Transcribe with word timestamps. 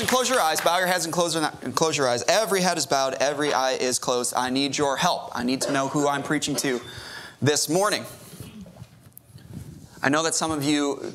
And 0.00 0.08
close 0.08 0.28
your 0.28 0.40
eyes. 0.40 0.60
Bow 0.60 0.78
your 0.78 0.86
heads 0.86 1.04
and 1.04 1.12
close, 1.12 1.34
and 1.34 1.74
close 1.74 1.96
your 1.96 2.08
eyes. 2.08 2.22
Every 2.28 2.60
head 2.60 2.78
is 2.78 2.86
bowed, 2.86 3.14
every 3.14 3.52
eye 3.52 3.72
is 3.72 3.98
closed. 3.98 4.34
I 4.36 4.50
need 4.50 4.76
your 4.76 4.96
help. 4.96 5.30
I 5.36 5.44
need 5.44 5.60
to 5.62 5.72
know 5.72 5.88
who 5.88 6.08
I'm 6.08 6.22
preaching 6.22 6.56
to 6.56 6.80
this 7.40 7.68
morning. 7.68 8.04
I 10.02 10.08
know 10.08 10.22
that 10.22 10.34
some 10.34 10.50
of 10.50 10.64
you 10.64 11.12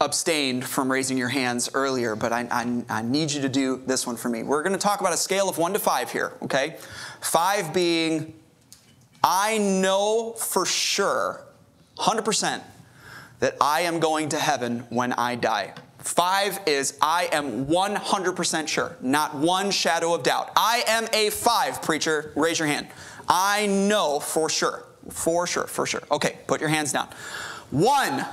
abstained 0.00 0.64
from 0.64 0.90
raising 0.90 1.18
your 1.18 1.28
hands 1.28 1.68
earlier, 1.74 2.16
but 2.16 2.32
I, 2.32 2.46
I, 2.50 2.84
I 2.88 3.02
need 3.02 3.30
you 3.32 3.42
to 3.42 3.48
do 3.48 3.82
this 3.86 4.06
one 4.06 4.16
for 4.16 4.28
me. 4.28 4.42
We're 4.42 4.62
going 4.62 4.72
to 4.72 4.78
talk 4.78 5.00
about 5.00 5.12
a 5.12 5.18
scale 5.18 5.48
of 5.48 5.58
one 5.58 5.72
to 5.74 5.78
five 5.78 6.10
here, 6.10 6.32
okay? 6.42 6.76
Five 7.20 7.74
being, 7.74 8.34
I 9.22 9.58
know 9.58 10.32
for 10.38 10.64
sure, 10.64 11.42
100%, 11.98 12.62
that 13.40 13.56
I 13.60 13.82
am 13.82 14.00
going 14.00 14.30
to 14.30 14.38
heaven 14.38 14.86
when 14.88 15.12
I 15.12 15.34
die. 15.34 15.74
Five 16.00 16.60
is 16.66 16.96
I 17.00 17.28
am 17.32 17.66
100% 17.66 18.68
sure, 18.68 18.96
not 19.00 19.34
one 19.34 19.70
shadow 19.70 20.14
of 20.14 20.22
doubt. 20.22 20.50
I 20.56 20.82
am 20.86 21.06
a 21.12 21.30
five, 21.30 21.82
preacher. 21.82 22.32
Raise 22.36 22.58
your 22.58 22.68
hand. 22.68 22.88
I 23.28 23.66
know 23.66 24.18
for 24.18 24.48
sure. 24.48 24.84
For 25.10 25.46
sure, 25.46 25.66
for 25.66 25.86
sure. 25.86 26.02
Okay, 26.10 26.38
put 26.46 26.60
your 26.60 26.70
hands 26.70 26.92
down. 26.92 27.08
One, 27.70 28.26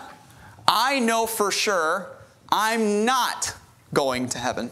I 0.67 0.99
know 0.99 1.25
for 1.25 1.51
sure 1.51 2.09
I'm 2.51 3.05
not 3.05 3.55
going 3.93 4.29
to 4.29 4.37
heaven. 4.37 4.71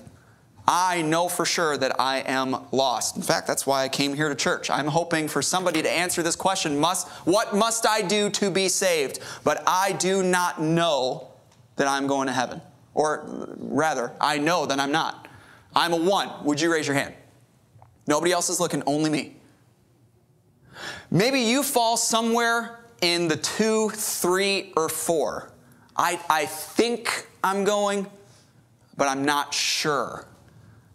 I 0.68 1.04
know 1.04 1.28
for 1.28 1.46
sure 1.46 1.78
that 1.78 2.00
I 2.00 2.20
am 2.20 2.58
lost. 2.72 3.18
In 3.18 3.22
fact, 3.22 3.46
that's 3.46 3.68
why 3.68 3.84
I 3.84 3.90
came 3.90 4.16
here 4.16 4.30
to 4.30 4.36
church. 4.36 4.70
I'm 4.70 4.88
hoping 4.88 5.28
for 5.28 5.42
somebody 5.42 5.84
to 5.84 5.92
answer 5.92 6.24
this 6.24 6.36
question 6.36 6.80
must, 6.80 7.08
What 7.26 7.56
must 7.56 7.86
I 7.86 8.02
do 8.02 8.30
to 8.32 8.50
be 8.50 8.68
saved? 8.68 9.20
But 9.44 9.64
I 9.68 9.92
do 9.92 10.24
not 10.24 10.62
know 10.62 11.28
that 11.76 11.88
I'm 11.88 12.08
going 12.08 12.28
to 12.28 12.34
heaven. 12.34 12.62
Or 12.96 13.26
rather, 13.58 14.14
I 14.20 14.40
know 14.40 14.66
that 14.66 14.80
I'm 14.80 14.92
not. 14.92 15.28
I'm 15.76 15.94
a 15.94 15.98
one. 15.98 16.32
Would 16.46 16.60
you 16.60 16.72
raise 16.72 16.88
your 16.88 16.96
hand? 16.96 17.14
Nobody 18.08 18.32
else 18.32 18.50
is 18.50 18.60
looking, 18.60 18.82
only 18.88 19.10
me. 19.10 19.36
Maybe 21.12 21.42
you 21.42 21.62
fall 21.62 21.98
somewhere 21.98 22.80
in 23.02 23.28
the 23.28 23.36
two, 23.38 23.90
three, 23.90 24.74
or 24.76 24.90
four. 24.90 25.52
I, 25.96 26.20
I 26.30 26.46
think 26.46 27.28
I'm 27.44 27.64
going, 27.64 28.08
but 28.98 29.08
I'm 29.08 29.24
not 29.24 29.54
sure. 29.54 30.26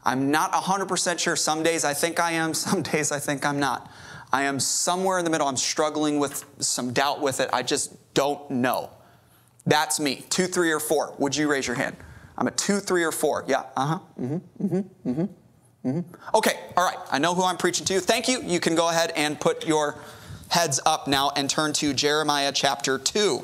I'm 0.05 0.31
not 0.31 0.53
100% 0.53 1.19
sure. 1.19 1.37
Some 1.37 1.63
days 1.63 1.85
I 1.85 1.95
think 1.95 2.19
I 2.19 2.33
am, 2.33 2.55
some 2.55 2.83
days 2.83 3.13
I 3.13 3.19
think 3.19 3.45
I'm 3.45 3.61
not. 3.61 3.91
I 4.33 4.45
am 4.45 4.61
somewhere 4.61 5.19
in 5.19 5.25
the 5.25 5.31
middle. 5.31 5.49
I'm 5.49 5.57
struggling 5.57 6.19
with 6.19 6.45
some 6.61 6.93
doubt 6.93 7.21
with 7.21 7.41
it. 7.41 7.51
I 7.53 7.63
just 7.63 7.97
don't 8.15 8.51
know. 8.51 8.91
That's 9.67 10.01
me. 10.01 10.25
Two, 10.31 10.47
three, 10.47 10.73
or 10.73 10.81
four. 10.81 11.15
Would 11.19 11.37
you 11.37 11.51
raise 11.51 11.67
your 11.67 11.77
hand? 11.77 11.97
I'm 12.39 12.47
a 12.47 12.51
two, 12.51 12.81
three, 12.81 13.05
or 13.05 13.13
four. 13.13 13.45
Yeah. 13.47 13.65
Uh 13.77 13.87
huh. 13.87 13.99
Mm-hmm. 14.21 14.67
Mm-hmm. 14.67 15.11
Mm-hmm. 15.11 15.89
Mm-hmm. 15.89 16.37
Okay. 16.37 16.59
All 16.77 16.85
right. 16.85 16.99
I 17.11 17.19
know 17.19 17.35
who 17.35 17.45
I'm 17.45 17.57
preaching 17.57 17.87
to. 17.87 18.01
Thank 18.01 18.29
you. 18.29 18.43
You 18.43 18.61
can 18.61 18.75
go 18.75 18.89
ahead 18.89 19.13
and 19.17 19.39
put 19.39 19.67
your 19.67 19.99
heads 20.51 20.81
up 20.85 21.07
now 21.07 21.31
and 21.37 21.49
turn 21.49 21.73
to 21.73 21.95
Jeremiah 21.95 22.53
chapter 22.53 22.99
2. 22.99 23.43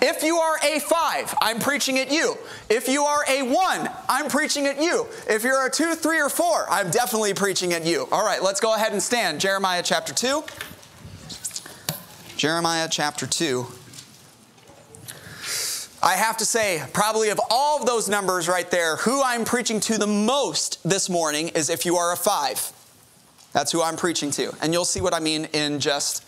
If 0.00 0.22
you 0.22 0.38
are 0.38 0.58
a 0.64 0.80
5, 0.80 1.34
I'm 1.42 1.58
preaching 1.58 1.98
at 1.98 2.10
you. 2.10 2.36
If 2.70 2.88
you 2.88 3.04
are 3.04 3.22
a 3.28 3.42
1, 3.42 3.90
I'm 4.08 4.28
preaching 4.28 4.66
at 4.66 4.80
you. 4.80 5.06
If 5.28 5.44
you're 5.44 5.66
a 5.66 5.70
2, 5.70 5.94
3, 5.94 6.20
or 6.20 6.30
4, 6.30 6.66
I'm 6.70 6.90
definitely 6.90 7.34
preaching 7.34 7.74
at 7.74 7.84
you. 7.84 8.08
All 8.10 8.24
right, 8.24 8.42
let's 8.42 8.60
go 8.60 8.74
ahead 8.74 8.92
and 8.92 9.02
stand. 9.02 9.40
Jeremiah 9.40 9.82
chapter 9.84 10.14
2. 10.14 10.42
Jeremiah 12.36 12.88
chapter 12.90 13.26
2. 13.26 13.66
I 16.08 16.16
have 16.16 16.38
to 16.38 16.46
say, 16.46 16.82
probably 16.94 17.28
of 17.28 17.38
all 17.50 17.78
of 17.78 17.84
those 17.84 18.08
numbers 18.08 18.48
right 18.48 18.70
there, 18.70 18.96
who 18.96 19.22
I'm 19.22 19.44
preaching 19.44 19.78
to 19.80 19.98
the 19.98 20.06
most 20.06 20.82
this 20.82 21.10
morning 21.10 21.48
is 21.48 21.68
if 21.68 21.84
you 21.84 21.96
are 21.96 22.14
a 22.14 22.16
five. 22.16 22.72
That's 23.52 23.70
who 23.70 23.82
I'm 23.82 23.96
preaching 23.96 24.30
to. 24.30 24.54
And 24.62 24.72
you'll 24.72 24.86
see 24.86 25.02
what 25.02 25.12
I 25.12 25.20
mean 25.20 25.48
in 25.52 25.78
just 25.78 26.24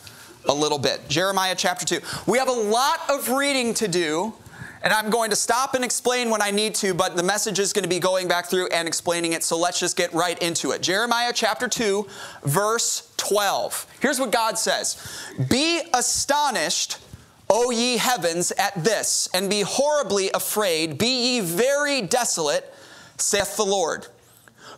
a 0.46 0.52
little 0.52 0.78
bit. 0.78 1.08
Jeremiah 1.08 1.54
chapter 1.56 1.86
2. 1.86 1.98
We 2.30 2.36
have 2.36 2.48
a 2.48 2.52
lot 2.52 3.08
of 3.08 3.30
reading 3.30 3.72
to 3.72 3.88
do, 3.88 4.34
and 4.82 4.92
I'm 4.92 5.08
going 5.08 5.30
to 5.30 5.36
stop 5.36 5.72
and 5.72 5.82
explain 5.82 6.28
when 6.28 6.42
I 6.42 6.50
need 6.50 6.74
to, 6.74 6.92
but 6.92 7.16
the 7.16 7.22
message 7.22 7.58
is 7.58 7.72
going 7.72 7.84
to 7.84 7.88
be 7.88 8.00
going 8.00 8.28
back 8.28 8.50
through 8.50 8.66
and 8.66 8.86
explaining 8.86 9.32
it, 9.32 9.42
so 9.42 9.56
let's 9.56 9.80
just 9.80 9.96
get 9.96 10.12
right 10.12 10.38
into 10.42 10.72
it. 10.72 10.82
Jeremiah 10.82 11.32
chapter 11.34 11.68
2, 11.68 12.06
verse 12.42 13.14
12. 13.16 13.86
Here's 14.00 14.20
what 14.20 14.30
God 14.30 14.58
says 14.58 14.98
Be 15.48 15.80
astonished 15.94 16.98
O 17.52 17.72
ye 17.72 17.96
heavens, 17.96 18.52
at 18.52 18.84
this, 18.84 19.28
and 19.34 19.50
be 19.50 19.62
horribly 19.62 20.30
afraid, 20.32 20.96
be 20.96 21.34
ye 21.34 21.40
very 21.40 22.00
desolate, 22.00 22.72
saith 23.16 23.56
the 23.56 23.64
Lord. 23.64 24.06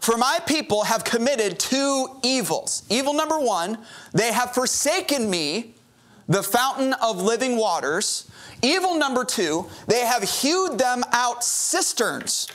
For 0.01 0.17
my 0.17 0.41
people 0.47 0.85
have 0.85 1.05
committed 1.05 1.59
two 1.61 2.09
evils. 2.23 2.83
Evil 2.89 3.13
number 3.13 3.39
one, 3.39 3.79
they 4.13 4.33
have 4.33 4.55
forsaken 4.55 5.29
me, 5.29 5.75
the 6.29 6.43
fountain 6.43 6.95
of 6.95 7.21
living 7.21 7.57
waters. 7.57 8.31
Evil 8.63 8.97
number 8.97 9.25
two, 9.25 9.69
they 9.87 10.01
have 10.01 10.23
hewed 10.23 10.79
them 10.79 11.05
out 11.13 11.45
cisterns, 11.45 12.49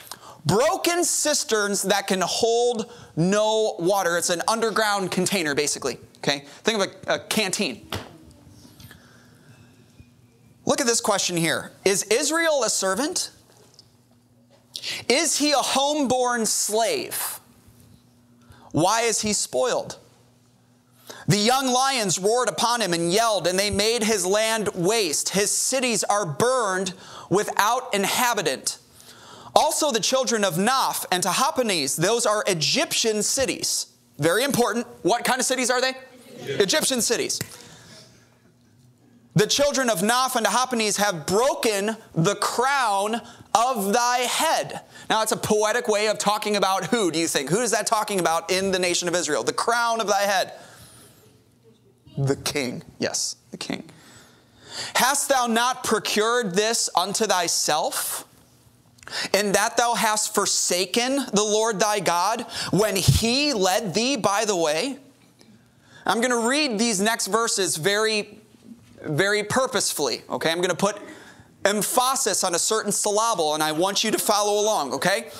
broken 0.44 1.04
cisterns 1.04 1.82
that 1.82 2.08
can 2.08 2.22
hold 2.22 2.92
no 3.16 3.76
water. 3.78 4.18
It's 4.18 4.30
an 4.30 4.42
underground 4.48 5.12
container, 5.12 5.54
basically. 5.54 5.98
Okay? 6.18 6.44
Think 6.64 6.82
of 6.82 6.88
a, 7.06 7.14
a 7.14 7.18
canteen. 7.20 7.88
Look 10.68 10.82
at 10.82 10.86
this 10.86 11.00
question 11.00 11.38
here 11.38 11.72
Is 11.86 12.02
Israel 12.04 12.62
a 12.62 12.68
servant? 12.68 13.30
Is 15.08 15.38
he 15.38 15.52
a 15.52 15.56
homeborn 15.56 16.46
slave? 16.46 17.40
Why 18.72 19.00
is 19.00 19.22
he 19.22 19.32
spoiled? 19.32 19.98
The 21.26 21.38
young 21.38 21.68
lions 21.68 22.18
roared 22.18 22.50
upon 22.50 22.82
him 22.82 22.92
and 22.92 23.10
yelled, 23.10 23.46
and 23.46 23.58
they 23.58 23.70
made 23.70 24.02
his 24.02 24.26
land 24.26 24.68
waste. 24.74 25.30
His 25.30 25.50
cities 25.50 26.04
are 26.04 26.26
burned 26.26 26.92
without 27.30 27.92
inhabitant. 27.94 28.78
Also, 29.56 29.90
the 29.90 30.00
children 30.00 30.44
of 30.44 30.54
Noph 30.54 31.06
and 31.10 31.22
Tahpanhes, 31.22 31.96
those 31.96 32.26
are 32.26 32.44
Egyptian 32.46 33.22
cities. 33.22 33.86
Very 34.18 34.44
important. 34.44 34.86
What 35.02 35.24
kind 35.24 35.40
of 35.40 35.46
cities 35.46 35.70
are 35.70 35.80
they? 35.80 35.94
Egyptian, 36.36 36.60
Egyptian 36.60 37.02
cities 37.02 37.40
the 39.38 39.46
children 39.46 39.88
of 39.88 40.00
Noph 40.00 40.34
and 40.34 40.44
Tahpanhes 40.44 40.96
have 40.96 41.24
broken 41.24 41.96
the 42.12 42.34
crown 42.34 43.20
of 43.54 43.92
thy 43.92 44.18
head. 44.18 44.80
Now, 45.08 45.22
it's 45.22 45.30
a 45.30 45.36
poetic 45.36 45.86
way 45.86 46.08
of 46.08 46.18
talking 46.18 46.56
about 46.56 46.86
who, 46.86 47.12
do 47.12 47.20
you 47.20 47.28
think? 47.28 47.48
Who 47.48 47.60
is 47.60 47.70
that 47.70 47.86
talking 47.86 48.18
about 48.18 48.50
in 48.50 48.72
the 48.72 48.80
nation 48.80 49.06
of 49.06 49.14
Israel? 49.14 49.44
The 49.44 49.52
crown 49.52 50.00
of 50.00 50.08
thy 50.08 50.22
head. 50.22 50.54
The 52.16 52.34
king. 52.34 52.82
Yes, 52.98 53.36
the 53.52 53.56
king. 53.56 53.84
Hast 54.96 55.28
thou 55.28 55.46
not 55.46 55.84
procured 55.84 56.54
this 56.54 56.90
unto 56.96 57.24
thyself? 57.24 58.26
In 59.32 59.52
that 59.52 59.76
thou 59.76 59.94
hast 59.94 60.34
forsaken 60.34 61.26
the 61.32 61.44
Lord 61.44 61.78
thy 61.78 62.00
God 62.00 62.42
when 62.72 62.96
he 62.96 63.52
led 63.52 63.94
thee 63.94 64.16
by 64.16 64.44
the 64.44 64.56
way? 64.56 64.98
I'm 66.04 66.20
going 66.20 66.30
to 66.30 66.48
read 66.48 66.76
these 66.76 67.00
next 67.00 67.28
verses 67.28 67.76
very 67.76 68.37
very 69.02 69.42
purposefully, 69.42 70.22
okay? 70.30 70.50
I'm 70.50 70.58
going 70.58 70.70
to 70.70 70.76
put 70.76 70.98
emphasis 71.64 72.44
on 72.44 72.54
a 72.54 72.58
certain 72.58 72.92
syllable 72.92 73.54
and 73.54 73.62
I 73.62 73.72
want 73.72 74.04
you 74.04 74.10
to 74.10 74.18
follow 74.18 74.60
along, 74.60 74.94
okay? 74.94 75.30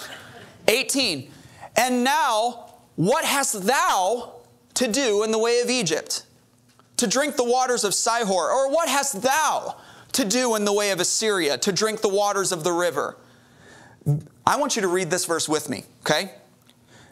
18. 0.66 1.30
And 1.76 2.04
now, 2.04 2.74
what 2.96 3.24
hast 3.24 3.64
thou 3.66 4.34
to 4.74 4.88
do 4.88 5.22
in 5.22 5.30
the 5.30 5.38
way 5.38 5.60
of 5.60 5.70
Egypt? 5.70 6.24
To 6.98 7.06
drink 7.06 7.36
the 7.36 7.44
waters 7.44 7.84
of 7.84 7.92
Sihor? 7.92 8.30
Or 8.30 8.70
what 8.70 8.88
hast 8.88 9.22
thou 9.22 9.76
to 10.12 10.24
do 10.24 10.56
in 10.56 10.64
the 10.64 10.72
way 10.72 10.90
of 10.90 11.00
Assyria? 11.00 11.56
To 11.58 11.72
drink 11.72 12.00
the 12.00 12.08
waters 12.08 12.50
of 12.50 12.64
the 12.64 12.72
river? 12.72 13.16
I 14.46 14.56
want 14.56 14.76
you 14.76 14.82
to 14.82 14.88
read 14.88 15.10
this 15.10 15.24
verse 15.24 15.48
with 15.48 15.68
me, 15.68 15.84
okay? 16.00 16.32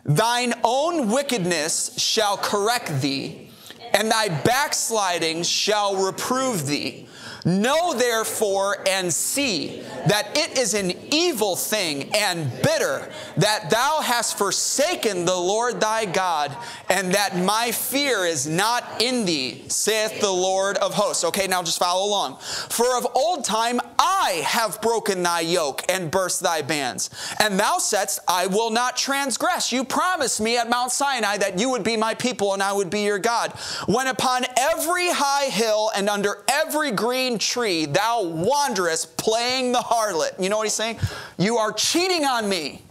Thine 0.04 0.54
own 0.64 1.10
wickedness 1.10 1.98
shall 1.98 2.36
correct 2.36 3.00
thee 3.00 3.50
and 3.94 4.10
thy 4.10 4.28
backslidings 4.28 5.48
shall 5.48 5.96
reprove 5.96 6.66
thee. 6.66 7.06
Know 7.46 7.94
therefore 7.94 8.78
and 8.88 9.14
see 9.14 9.80
that 10.08 10.36
it 10.36 10.58
is 10.58 10.74
an 10.74 10.92
evil 11.12 11.54
thing 11.54 12.12
and 12.12 12.50
bitter 12.60 13.08
that 13.36 13.70
thou 13.70 14.00
hast 14.00 14.36
forsaken 14.36 15.24
the 15.24 15.36
Lord 15.36 15.80
thy 15.80 16.06
God, 16.06 16.56
and 16.88 17.14
that 17.14 17.36
my 17.36 17.70
fear 17.70 18.24
is 18.24 18.48
not 18.48 19.00
in 19.00 19.24
thee, 19.24 19.62
saith 19.68 20.20
the 20.20 20.30
Lord 20.30 20.76
of 20.78 20.94
hosts. 20.94 21.22
Okay, 21.22 21.46
now 21.46 21.62
just 21.62 21.78
follow 21.78 22.04
along. 22.04 22.36
For 22.38 22.98
of 22.98 23.06
old 23.14 23.44
time 23.44 23.80
I 23.96 24.42
have 24.44 24.82
broken 24.82 25.22
thy 25.22 25.40
yoke 25.40 25.84
and 25.88 26.10
burst 26.10 26.40
thy 26.40 26.62
bands, 26.62 27.10
and 27.40 27.60
thou 27.60 27.78
saidst, 27.78 28.18
I 28.26 28.48
will 28.48 28.70
not 28.70 28.96
transgress. 28.96 29.70
You 29.70 29.84
promised 29.84 30.40
me 30.40 30.56
at 30.56 30.68
Mount 30.68 30.90
Sinai 30.90 31.36
that 31.36 31.60
you 31.60 31.70
would 31.70 31.84
be 31.84 31.96
my 31.96 32.14
people 32.14 32.54
and 32.54 32.62
I 32.62 32.72
would 32.72 32.90
be 32.90 33.02
your 33.02 33.20
God. 33.20 33.52
When 33.86 34.08
upon 34.08 34.46
every 34.58 35.10
high 35.10 35.46
hill 35.46 35.92
and 35.94 36.08
under 36.08 36.42
every 36.48 36.90
green 36.90 37.35
tree 37.38 37.86
thou 37.86 38.22
wanderest 38.22 39.16
playing 39.16 39.72
the 39.72 39.78
harlot. 39.78 40.40
You 40.42 40.48
know 40.48 40.58
what 40.58 40.64
he's 40.64 40.74
saying? 40.74 40.98
You 41.38 41.56
are 41.56 41.72
cheating 41.72 42.24
on 42.24 42.48
me. 42.48 42.82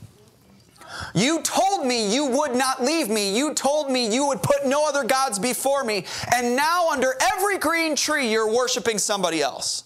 You 1.13 1.41
told 1.41 1.85
me 1.85 2.13
you 2.13 2.25
would 2.25 2.55
not 2.55 2.83
leave 2.83 3.09
me. 3.09 3.35
You 3.37 3.53
told 3.53 3.89
me 3.89 4.13
you 4.13 4.27
would 4.27 4.41
put 4.41 4.65
no 4.65 4.87
other 4.87 5.03
gods 5.03 5.39
before 5.39 5.83
me. 5.83 6.05
And 6.33 6.55
now, 6.55 6.89
under 6.89 7.15
every 7.21 7.57
green 7.57 7.95
tree, 7.95 8.31
you're 8.31 8.51
worshiping 8.51 8.97
somebody 8.97 9.41
else. 9.41 9.83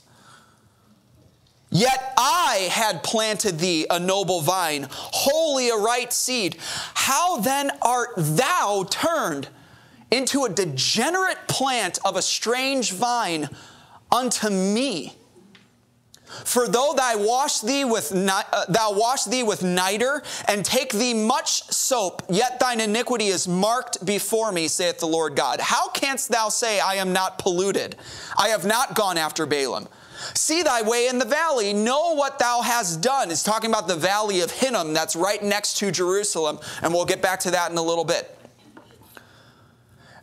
Yet 1.71 2.13
I 2.17 2.67
had 2.71 3.03
planted 3.03 3.59
thee 3.59 3.85
a 3.89 3.99
noble 3.99 4.41
vine, 4.41 4.87
wholly 4.89 5.69
a 5.69 5.75
right 5.75 6.11
seed. 6.11 6.57
How 6.95 7.37
then 7.37 7.71
art 7.81 8.09
thou 8.17 8.85
turned 8.89 9.49
into 10.09 10.45
a 10.45 10.49
degenerate 10.49 11.47
plant 11.47 11.99
of 12.03 12.15
a 12.15 12.21
strange 12.21 12.91
vine 12.91 13.49
unto 14.11 14.49
me? 14.49 15.15
For 16.45 16.67
though 16.67 16.93
thou 16.95 17.25
wash 17.25 17.61
thee 17.61 17.83
with 17.83 18.11
uh, 18.13 18.43
thou 18.69 18.93
wash 18.93 19.23
thee 19.23 19.41
with 19.41 19.63
niter 19.63 20.21
and 20.47 20.63
take 20.63 20.91
thee 20.91 21.13
much 21.13 21.63
soap, 21.71 22.21
yet 22.29 22.59
thine 22.59 22.79
iniquity 22.79 23.27
is 23.27 23.47
marked 23.47 24.05
before 24.05 24.51
me, 24.51 24.67
saith 24.67 24.99
the 24.99 25.07
Lord 25.07 25.35
God. 25.35 25.59
How 25.59 25.89
canst 25.89 26.29
thou 26.29 26.49
say, 26.49 26.79
I 26.79 26.95
am 26.95 27.13
not 27.13 27.39
polluted? 27.39 27.95
I 28.37 28.49
have 28.49 28.63
not 28.63 28.93
gone 28.93 29.17
after 29.17 29.47
Baalim. 29.47 29.87
See 30.35 30.61
thy 30.61 30.81
way 30.81 31.07
in 31.07 31.17
the 31.17 31.25
valley, 31.25 31.73
know 31.73 32.13
what 32.13 32.37
thou 32.37 32.61
hast 32.61 33.01
done. 33.01 33.31
It's 33.31 33.43
talking 33.43 33.71
about 33.71 33.87
the 33.87 33.95
valley 33.95 34.41
of 34.41 34.51
Hinnom 34.51 34.93
that's 34.93 35.15
right 35.15 35.41
next 35.41 35.77
to 35.77 35.91
Jerusalem, 35.91 36.59
and 36.83 36.93
we'll 36.93 37.05
get 37.05 37.21
back 37.21 37.39
to 37.41 37.51
that 37.51 37.71
in 37.71 37.77
a 37.77 37.81
little 37.81 38.05
bit. 38.05 38.37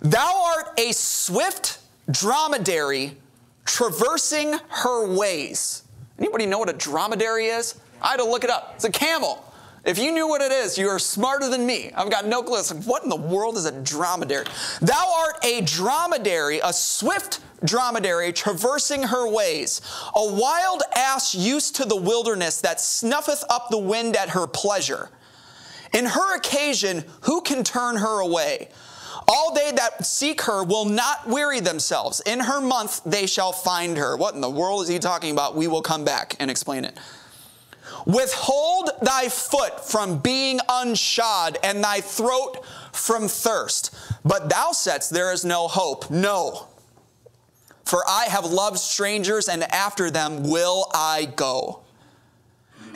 Thou 0.03 0.55
art 0.56 0.79
a 0.79 0.93
swift 0.93 1.79
dromedary 2.11 3.17
traversing 3.66 4.54
her 4.68 5.14
ways. 5.14 5.82
Anybody 6.18 6.46
know 6.46 6.58
what 6.58 6.70
a 6.70 6.72
dromedary 6.72 7.46
is? 7.46 7.78
I 8.00 8.08
had 8.08 8.16
to 8.18 8.24
look 8.24 8.44
it 8.44 8.50
up. 8.50 8.72
It's 8.76 8.84
a 8.84 8.90
camel. 8.90 9.42
If 9.84 9.98
you 9.98 10.10
knew 10.10 10.26
what 10.26 10.40
it 10.40 10.50
is, 10.50 10.76
you 10.76 10.88
are 10.88 10.98
smarter 10.98 11.48
than 11.48 11.64
me. 11.64 11.92
I've 11.94 12.10
got 12.10 12.26
no 12.26 12.42
clue. 12.42 12.60
What 12.86 13.04
in 13.04 13.08
the 13.08 13.14
world 13.14 13.56
is 13.56 13.66
a 13.66 13.82
dromedary? 13.82 14.44
Thou 14.80 15.14
art 15.20 15.44
a 15.44 15.60
dromedary, 15.60 16.60
a 16.62 16.72
swift 16.72 17.40
dromedary 17.64 18.32
traversing 18.32 19.04
her 19.04 19.28
ways, 19.28 19.80
a 20.14 20.34
wild 20.34 20.82
ass 20.96 21.34
used 21.34 21.76
to 21.76 21.84
the 21.84 21.96
wilderness 21.96 22.60
that 22.62 22.80
snuffeth 22.80 23.44
up 23.48 23.68
the 23.70 23.78
wind 23.78 24.16
at 24.16 24.30
her 24.30 24.46
pleasure. 24.48 25.10
In 25.92 26.04
her 26.04 26.36
occasion, 26.36 27.04
who 27.22 27.40
can 27.40 27.62
turn 27.62 27.96
her 27.96 28.20
away? 28.20 28.68
All 29.28 29.52
they 29.52 29.73
that 29.73 30.06
seek 30.06 30.43
her 30.43 30.62
will 30.62 30.84
not 30.84 31.26
weary 31.26 31.61
themselves. 31.61 32.20
In 32.26 32.40
her 32.40 32.61
month 32.61 33.02
they 33.05 33.26
shall 33.26 33.52
find 33.52 33.96
her. 33.96 34.17
What 34.17 34.34
in 34.34 34.40
the 34.40 34.50
world 34.50 34.82
is 34.82 34.88
he 34.88 34.99
talking 34.99 35.32
about? 35.32 35.56
We 35.56 35.67
will 35.67 35.82
come 35.82 36.05
back 36.05 36.37
and 36.38 36.50
explain 36.50 36.84
it. 36.84 36.96
Withhold 38.05 38.90
thy 39.02 39.28
foot 39.28 39.84
from 39.84 40.19
being 40.19 40.58
unshod 40.69 41.56
and 41.64 41.82
thy 41.82 42.00
throat 42.00 42.64
from 42.93 43.26
thirst. 43.26 43.94
But 44.25 44.49
thou 44.49 44.70
saidst, 44.73 45.11
There 45.11 45.32
is 45.32 45.44
no 45.44 45.67
hope. 45.67 46.08
No. 46.11 46.69
For 47.84 48.02
I 48.08 48.25
have 48.25 48.44
loved 48.44 48.78
strangers, 48.78 49.49
and 49.49 49.62
after 49.73 50.11
them 50.11 50.49
will 50.49 50.88
I 50.93 51.26
go. 51.37 51.81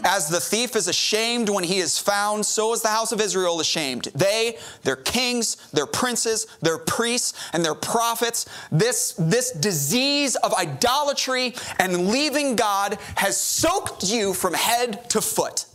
As 0.05 0.29
the 0.29 0.41
thief 0.41 0.77
is 0.77 0.89
ashamed 0.89 1.49
when 1.49 1.65
he 1.65 1.79
is 1.79 1.99
found, 1.99 2.47
so 2.47 2.73
is 2.73 2.83
the 2.83 2.89
house 2.89 3.13
of 3.13 3.21
Israel 3.21 3.61
ashamed. 3.61 4.09
They, 4.15 4.57
their 4.83 4.97
kings, 4.97 5.57
their 5.73 5.87
princes, 5.87 6.47
their 6.61 6.79
priests, 6.79 7.35
and 7.53 7.65
their 7.65 7.75
prophets, 7.75 8.47
this, 8.73 9.15
this 9.19 9.53
disease 9.53 10.37
of 10.37 10.55
idolatry 10.55 11.55
and 11.79 12.09
leaving 12.09 12.57
God 12.57 12.99
has 13.17 13.37
soaked 13.39 14.11
you 14.11 14.33
from 14.33 14.55
head 14.55 15.09
to 15.11 15.21
foot. 15.21 15.67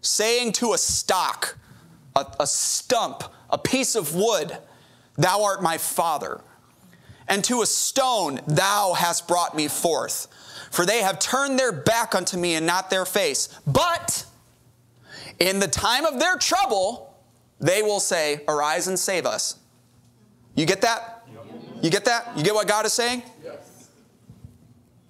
Saying 0.00 0.52
to 0.52 0.72
a 0.72 0.78
stock, 0.78 1.58
a, 2.14 2.26
a 2.38 2.46
stump, 2.46 3.24
a 3.50 3.58
piece 3.58 3.94
of 3.94 4.14
wood, 4.14 4.56
Thou 5.16 5.42
art 5.42 5.62
my 5.62 5.76
father. 5.76 6.40
And 7.28 7.44
to 7.44 7.62
a 7.62 7.66
stone, 7.66 8.40
Thou 8.46 8.94
hast 8.94 9.28
brought 9.28 9.54
me 9.56 9.68
forth 9.68 10.28
for 10.70 10.86
they 10.86 11.02
have 11.02 11.18
turned 11.18 11.58
their 11.58 11.72
back 11.72 12.14
unto 12.14 12.36
me 12.36 12.54
and 12.54 12.64
not 12.64 12.90
their 12.90 13.04
face. 13.04 13.48
But 13.66 14.24
in 15.38 15.58
the 15.58 15.68
time 15.68 16.06
of 16.06 16.18
their 16.18 16.36
trouble, 16.36 17.14
they 17.58 17.82
will 17.82 18.00
say, 18.00 18.42
Arise 18.48 18.88
and 18.88 18.98
save 18.98 19.26
us. 19.26 19.58
You 20.54 20.66
get 20.66 20.80
that? 20.82 21.26
You 21.82 21.90
get 21.90 22.04
that? 22.04 22.36
You 22.36 22.44
get 22.44 22.54
what 22.54 22.68
God 22.68 22.86
is 22.86 22.92
saying? 22.92 23.22
Yes. 23.42 23.88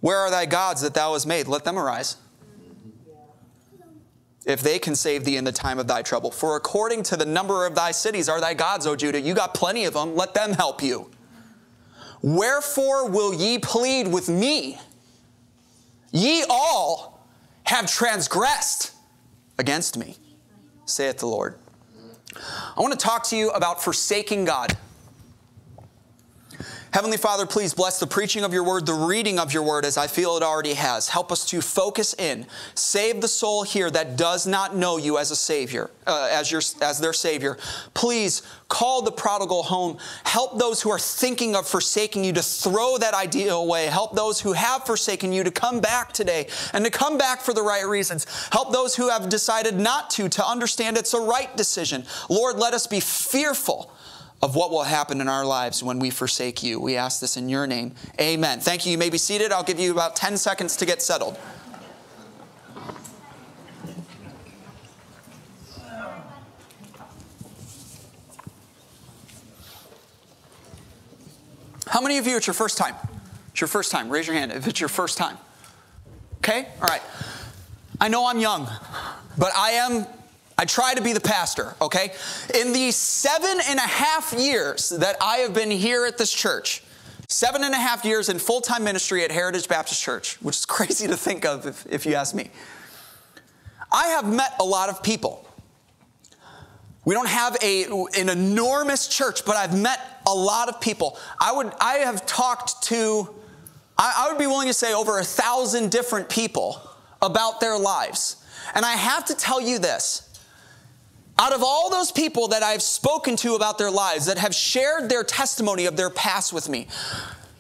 Where 0.01 0.19
are 0.19 0.31
thy 0.31 0.47
gods 0.47 0.81
that 0.83 0.95
thou 0.95 1.13
hast 1.13 1.27
made? 1.27 1.47
Let 1.47 1.65
them 1.65 1.79
arise. 1.79 2.17
If 4.47 4.63
they 4.63 4.79
can 4.79 4.95
save 4.95 5.25
thee 5.25 5.37
in 5.37 5.45
the 5.45 5.53
time 5.53 5.79
of 5.79 5.87
thy 5.87 6.03
trouble. 6.03 6.31
For 6.31 6.57
according 6.57 7.03
to 7.05 7.17
the 7.17 7.27
number 7.27 7.67
of 7.67 7.75
thy 7.75 7.91
cities 7.91 8.29
are 8.29 8.41
thy 8.41 8.55
gods, 8.55 8.87
O 8.87 8.97
Judah. 8.97 9.21
You 9.21 9.35
got 9.35 9.53
plenty 9.53 9.85
of 9.85 9.95
them. 9.95 10.17
Let 10.17 10.33
them 10.33 10.53
help 10.53 10.83
you. 10.83 11.11
Wherefore 12.23 13.09
will 13.09 13.35
ye 13.35 13.59
plead 13.59 14.09
with 14.09 14.29
me? 14.29 14.79
Ye 16.13 16.45
all 16.49 17.27
have 17.65 17.91
transgressed 17.91 18.93
against 19.59 19.97
me, 19.97 20.17
saith 20.85 21.19
the 21.19 21.27
Lord. 21.27 21.57
I 22.35 22.81
want 22.81 22.93
to 22.93 22.99
talk 22.99 23.25
to 23.29 23.37
you 23.37 23.51
about 23.51 23.83
forsaking 23.83 24.45
God. 24.45 24.77
Heavenly 26.93 27.19
Father, 27.19 27.47
please 27.47 27.73
bless 27.73 28.01
the 28.01 28.07
preaching 28.07 28.43
of 28.43 28.53
your 28.53 28.65
word, 28.65 28.85
the 28.85 28.95
reading 28.95 29.39
of 29.39 29.55
your 29.55 29.63
word 29.63 29.85
as 29.85 29.97
I 29.97 30.09
feel 30.09 30.37
it 30.37 30.43
already 30.43 30.75
has. 30.75 31.09
Help 31.09 31.31
us 31.31 31.47
to 31.47 31.61
focus 31.61 32.15
in. 32.15 32.47
Save 32.75 33.21
the 33.21 33.29
soul 33.29 33.63
here 33.63 33.89
that 33.93 34.17
does 34.17 34.45
not 34.45 34.75
know 34.75 34.97
you 34.97 35.17
as 35.17 35.31
a 35.31 35.37
savior, 35.37 35.93
uh, 36.09 36.29
as 36.33 36.51
your 36.51 36.61
as 36.83 36.99
their 36.99 37.13
savior. 37.13 37.59
Please 37.95 38.43
call 38.67 39.03
the 39.03 39.13
prodigal 39.13 39.63
home. 39.63 39.99
Help 40.25 40.59
those 40.59 40.83
who 40.83 40.91
are 40.91 40.99
thinking 40.99 41.55
of 41.55 41.69
forsaking 41.69 42.25
you 42.25 42.33
to 42.33 42.43
throw 42.43 42.99
that 42.99 43.15
idea 43.15 43.55
away. 43.55 43.87
Help 43.87 44.17
those 44.17 44.41
who 44.41 44.53
have 44.53 44.85
forsaken 44.85 45.33
you 45.33 45.45
to 45.45 45.51
come 45.53 45.79
back 45.79 46.13
today 46.13 46.49
and 46.73 46.85
to 46.85 46.91
come 46.91 47.17
back 47.17 47.41
for 47.41 47.55
the 47.55 47.63
right 47.63 47.87
reasons. 47.87 48.27
Help 48.51 48.73
those 48.73 48.97
who 48.97 49.09
have 49.11 49.29
decided 49.29 49.79
not 49.79 50.11
to 50.11 50.29
to 50.29 50.45
understand 50.45 50.99
it's 50.99 51.15
a 51.15 51.21
right 51.21 51.57
decision. 51.57 52.05
Lord, 52.29 52.57
let 52.57 52.75
us 52.75 52.89
be 52.89 52.99
fearful 52.99 53.93
of 54.43 54.57
what 54.57 54.71
will 54.71 54.85
happen 54.85 55.21
in 55.21 55.29
our 55.29 55.45
lives 55.45 55.83
when 55.83 55.99
we 55.99 56.11
forsake 56.11 56.63
you. 56.63 56.81
We 56.81 56.97
ask 56.97 57.21
this 57.21 57.37
in 57.37 57.49
your 57.49 57.67
name. 57.67 57.95
Amen. 58.21 58.61
Thank 58.61 58.87
you. 58.87 58.93
You 58.93 58.99
may 58.99 59.11
be 59.11 59.19
seated. 59.19 59.53
I'll 59.53 59.63
give 59.63 59.79
you 59.79 59.93
about 59.93 60.17
10 60.17 60.37
seconds 60.39 60.77
to 60.77 60.87
get 60.87 61.03
settled. 61.03 61.39
How 71.87 72.01
many 72.01 72.19
of 72.19 72.27
you, 72.27 72.37
it's 72.37 72.47
your 72.47 72.55
first 72.55 72.79
time? 72.79 72.95
It's 73.51 73.61
your 73.61 73.69
first 73.69 73.91
time. 73.91 74.09
Raise 74.09 74.27
your 74.27 74.37
hand 74.37 74.53
if 74.53 74.69
it's 74.69 74.79
your 74.79 74.89
first 74.89 75.19
time. 75.19 75.37
Okay? 76.37 76.69
All 76.81 76.89
right. 76.89 77.03
I 78.01 78.09
know 78.09 78.27
I'm 78.27 78.39
young, 78.39 78.71
but 79.37 79.51
I 79.57 79.73
am 79.73 80.07
I 80.61 80.67
try 80.67 80.93
to 80.93 81.01
be 81.01 81.15
the 81.15 81.23
pastor, 81.23 81.75
okay? 81.81 82.13
In 82.55 82.75
the 82.75 82.91
seven 82.91 83.61
and 83.67 83.79
a 83.79 83.89
half 83.89 84.35
years 84.35 84.91
that 84.91 85.17
I 85.19 85.39
have 85.39 85.55
been 85.55 85.71
here 85.71 86.05
at 86.05 86.19
this 86.19 86.31
church, 86.31 86.83
seven 87.29 87.65
and 87.65 87.73
a 87.73 87.79
half 87.79 88.05
years 88.05 88.29
in 88.29 88.39
full 88.39 88.61
time 88.61 88.85
ministry 88.85 89.25
at 89.25 89.31
Heritage 89.31 89.69
Baptist 89.69 90.03
Church, 90.03 90.37
which 90.43 90.59
is 90.59 90.67
crazy 90.67 91.07
to 91.07 91.17
think 91.17 91.47
of 91.47 91.65
if, 91.65 91.87
if 91.87 92.05
you 92.05 92.13
ask 92.13 92.35
me, 92.35 92.51
I 93.91 94.09
have 94.09 94.31
met 94.31 94.53
a 94.61 94.65
lot 94.65 94.91
of 94.91 95.03
people. 95.03 95.49
We 97.07 97.15
don't 97.15 97.29
have 97.29 97.57
a, 97.63 97.85
an 98.19 98.29
enormous 98.29 99.09
church, 99.09 99.47
but 99.47 99.57
I've 99.57 99.75
met 99.75 100.21
a 100.27 100.35
lot 100.35 100.69
of 100.69 100.79
people. 100.79 101.17
I 101.41 101.53
would 101.53 101.73
I 101.81 101.95
have 102.05 102.27
talked 102.27 102.83
to 102.89 103.35
I, 103.97 104.27
I 104.27 104.29
would 104.31 104.39
be 104.39 104.47
willing 104.47 104.69
to 104.69 104.75
say 104.75 104.93
over 104.93 105.21
a 105.21 105.25
thousand 105.25 105.91
different 105.91 106.29
people 106.29 106.83
about 107.23 107.61
their 107.61 107.79
lives. 107.79 108.45
And 108.75 108.85
I 108.85 108.93
have 108.93 109.25
to 109.25 109.35
tell 109.35 109.59
you 109.59 109.79
this 109.79 110.30
out 111.41 111.55
of 111.55 111.63
all 111.63 111.89
those 111.89 112.13
people 112.13 112.49
that 112.49 112.63
I've 112.63 112.83
spoken 112.83 113.35
to 113.37 113.55
about 113.55 113.79
their 113.79 113.91
lives, 113.91 114.27
that 114.27 114.37
have 114.37 114.55
shared 114.55 115.09
their 115.09 115.25
testimony 115.25 115.87
of 115.87 115.97
their 115.97 116.11
past 116.11 116.53
with 116.53 116.69
me, 116.69 116.87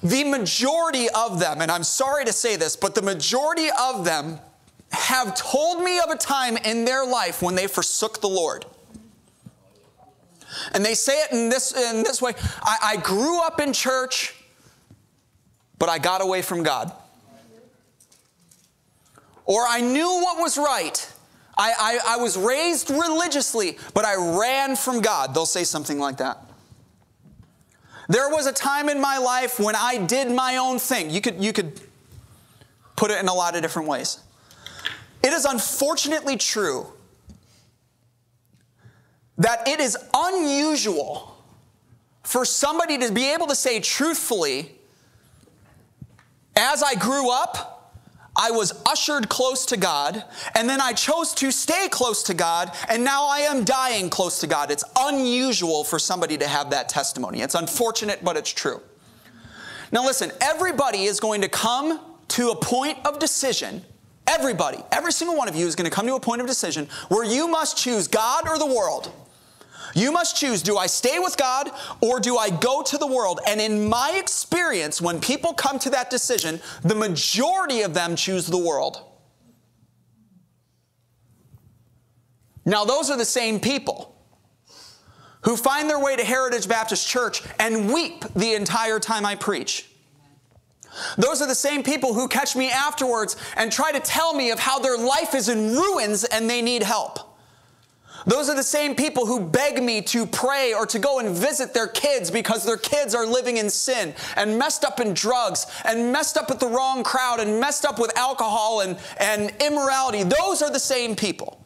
the 0.02 0.22
majority 0.24 1.08
of 1.08 1.40
them, 1.40 1.62
and 1.62 1.72
I'm 1.72 1.82
sorry 1.82 2.26
to 2.26 2.32
say 2.32 2.56
this, 2.56 2.76
but 2.76 2.94
the 2.94 3.00
majority 3.00 3.68
of 3.80 4.04
them 4.04 4.38
have 4.92 5.34
told 5.34 5.82
me 5.82 5.98
of 5.98 6.10
a 6.10 6.16
time 6.16 6.58
in 6.58 6.84
their 6.84 7.06
life 7.06 7.40
when 7.40 7.54
they 7.54 7.66
forsook 7.66 8.20
the 8.20 8.28
Lord. 8.28 8.66
And 10.72 10.84
they 10.84 10.94
say 10.94 11.22
it 11.22 11.32
in 11.32 11.48
this, 11.48 11.74
in 11.74 12.02
this 12.02 12.20
way 12.20 12.32
I, 12.62 12.76
I 12.82 12.96
grew 12.96 13.40
up 13.40 13.60
in 13.60 13.72
church, 13.72 14.34
but 15.78 15.88
I 15.88 15.98
got 15.98 16.20
away 16.20 16.42
from 16.42 16.62
God. 16.62 16.92
Or 19.46 19.64
I 19.66 19.80
knew 19.80 20.06
what 20.06 20.38
was 20.38 20.58
right. 20.58 21.10
I, 21.60 21.74
I, 21.78 22.14
I 22.14 22.16
was 22.16 22.38
raised 22.38 22.88
religiously, 22.88 23.76
but 23.92 24.06
I 24.06 24.14
ran 24.40 24.76
from 24.76 25.02
God. 25.02 25.34
They'll 25.34 25.44
say 25.44 25.64
something 25.64 25.98
like 25.98 26.16
that. 26.16 26.38
There 28.08 28.30
was 28.30 28.46
a 28.46 28.52
time 28.52 28.88
in 28.88 28.98
my 28.98 29.18
life 29.18 29.60
when 29.60 29.76
I 29.76 29.98
did 29.98 30.32
my 30.32 30.56
own 30.56 30.78
thing. 30.78 31.10
You 31.10 31.20
could, 31.20 31.44
you 31.44 31.52
could 31.52 31.78
put 32.96 33.10
it 33.10 33.20
in 33.20 33.28
a 33.28 33.34
lot 33.34 33.56
of 33.56 33.62
different 33.62 33.88
ways. 33.88 34.20
It 35.22 35.34
is 35.34 35.44
unfortunately 35.44 36.38
true 36.38 36.86
that 39.36 39.68
it 39.68 39.80
is 39.80 39.98
unusual 40.14 41.36
for 42.22 42.46
somebody 42.46 42.96
to 42.98 43.12
be 43.12 43.34
able 43.34 43.48
to 43.48 43.54
say 43.54 43.80
truthfully, 43.80 44.72
as 46.56 46.82
I 46.82 46.94
grew 46.94 47.30
up, 47.30 47.79
I 48.36 48.50
was 48.50 48.82
ushered 48.86 49.28
close 49.28 49.66
to 49.66 49.76
God, 49.76 50.24
and 50.54 50.68
then 50.68 50.80
I 50.80 50.92
chose 50.92 51.34
to 51.34 51.50
stay 51.50 51.88
close 51.88 52.22
to 52.24 52.34
God, 52.34 52.72
and 52.88 53.04
now 53.04 53.26
I 53.26 53.40
am 53.40 53.64
dying 53.64 54.08
close 54.08 54.40
to 54.40 54.46
God. 54.46 54.70
It's 54.70 54.84
unusual 54.98 55.84
for 55.84 55.98
somebody 55.98 56.38
to 56.38 56.46
have 56.46 56.70
that 56.70 56.88
testimony. 56.88 57.42
It's 57.42 57.54
unfortunate, 57.54 58.24
but 58.24 58.36
it's 58.36 58.52
true. 58.52 58.80
Now, 59.92 60.04
listen, 60.04 60.30
everybody 60.40 61.04
is 61.04 61.18
going 61.18 61.40
to 61.40 61.48
come 61.48 62.00
to 62.28 62.50
a 62.50 62.56
point 62.56 62.98
of 63.04 63.18
decision 63.18 63.84
Everybody, 64.30 64.78
every 64.92 65.10
single 65.10 65.36
one 65.36 65.48
of 65.48 65.56
you 65.56 65.66
is 65.66 65.74
going 65.74 65.90
to 65.90 65.94
come 65.94 66.06
to 66.06 66.14
a 66.14 66.20
point 66.20 66.40
of 66.40 66.46
decision 66.46 66.88
where 67.08 67.24
you 67.24 67.48
must 67.48 67.76
choose 67.76 68.06
God 68.06 68.48
or 68.48 68.58
the 68.58 68.66
world. 68.66 69.10
You 69.94 70.12
must 70.12 70.36
choose 70.36 70.62
do 70.62 70.76
I 70.76 70.86
stay 70.86 71.18
with 71.18 71.36
God 71.36 71.70
or 72.00 72.20
do 72.20 72.36
I 72.36 72.50
go 72.50 72.82
to 72.82 72.98
the 72.98 73.06
world? 73.06 73.40
And 73.46 73.60
in 73.60 73.88
my 73.88 74.12
experience, 74.16 75.00
when 75.00 75.20
people 75.20 75.52
come 75.52 75.78
to 75.80 75.90
that 75.90 76.10
decision, 76.10 76.60
the 76.82 76.94
majority 76.94 77.82
of 77.82 77.94
them 77.94 78.16
choose 78.16 78.46
the 78.46 78.58
world. 78.58 79.02
Now, 82.64 82.84
those 82.84 83.10
are 83.10 83.16
the 83.16 83.24
same 83.24 83.58
people 83.58 84.14
who 85.42 85.56
find 85.56 85.88
their 85.88 85.98
way 85.98 86.16
to 86.16 86.24
Heritage 86.24 86.68
Baptist 86.68 87.08
Church 87.08 87.42
and 87.58 87.92
weep 87.92 88.24
the 88.34 88.54
entire 88.54 89.00
time 89.00 89.24
I 89.24 89.34
preach. 89.34 89.86
Those 91.16 91.40
are 91.40 91.46
the 91.46 91.54
same 91.54 91.82
people 91.82 92.14
who 92.14 92.28
catch 92.28 92.56
me 92.56 92.70
afterwards 92.70 93.36
and 93.56 93.70
try 93.70 93.92
to 93.92 94.00
tell 94.00 94.34
me 94.34 94.50
of 94.50 94.58
how 94.58 94.78
their 94.78 94.98
life 94.98 95.34
is 95.34 95.48
in 95.48 95.74
ruins 95.74 96.24
and 96.24 96.50
they 96.50 96.60
need 96.60 96.82
help. 96.82 97.29
Those 98.26 98.48
are 98.48 98.54
the 98.54 98.62
same 98.62 98.94
people 98.94 99.26
who 99.26 99.40
beg 99.40 99.82
me 99.82 100.02
to 100.02 100.26
pray 100.26 100.74
or 100.74 100.86
to 100.86 100.98
go 100.98 101.18
and 101.18 101.34
visit 101.34 101.72
their 101.72 101.86
kids 101.86 102.30
because 102.30 102.64
their 102.64 102.76
kids 102.76 103.14
are 103.14 103.26
living 103.26 103.56
in 103.56 103.70
sin 103.70 104.14
and 104.36 104.58
messed 104.58 104.84
up 104.84 105.00
in 105.00 105.14
drugs 105.14 105.66
and 105.84 106.12
messed 106.12 106.36
up 106.36 106.48
with 106.48 106.60
the 106.60 106.68
wrong 106.68 107.02
crowd 107.02 107.40
and 107.40 107.60
messed 107.60 107.84
up 107.84 107.98
with 107.98 108.16
alcohol 108.18 108.80
and, 108.80 108.98
and 109.18 109.52
immorality. 109.60 110.22
Those 110.22 110.62
are 110.62 110.70
the 110.70 110.78
same 110.78 111.16
people 111.16 111.64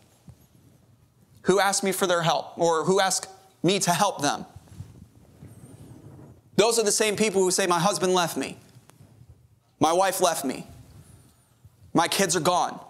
who 1.43 1.61
ask 1.61 1.83
me 1.83 1.93
for 1.93 2.07
their 2.07 2.23
help 2.23 2.57
or 2.57 2.85
who 2.85 3.01
ask 3.01 3.29
me 3.63 3.79
to 3.81 3.91
help 3.91 4.23
them. 4.23 4.47
Those 6.57 6.79
are 6.79 6.85
the 6.85 6.93
same 6.93 7.17
people 7.17 7.43
who 7.43 7.51
say, 7.51 7.67
My 7.67 7.81
husband 7.81 8.15
left 8.15 8.37
me. 8.37 8.57
My 9.81 9.93
wife 9.93 10.21
left 10.21 10.45
me. 10.45 10.67
My 11.93 12.09
kids 12.09 12.37
are 12.37 12.41
gone. 12.41 12.81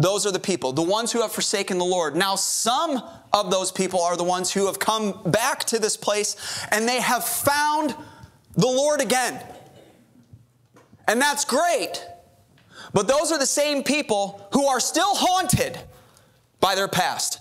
Those 0.00 0.24
are 0.24 0.32
the 0.32 0.40
people, 0.40 0.72
the 0.72 0.80
ones 0.80 1.12
who 1.12 1.20
have 1.20 1.30
forsaken 1.30 1.76
the 1.76 1.84
Lord. 1.84 2.16
Now, 2.16 2.34
some 2.34 3.02
of 3.34 3.50
those 3.50 3.70
people 3.70 4.00
are 4.00 4.16
the 4.16 4.24
ones 4.24 4.50
who 4.50 4.64
have 4.64 4.78
come 4.78 5.20
back 5.26 5.64
to 5.64 5.78
this 5.78 5.94
place 5.94 6.36
and 6.70 6.88
they 6.88 7.02
have 7.02 7.22
found 7.22 7.94
the 8.56 8.66
Lord 8.66 9.02
again. 9.02 9.44
And 11.06 11.20
that's 11.20 11.44
great. 11.44 12.02
But 12.94 13.08
those 13.08 13.30
are 13.30 13.38
the 13.38 13.44
same 13.44 13.82
people 13.82 14.48
who 14.54 14.66
are 14.66 14.80
still 14.80 15.14
haunted 15.14 15.78
by 16.60 16.74
their 16.74 16.88
past 16.88 17.38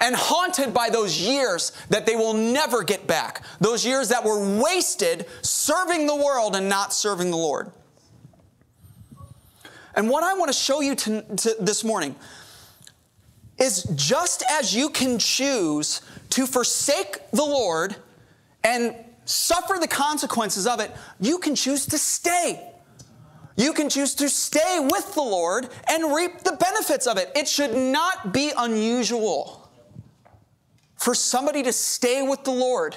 and 0.00 0.16
haunted 0.16 0.72
by 0.72 0.88
those 0.88 1.20
years 1.20 1.72
that 1.90 2.06
they 2.06 2.16
will 2.16 2.32
never 2.32 2.82
get 2.82 3.06
back. 3.06 3.44
Those 3.60 3.84
years 3.84 4.08
that 4.08 4.24
were 4.24 4.58
wasted 4.58 5.26
serving 5.42 6.06
the 6.06 6.16
world 6.16 6.56
and 6.56 6.70
not 6.70 6.94
serving 6.94 7.30
the 7.30 7.36
Lord. 7.36 7.70
And 9.94 10.08
what 10.08 10.22
I 10.22 10.34
want 10.34 10.52
to 10.52 10.56
show 10.56 10.80
you 10.80 10.94
to, 10.94 11.22
to 11.22 11.56
this 11.60 11.84
morning 11.84 12.14
is 13.58 13.84
just 13.94 14.42
as 14.50 14.74
you 14.74 14.88
can 14.88 15.18
choose 15.18 16.00
to 16.30 16.46
forsake 16.46 17.18
the 17.32 17.44
Lord 17.44 17.96
and 18.64 18.94
suffer 19.24 19.76
the 19.80 19.88
consequences 19.88 20.66
of 20.66 20.80
it, 20.80 20.90
you 21.20 21.38
can 21.38 21.54
choose 21.54 21.86
to 21.86 21.98
stay. 21.98 22.66
You 23.56 23.72
can 23.72 23.90
choose 23.90 24.14
to 24.16 24.28
stay 24.28 24.78
with 24.80 25.14
the 25.14 25.22
Lord 25.22 25.68
and 25.88 26.14
reap 26.14 26.40
the 26.40 26.52
benefits 26.52 27.06
of 27.06 27.18
it. 27.18 27.30
It 27.34 27.46
should 27.46 27.74
not 27.74 28.32
be 28.32 28.52
unusual 28.56 29.68
for 30.96 31.14
somebody 31.14 31.62
to 31.62 31.72
stay 31.72 32.22
with 32.22 32.44
the 32.44 32.50
Lord 32.50 32.96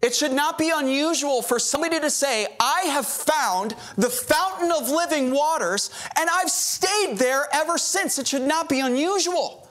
it 0.00 0.14
should 0.14 0.32
not 0.32 0.58
be 0.58 0.70
unusual 0.74 1.42
for 1.42 1.58
somebody 1.58 1.98
to 1.98 2.10
say, 2.10 2.46
I 2.60 2.82
have 2.82 3.06
found 3.06 3.74
the 3.96 4.08
fountain 4.08 4.70
of 4.70 4.88
living 4.88 5.32
waters 5.32 5.90
and 6.16 6.30
I've 6.30 6.50
stayed 6.50 7.18
there 7.18 7.48
ever 7.52 7.78
since. 7.78 8.18
It 8.18 8.28
should 8.28 8.42
not 8.42 8.68
be 8.68 8.78
unusual. 8.78 9.68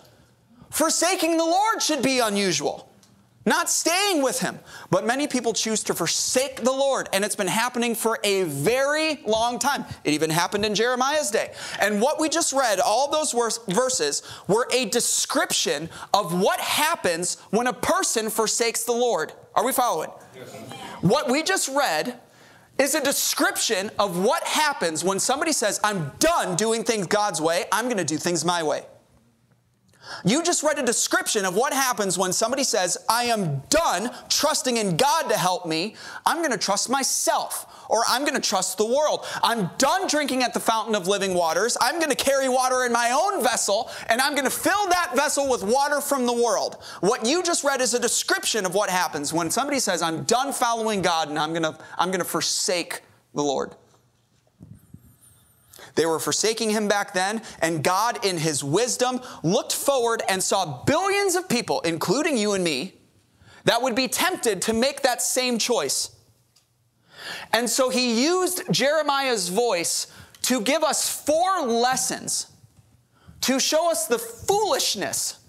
Forsaking 0.69 1.37
the 1.37 1.45
Lord 1.45 1.81
should 1.81 2.03
be 2.03 2.19
unusual, 2.19 2.91
not 3.47 3.69
staying 3.69 4.21
with 4.21 4.39
Him. 4.39 4.59
But 4.91 5.05
many 5.05 5.25
people 5.27 5.53
choose 5.53 5.81
to 5.85 5.93
forsake 5.93 6.57
the 6.57 6.71
Lord, 6.71 7.09
and 7.13 7.25
it's 7.25 7.35
been 7.35 7.47
happening 7.47 7.95
for 7.95 8.19
a 8.23 8.43
very 8.43 9.21
long 9.25 9.57
time. 9.57 9.85
It 10.03 10.13
even 10.13 10.29
happened 10.29 10.65
in 10.65 10.75
Jeremiah's 10.75 11.31
day. 11.31 11.53
And 11.79 12.01
what 12.01 12.19
we 12.19 12.29
just 12.29 12.53
read, 12.53 12.79
all 12.79 13.09
those 13.09 13.31
verses, 13.67 14.21
were 14.47 14.67
a 14.71 14.85
description 14.85 15.89
of 16.13 16.39
what 16.39 16.59
happens 16.59 17.37
when 17.49 17.67
a 17.67 17.73
person 17.73 18.29
forsakes 18.29 18.83
the 18.83 18.91
Lord. 18.91 19.33
Are 19.55 19.65
we 19.65 19.71
following? 19.71 20.11
Yes. 20.35 20.53
What 21.01 21.31
we 21.31 21.41
just 21.41 21.69
read 21.69 22.19
is 22.77 22.93
a 22.93 23.03
description 23.03 23.89
of 23.97 24.23
what 24.23 24.43
happens 24.43 25.03
when 25.03 25.19
somebody 25.19 25.51
says, 25.51 25.79
I'm 25.83 26.11
done 26.19 26.55
doing 26.55 26.83
things 26.83 27.07
God's 27.07 27.41
way, 27.41 27.65
I'm 27.71 27.87
to 27.97 28.03
do 28.03 28.17
things 28.17 28.45
my 28.45 28.61
way. 28.61 28.85
You 30.25 30.43
just 30.43 30.63
read 30.63 30.79
a 30.79 30.83
description 30.83 31.45
of 31.45 31.55
what 31.55 31.73
happens 31.73 32.17
when 32.17 32.33
somebody 32.33 32.63
says, 32.63 32.97
I 33.09 33.25
am 33.25 33.61
done 33.69 34.11
trusting 34.29 34.77
in 34.77 34.97
God 34.97 35.29
to 35.29 35.37
help 35.37 35.65
me, 35.65 35.95
I'm 36.25 36.37
going 36.37 36.51
to 36.51 36.57
trust 36.57 36.89
myself 36.89 37.85
or 37.89 38.03
I'm 38.07 38.21
going 38.23 38.35
to 38.35 38.41
trust 38.41 38.77
the 38.77 38.85
world. 38.85 39.25
I'm 39.43 39.69
done 39.77 40.07
drinking 40.07 40.43
at 40.43 40.53
the 40.53 40.59
fountain 40.59 40.95
of 40.95 41.07
living 41.07 41.33
waters. 41.33 41.77
I'm 41.81 41.99
going 41.99 42.09
to 42.09 42.15
carry 42.15 42.49
water 42.49 42.85
in 42.85 42.91
my 42.91 43.11
own 43.11 43.43
vessel, 43.43 43.89
and 44.07 44.19
I'm 44.21 44.33
going 44.33 44.45
to 44.45 44.49
fill 44.49 44.87
that 44.89 45.13
vessel 45.15 45.49
with 45.49 45.63
water 45.63 46.01
from 46.01 46.25
the 46.25 46.33
world. 46.33 46.77
What 46.99 47.25
you 47.25 47.43
just 47.43 47.63
read 47.63 47.81
is 47.81 47.93
a 47.93 47.99
description 47.99 48.65
of 48.65 48.75
what 48.75 48.89
happens 48.89 49.33
when 49.33 49.49
somebody 49.49 49.79
says, 49.79 50.01
I'm 50.01 50.23
done 50.23 50.53
following 50.53 51.01
God 51.01 51.29
and 51.29 51.39
I'm 51.39 51.51
going 51.51 51.63
to, 51.63 51.77
I'm 51.97 52.09
going 52.09 52.19
to 52.19 52.25
forsake 52.25 53.01
the 53.33 53.43
Lord. 53.43 53.75
They 55.97 56.05
were 56.05 56.19
forsaking 56.19 56.69
him 56.69 56.87
back 56.87 57.13
then, 57.13 57.41
and 57.59 57.83
God, 57.83 58.23
in 58.23 58.37
his 58.37 58.63
wisdom, 58.63 59.19
looked 59.41 59.73
forward 59.73 60.21
and 60.29 60.41
saw 60.41 60.83
billions 60.83 61.35
of 61.35 61.49
people, 61.49 61.81
including 61.81 62.37
you 62.37 62.53
and 62.53 62.63
me, 62.63 62.93
that 63.65 63.81
would 63.81 63.95
be 63.95 64.07
tempted 64.07 64.61
to 64.61 64.73
make 64.73 65.01
that 65.01 65.23
same 65.23 65.57
choice. 65.57 66.15
And 67.51 67.67
so 67.67 67.89
he 67.89 68.23
used 68.23 68.61
Jeremiah's 68.71 69.49
voice 69.49 70.05
to 70.43 70.61
give 70.61 70.83
us 70.83 71.09
four 71.09 71.63
lessons 71.65 72.51
to 73.41 73.59
show 73.59 73.89
us 73.89 74.05
the 74.05 74.19
foolishness 74.19 75.39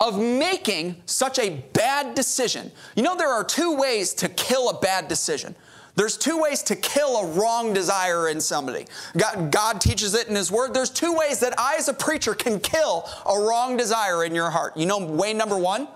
of 0.00 0.18
making 0.18 1.02
such 1.04 1.38
a 1.38 1.62
bad 1.74 2.14
decision. 2.14 2.72
You 2.96 3.02
know, 3.02 3.16
there 3.16 3.30
are 3.30 3.44
two 3.44 3.76
ways 3.76 4.14
to 4.14 4.30
kill 4.30 4.70
a 4.70 4.80
bad 4.80 5.06
decision. 5.08 5.54
There's 5.94 6.16
two 6.16 6.40
ways 6.40 6.62
to 6.64 6.76
kill 6.76 7.16
a 7.16 7.26
wrong 7.26 7.74
desire 7.74 8.28
in 8.28 8.40
somebody. 8.40 8.86
God, 9.16 9.50
God, 9.50 9.80
teaches 9.80 10.14
it 10.14 10.28
in 10.28 10.34
His 10.34 10.50
Word. 10.50 10.72
There's 10.72 10.90
two 10.90 11.12
ways 11.14 11.40
that 11.40 11.58
I, 11.58 11.76
as 11.76 11.88
a 11.88 11.94
preacher, 11.94 12.34
can 12.34 12.60
kill 12.60 13.08
a 13.26 13.38
wrong 13.38 13.76
desire 13.76 14.24
in 14.24 14.34
your 14.34 14.50
heart. 14.50 14.76
You 14.76 14.86
know, 14.86 15.04
way 15.04 15.34
number 15.34 15.58
one? 15.58 15.88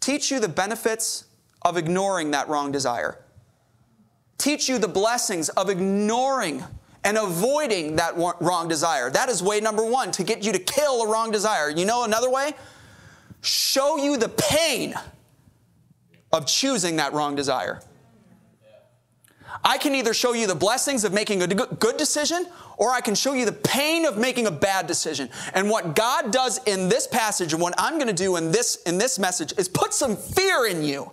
Teach 0.00 0.30
you 0.30 0.40
the 0.40 0.48
benefits 0.48 1.26
of 1.62 1.76
ignoring 1.76 2.32
that 2.32 2.48
wrong 2.48 2.72
desire 2.72 3.18
teach 4.44 4.68
you 4.68 4.78
the 4.78 4.88
blessings 4.88 5.48
of 5.50 5.70
ignoring 5.70 6.62
and 7.02 7.16
avoiding 7.16 7.96
that 7.96 8.14
wrong 8.16 8.68
desire. 8.68 9.10
That 9.10 9.30
is 9.30 9.42
way 9.42 9.60
number 9.60 9.84
one 9.84 10.10
to 10.12 10.22
get 10.22 10.44
you 10.44 10.52
to 10.52 10.58
kill 10.58 11.02
a 11.02 11.08
wrong 11.08 11.30
desire. 11.30 11.70
You 11.70 11.86
know 11.86 12.04
another 12.04 12.30
way? 12.30 12.52
Show 13.40 13.96
you 13.96 14.18
the 14.18 14.28
pain 14.28 14.94
of 16.30 16.46
choosing 16.46 16.96
that 16.96 17.14
wrong 17.14 17.34
desire. 17.36 17.80
I 19.62 19.78
can 19.78 19.94
either 19.94 20.14
show 20.14 20.32
you 20.32 20.46
the 20.46 20.54
blessings 20.54 21.04
of 21.04 21.12
making 21.12 21.42
a 21.42 21.46
good 21.46 21.96
decision 21.96 22.46
or 22.76 22.90
I 22.90 23.00
can 23.00 23.14
show 23.14 23.34
you 23.34 23.44
the 23.44 23.52
pain 23.52 24.04
of 24.04 24.18
making 24.18 24.46
a 24.46 24.50
bad 24.50 24.86
decision. 24.86 25.28
And 25.52 25.70
what 25.70 25.94
God 25.94 26.32
does 26.32 26.58
in 26.64 26.88
this 26.88 27.06
passage 27.06 27.52
and 27.52 27.62
what 27.62 27.74
I'm 27.78 27.94
going 27.94 28.08
to 28.08 28.12
do 28.12 28.36
in 28.36 28.50
this 28.50 28.76
in 28.86 28.98
this 28.98 29.18
message 29.18 29.52
is 29.56 29.68
put 29.68 29.94
some 29.94 30.16
fear 30.16 30.66
in 30.66 30.82
you 30.82 31.10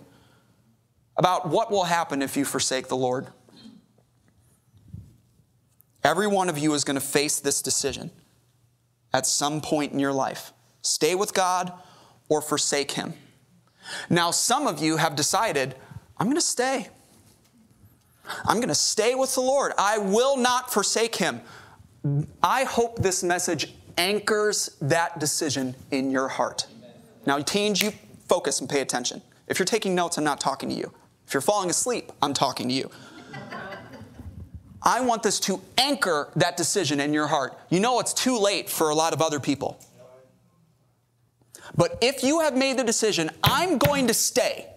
about 1.16 1.48
what 1.48 1.70
will 1.70 1.84
happen 1.84 2.22
if 2.22 2.36
you 2.36 2.44
forsake 2.44 2.88
the 2.88 2.96
Lord. 2.96 3.28
Every 6.02 6.26
one 6.26 6.48
of 6.48 6.58
you 6.58 6.74
is 6.74 6.82
going 6.82 6.98
to 6.98 7.06
face 7.06 7.38
this 7.38 7.62
decision 7.62 8.10
at 9.12 9.26
some 9.26 9.60
point 9.60 9.92
in 9.92 9.98
your 9.98 10.12
life. 10.12 10.52
Stay 10.82 11.14
with 11.14 11.32
God 11.32 11.72
or 12.28 12.40
forsake 12.40 12.92
him. 12.92 13.14
Now 14.10 14.30
some 14.30 14.66
of 14.66 14.80
you 14.80 14.96
have 14.96 15.14
decided 15.14 15.76
I'm 16.18 16.26
going 16.26 16.36
to 16.36 16.40
stay. 16.40 16.88
I'm 18.44 18.56
going 18.56 18.68
to 18.68 18.74
stay 18.74 19.14
with 19.14 19.34
the 19.34 19.40
Lord. 19.40 19.72
I 19.78 19.98
will 19.98 20.36
not 20.36 20.72
forsake 20.72 21.16
him. 21.16 21.40
I 22.42 22.64
hope 22.64 22.98
this 23.02 23.22
message 23.22 23.74
anchors 23.98 24.76
that 24.80 25.18
decision 25.18 25.74
in 25.90 26.10
your 26.10 26.28
heart. 26.28 26.66
Now, 27.26 27.38
teens, 27.40 27.82
you 27.82 27.92
focus 28.28 28.60
and 28.60 28.68
pay 28.68 28.80
attention. 28.80 29.22
If 29.46 29.58
you're 29.58 29.66
taking 29.66 29.94
notes, 29.94 30.18
I'm 30.18 30.24
not 30.24 30.40
talking 30.40 30.68
to 30.68 30.74
you. 30.74 30.92
If 31.26 31.34
you're 31.34 31.40
falling 31.40 31.70
asleep, 31.70 32.10
I'm 32.20 32.32
talking 32.32 32.68
to 32.68 32.74
you. 32.74 32.90
I 34.82 35.00
want 35.00 35.22
this 35.22 35.38
to 35.40 35.60
anchor 35.78 36.30
that 36.36 36.56
decision 36.56 36.98
in 36.98 37.12
your 37.12 37.28
heart. 37.28 37.56
You 37.70 37.80
know, 37.80 38.00
it's 38.00 38.12
too 38.12 38.38
late 38.38 38.68
for 38.68 38.90
a 38.90 38.94
lot 38.94 39.12
of 39.12 39.22
other 39.22 39.38
people. 39.38 39.78
But 41.76 41.98
if 42.00 42.22
you 42.22 42.40
have 42.40 42.56
made 42.56 42.76
the 42.76 42.84
decision, 42.84 43.30
I'm 43.42 43.78
going 43.78 44.08
to 44.08 44.14
stay, 44.14 44.68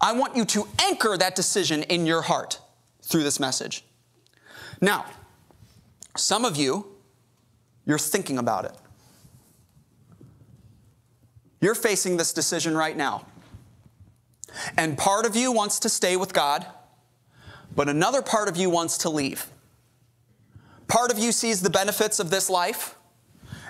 I 0.00 0.12
want 0.12 0.36
you 0.36 0.44
to 0.46 0.66
anchor 0.82 1.16
that 1.16 1.34
decision 1.34 1.82
in 1.84 2.06
your 2.06 2.22
heart 2.22 2.60
through 3.02 3.22
this 3.22 3.40
message. 3.40 3.84
Now, 4.80 5.06
some 6.16 6.44
of 6.44 6.56
you, 6.56 6.86
you're 7.86 7.98
thinking 7.98 8.38
about 8.38 8.64
it. 8.64 8.72
You're 11.60 11.74
facing 11.74 12.16
this 12.16 12.32
decision 12.32 12.76
right 12.76 12.96
now. 12.96 13.26
And 14.76 14.96
part 14.96 15.26
of 15.26 15.34
you 15.34 15.52
wants 15.52 15.78
to 15.80 15.88
stay 15.88 16.16
with 16.16 16.32
God, 16.32 16.66
but 17.74 17.88
another 17.88 18.22
part 18.22 18.48
of 18.48 18.56
you 18.56 18.70
wants 18.70 18.98
to 18.98 19.10
leave. 19.10 19.46
Part 20.86 21.10
of 21.10 21.18
you 21.18 21.32
sees 21.32 21.60
the 21.60 21.70
benefits 21.70 22.20
of 22.20 22.30
this 22.30 22.48
life, 22.48 22.94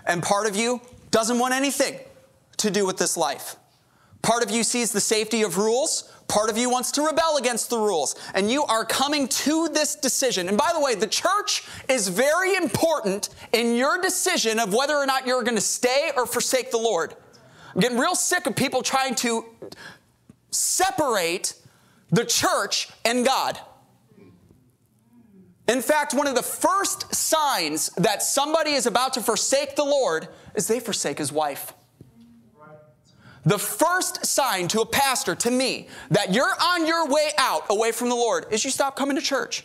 and 0.06 0.22
part 0.22 0.46
of 0.46 0.56
you 0.56 0.80
doesn't 1.10 1.38
want 1.38 1.54
anything 1.54 1.98
to 2.58 2.70
do 2.70 2.84
with 2.84 2.98
this 2.98 3.16
life. 3.16 3.56
Part 4.22 4.42
of 4.42 4.50
you 4.50 4.64
sees 4.64 4.92
the 4.92 5.00
safety 5.00 5.42
of 5.42 5.56
rules, 5.56 6.12
Part 6.28 6.50
of 6.50 6.56
you 6.56 6.70
wants 6.70 6.90
to 6.92 7.02
rebel 7.02 7.36
against 7.36 7.70
the 7.70 7.78
rules, 7.78 8.16
and 8.34 8.50
you 8.50 8.64
are 8.64 8.84
coming 8.84 9.28
to 9.28 9.68
this 9.68 9.94
decision. 9.94 10.48
And 10.48 10.56
by 10.56 10.70
the 10.72 10.80
way, 10.80 10.94
the 10.94 11.06
church 11.06 11.64
is 11.88 12.08
very 12.08 12.56
important 12.56 13.28
in 13.52 13.76
your 13.76 14.00
decision 14.00 14.58
of 14.58 14.72
whether 14.72 14.96
or 14.96 15.06
not 15.06 15.26
you're 15.26 15.42
going 15.42 15.56
to 15.56 15.60
stay 15.60 16.10
or 16.16 16.26
forsake 16.26 16.70
the 16.70 16.78
Lord. 16.78 17.14
I'm 17.74 17.80
getting 17.80 17.98
real 17.98 18.14
sick 18.14 18.46
of 18.46 18.56
people 18.56 18.82
trying 18.82 19.14
to 19.16 19.44
separate 20.50 21.54
the 22.10 22.24
church 22.24 22.88
and 23.04 23.24
God. 23.24 23.58
In 25.66 25.80
fact, 25.80 26.14
one 26.14 26.26
of 26.26 26.34
the 26.34 26.42
first 26.42 27.14
signs 27.14 27.88
that 27.96 28.22
somebody 28.22 28.72
is 28.72 28.86
about 28.86 29.14
to 29.14 29.20
forsake 29.20 29.76
the 29.76 29.84
Lord 29.84 30.28
is 30.54 30.66
they 30.68 30.80
forsake 30.80 31.18
his 31.18 31.32
wife. 31.32 31.72
The 33.46 33.58
first 33.58 34.24
sign 34.24 34.68
to 34.68 34.80
a 34.80 34.86
pastor, 34.86 35.34
to 35.34 35.50
me, 35.50 35.88
that 36.10 36.32
you're 36.32 36.54
on 36.62 36.86
your 36.86 37.06
way 37.08 37.30
out 37.36 37.64
away 37.68 37.92
from 37.92 38.08
the 38.08 38.14
Lord 38.14 38.46
is 38.50 38.64
you 38.64 38.70
stop 38.70 38.96
coming 38.96 39.16
to 39.16 39.22
church. 39.22 39.62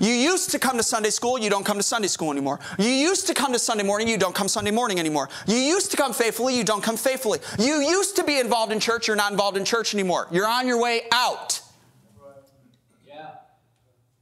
You 0.00 0.12
used 0.12 0.50
to 0.50 0.58
come 0.58 0.76
to 0.76 0.82
Sunday 0.82 1.10
school, 1.10 1.38
you 1.38 1.50
don't 1.50 1.64
come 1.64 1.76
to 1.76 1.82
Sunday 1.82 2.08
school 2.08 2.30
anymore. 2.30 2.58
You 2.78 2.88
used 2.88 3.26
to 3.26 3.34
come 3.34 3.52
to 3.52 3.58
Sunday 3.58 3.84
morning, 3.84 4.08
you 4.08 4.16
don't 4.16 4.34
come 4.34 4.48
Sunday 4.48 4.70
morning 4.70 4.98
anymore. 4.98 5.28
You 5.46 5.56
used 5.56 5.90
to 5.90 5.96
come 5.96 6.12
faithfully, 6.12 6.56
you 6.56 6.64
don't 6.64 6.82
come 6.82 6.96
faithfully. 6.96 7.38
You 7.58 7.80
used 7.80 8.16
to 8.16 8.24
be 8.24 8.38
involved 8.38 8.72
in 8.72 8.80
church, 8.80 9.08
you're 9.08 9.16
not 9.16 9.32
involved 9.32 9.56
in 9.56 9.64
church 9.64 9.94
anymore. 9.94 10.28
You're 10.30 10.46
on 10.46 10.66
your 10.66 10.80
way 10.80 11.02
out. 11.12 11.60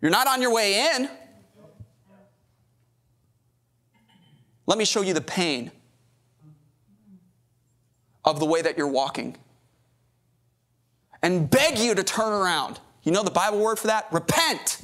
You're 0.01 0.11
not 0.11 0.27
on 0.27 0.43
your 0.43 0.53
way 0.53 0.95
in. 0.95 1.09
Let 4.67 4.79
me 4.79 4.85
show 4.85 5.03
you 5.03 5.15
the 5.15 5.21
pain 5.21 5.71
of 8.25 8.39
the 8.41 8.47
way 8.47 8.63
that 8.63 8.79
you're 8.79 8.87
walking 8.87 9.37
and 11.23 11.49
beg 11.49 11.79
you 11.79 11.95
to 11.95 12.03
turn 12.03 12.33
around. 12.33 12.81
You 13.03 13.13
know 13.13 13.23
the 13.23 13.31
Bible 13.31 13.59
word 13.59 13.79
for 13.79 13.89
that? 13.89 14.07
Repent. 14.13 14.83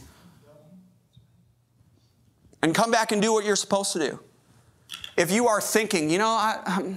And 2.63 2.75
come 2.75 2.91
back 2.91 3.13
and 3.13 3.23
do 3.23 3.33
what 3.33 3.45
you're 3.45 3.57
supposed 3.57 3.93
to 3.93 3.99
do. 3.99 4.21
If 5.17 5.31
you 5.31 5.49
are 5.49 5.61
thinking, 5.61 6.11
you 6.11 6.19
know, 6.19 6.29
I, 6.29 6.95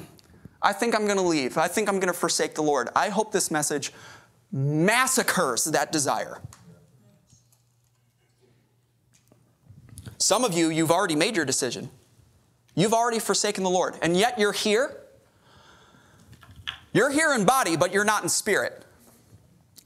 I 0.62 0.74
think 0.74 0.96
I'm 0.96 1.06
going 1.06 1.18
to 1.18 1.24
leave, 1.24 1.58
I 1.58 1.68
think 1.68 1.90
I'm 1.90 2.00
going 2.00 2.12
to 2.12 2.20
forsake 2.20 2.56
the 2.56 2.64
Lord, 2.64 2.90
I 2.96 3.10
hope 3.10 3.32
this 3.32 3.52
message 3.52 3.92
massacres 4.52 5.66
that 5.66 5.92
desire. 5.92 6.40
Some 10.18 10.44
of 10.44 10.54
you, 10.54 10.70
you've 10.70 10.92
already 10.92 11.16
made 11.16 11.36
your 11.36 11.46
decision. 11.46 11.90
You've 12.76 12.94
already 12.94 13.20
forsaken 13.20 13.64
the 13.64 13.70
Lord, 13.70 13.96
and 14.02 14.16
yet 14.16 14.40
you're 14.40 14.54
here 14.54 15.01
you're 16.94 17.12
here 17.12 17.34
in 17.34 17.46
body, 17.46 17.78
but 17.78 17.94
you're 17.94 18.06
not 18.06 18.24
in 18.24 18.30
spirit. 18.30 18.86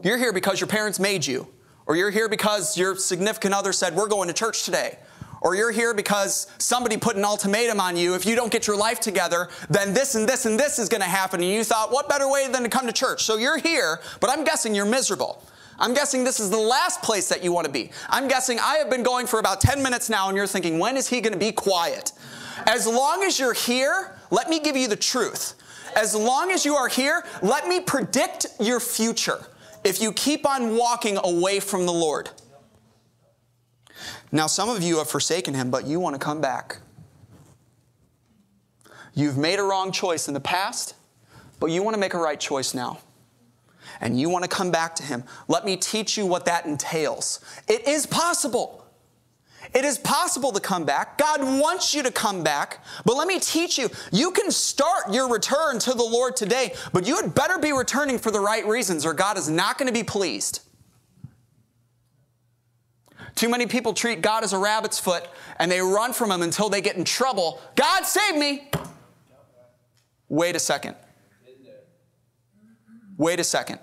You're 0.04 0.18
here 0.18 0.34
because 0.34 0.60
your 0.60 0.68
parents 0.68 1.00
made 1.00 1.26
you, 1.26 1.48
or 1.86 1.96
you're 1.96 2.12
here 2.12 2.28
because 2.28 2.78
your 2.78 2.96
significant 2.96 3.54
other 3.54 3.72
said, 3.72 3.96
We're 3.96 4.08
going 4.08 4.28
to 4.28 4.34
church 4.34 4.64
today. 4.64 4.98
Or 5.42 5.54
you're 5.54 5.72
here 5.72 5.94
because 5.94 6.48
somebody 6.58 6.98
put 6.98 7.18
an 7.18 7.24
ultimatum 7.24 7.80
on 7.80 7.96
you. 7.96 8.16
If 8.16 8.26
you 8.26 8.36
don't 8.36 8.52
get 8.52 8.66
your 8.66 8.76
life 8.76 9.00
together, 9.00 9.50
then 9.70 9.94
this 9.94 10.16
and 10.16 10.28
this 10.28 10.48
and 10.48 10.60
this 10.60 10.80
is 10.80 10.90
going 10.90 11.02
to 11.02 11.08
happen. 11.08 11.40
And 11.40 11.48
you 11.48 11.64
thought, 11.64 11.92
what 11.92 12.10
better 12.10 12.28
way 12.28 12.48
than 12.52 12.64
to 12.64 12.70
come 12.70 12.88
to 12.88 12.92
church? 12.92 13.24
So 13.24 13.38
you're 13.38 13.60
here, 13.60 14.00
but 14.20 14.32
I'm 14.32 14.44
guessing 14.44 14.74
you're 14.74 14.88
miserable. 14.88 15.44
I'm 15.78 15.94
guessing 15.94 16.24
this 16.24 16.40
is 16.40 16.50
the 16.50 16.58
last 16.58 17.04
place 17.04 17.30
that 17.30 17.44
you 17.44 17.52
want 17.52 17.68
to 17.68 17.72
be. 17.72 17.92
I'm 18.10 18.28
guessing 18.28 18.60
I 18.60 18.78
have 18.78 18.90
been 18.90 19.04
going 19.04 19.28
for 19.28 19.40
about 19.40 19.62
10 19.62 19.84
minutes 19.84 20.10
now, 20.10 20.30
and 20.30 20.38
you're 20.38 20.48
thinking, 20.48 20.80
when 20.80 20.98
is 20.98 21.08
he 21.08 21.22
going 21.22 21.34
to 21.34 21.40
be 21.40 21.52
quiet? 21.52 22.12
As 22.66 22.88
long 22.88 23.22
as 23.22 23.38
you're 23.38 23.54
here, 23.54 24.18
let 24.32 24.50
me 24.50 24.60
give 24.60 24.76
you 24.76 24.88
the 24.88 24.96
truth 24.96 25.54
as 25.96 26.14
long 26.14 26.52
as 26.52 26.66
you 26.66 26.76
are 26.76 26.88
here, 26.88 27.24
let 27.42 27.68
me 27.68 27.80
predict 27.80 28.48
your 28.60 28.80
future 28.80 29.46
if 29.84 30.02
you 30.02 30.12
keep 30.12 30.48
on 30.48 30.76
walking 30.76 31.18
away 31.24 31.60
from 31.60 31.86
the 31.86 31.94
Lord. 31.94 32.30
Now, 34.32 34.48
some 34.48 34.70
of 34.70 34.84
you 34.84 34.98
have 34.98 35.10
forsaken 35.10 35.54
him, 35.54 35.72
but 35.72 35.86
you 35.86 36.00
want 36.00 36.16
to 36.16 36.20
come 36.20 36.42
back. 36.42 36.78
You've 39.14 39.38
made 39.38 39.60
a 39.60 39.64
wrong 39.64 39.92
choice 39.92 40.28
in 40.28 40.34
the 40.34 40.42
past, 40.42 40.96
but 41.60 41.68
you 41.68 41.82
want 41.84 41.94
to 41.94 42.00
make 42.00 42.14
a 42.14 42.18
right 42.18 42.40
choice 42.40 42.74
now. 42.74 43.00
And 44.02 44.20
you 44.20 44.30
want 44.30 44.44
to 44.44 44.50
come 44.50 44.72
back 44.72 44.96
to 44.96 45.04
him. 45.04 45.24
Let 45.48 45.64
me 45.64 45.78
teach 45.78 46.18
you 46.18 46.26
what 46.26 46.46
that 46.46 46.66
entails. 46.66 47.40
It 47.70 47.88
is 47.88 48.06
possible. 48.06 48.85
It 49.74 49.86
is 49.86 49.98
possible 49.98 50.52
to 50.52 50.60
come 50.60 50.86
back. 50.86 51.18
God 51.18 51.42
wants 51.42 51.94
you 51.94 52.04
to 52.04 52.12
come 52.12 52.44
back. 52.44 52.84
But 53.06 53.16
let 53.16 53.28
me 53.28 53.40
teach 53.40 53.78
you 53.78 53.90
you 54.12 54.32
can 54.32 54.52
start 54.52 55.14
your 55.14 55.30
return 55.32 55.80
to 55.80 55.94
the 55.94 56.04
Lord 56.04 56.36
today, 56.36 56.74
but 56.94 57.08
you 57.08 57.16
had 57.16 57.34
better 57.34 57.58
be 57.58 57.72
returning 57.72 58.20
for 58.20 58.32
the 58.32 58.40
right 58.40 58.66
reasons, 58.66 59.06
or 59.06 59.14
God 59.14 59.38
is 59.38 59.50
not 59.50 59.78
going 59.78 59.88
to 59.88 59.94
be 59.94 60.04
pleased. 60.04 60.62
Too 63.36 63.50
many 63.50 63.68
people 63.68 63.94
treat 63.94 64.22
God 64.22 64.44
as 64.44 64.54
a 64.54 64.58
rabbit's 64.58 64.98
foot 64.98 65.28
and 65.60 65.70
they 65.70 65.82
run 65.82 66.14
from 66.14 66.32
Him 66.32 66.42
until 66.42 66.70
they 66.70 66.82
get 66.82 66.96
in 66.96 67.04
trouble. 67.04 67.62
God 67.76 68.06
save 68.06 68.38
me! 68.38 68.70
Wait 70.30 70.56
a 70.56 70.60
second. 70.60 70.96
Wait 73.18 73.40
a 73.40 73.44
second. 73.44 73.80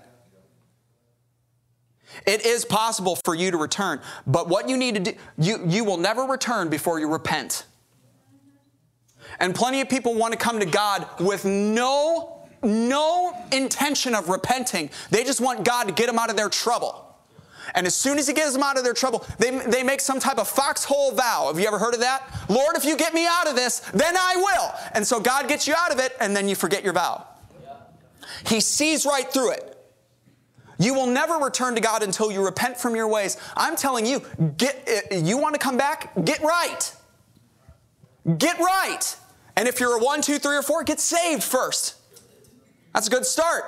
It 2.26 2.46
is 2.46 2.64
possible 2.64 3.18
for 3.24 3.34
you 3.34 3.50
to 3.50 3.56
return, 3.56 4.00
but 4.26 4.48
what 4.48 4.68
you 4.68 4.76
need 4.76 4.94
to 4.94 5.00
do, 5.00 5.12
you, 5.38 5.60
you 5.66 5.84
will 5.84 5.96
never 5.96 6.22
return 6.22 6.68
before 6.68 7.00
you 7.00 7.08
repent. 7.08 7.66
And 9.40 9.54
plenty 9.54 9.80
of 9.80 9.88
people 9.88 10.14
want 10.14 10.32
to 10.32 10.38
come 10.38 10.60
to 10.60 10.66
God 10.66 11.06
with 11.18 11.44
no 11.44 12.38
no 12.64 13.36
intention 13.50 14.14
of 14.14 14.28
repenting. 14.28 14.90
They 15.10 15.24
just 15.24 15.40
want 15.40 15.64
God 15.64 15.88
to 15.88 15.92
get 15.92 16.06
them 16.06 16.18
out 16.18 16.30
of 16.30 16.36
their 16.36 16.48
trouble. 16.48 17.08
And 17.74 17.86
as 17.86 17.94
soon 17.94 18.18
as 18.18 18.26
He 18.26 18.34
gets 18.34 18.52
them 18.52 18.62
out 18.62 18.76
of 18.76 18.84
their 18.84 18.92
trouble, 18.92 19.24
they, 19.38 19.50
they 19.50 19.82
make 19.82 20.00
some 20.00 20.20
type 20.20 20.38
of 20.38 20.48
foxhole 20.48 21.12
vow. 21.12 21.46
Have 21.48 21.58
you 21.58 21.66
ever 21.66 21.78
heard 21.78 21.94
of 21.94 22.00
that? 22.00 22.28
Lord, 22.48 22.76
if 22.76 22.84
you 22.84 22.96
get 22.96 23.14
me 23.14 23.26
out 23.26 23.48
of 23.48 23.56
this, 23.56 23.80
then 23.90 24.16
I 24.16 24.36
will. 24.36 24.72
And 24.94 25.06
so 25.06 25.20
God 25.20 25.48
gets 25.48 25.66
you 25.66 25.74
out 25.76 25.92
of 25.92 25.98
it, 25.98 26.14
and 26.20 26.36
then 26.36 26.48
you 26.48 26.54
forget 26.54 26.84
your 26.84 26.92
vow. 26.92 27.26
He 28.46 28.60
sees 28.60 29.06
right 29.06 29.30
through 29.32 29.52
it. 29.52 29.71
You 30.82 30.94
will 30.94 31.06
never 31.06 31.34
return 31.34 31.76
to 31.76 31.80
God 31.80 32.02
until 32.02 32.32
you 32.32 32.44
repent 32.44 32.76
from 32.76 32.96
your 32.96 33.06
ways. 33.06 33.36
I'm 33.56 33.76
telling 33.76 34.04
you, 34.04 34.22
get 34.56 34.82
eh, 34.86 35.18
you 35.18 35.38
want 35.38 35.54
to 35.54 35.60
come 35.60 35.76
back? 35.76 36.12
Get 36.24 36.40
right. 36.42 36.92
Get 38.38 38.58
right. 38.58 39.16
And 39.56 39.68
if 39.68 39.78
you're 39.78 39.96
a 39.96 40.02
one, 40.02 40.22
two, 40.22 40.38
three, 40.38 40.56
or 40.56 40.62
four, 40.62 40.82
get 40.82 40.98
saved 40.98 41.44
first. 41.44 41.96
That's 42.94 43.06
a 43.06 43.10
good 43.10 43.24
start. 43.24 43.64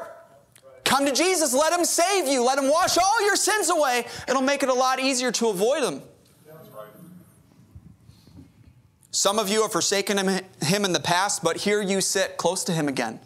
Come 0.85 1.07
to 1.07 1.13
Jesus, 1.13 1.55
let 1.55 1.73
Him 1.73 1.85
save 1.85 2.27
you, 2.27 2.45
let 2.45 2.59
Him 2.59 2.69
wash 2.69 2.99
all 2.99 3.25
your 3.25 3.37
sins 3.37 3.71
away. 3.71 4.07
It'll 4.29 4.43
make 4.43 4.63
it 4.63 4.69
a 4.69 4.75
lot 4.75 5.01
easier 5.01 5.33
to 5.33 5.49
avoid 5.49 5.83
them. 5.83 6.03
Some 9.11 9.39
of 9.39 9.49
you 9.49 9.63
have 9.63 9.71
forsaken 9.71 10.19
him, 10.19 10.41
him 10.61 10.85
in 10.85 10.93
the 10.93 10.99
past, 10.99 11.45
but 11.45 11.59
here 11.59 11.81
you 11.81 12.01
sit 12.01 12.37
close 12.37 12.65
to 12.65 12.73
Him 12.73 12.89
again. 12.89 13.21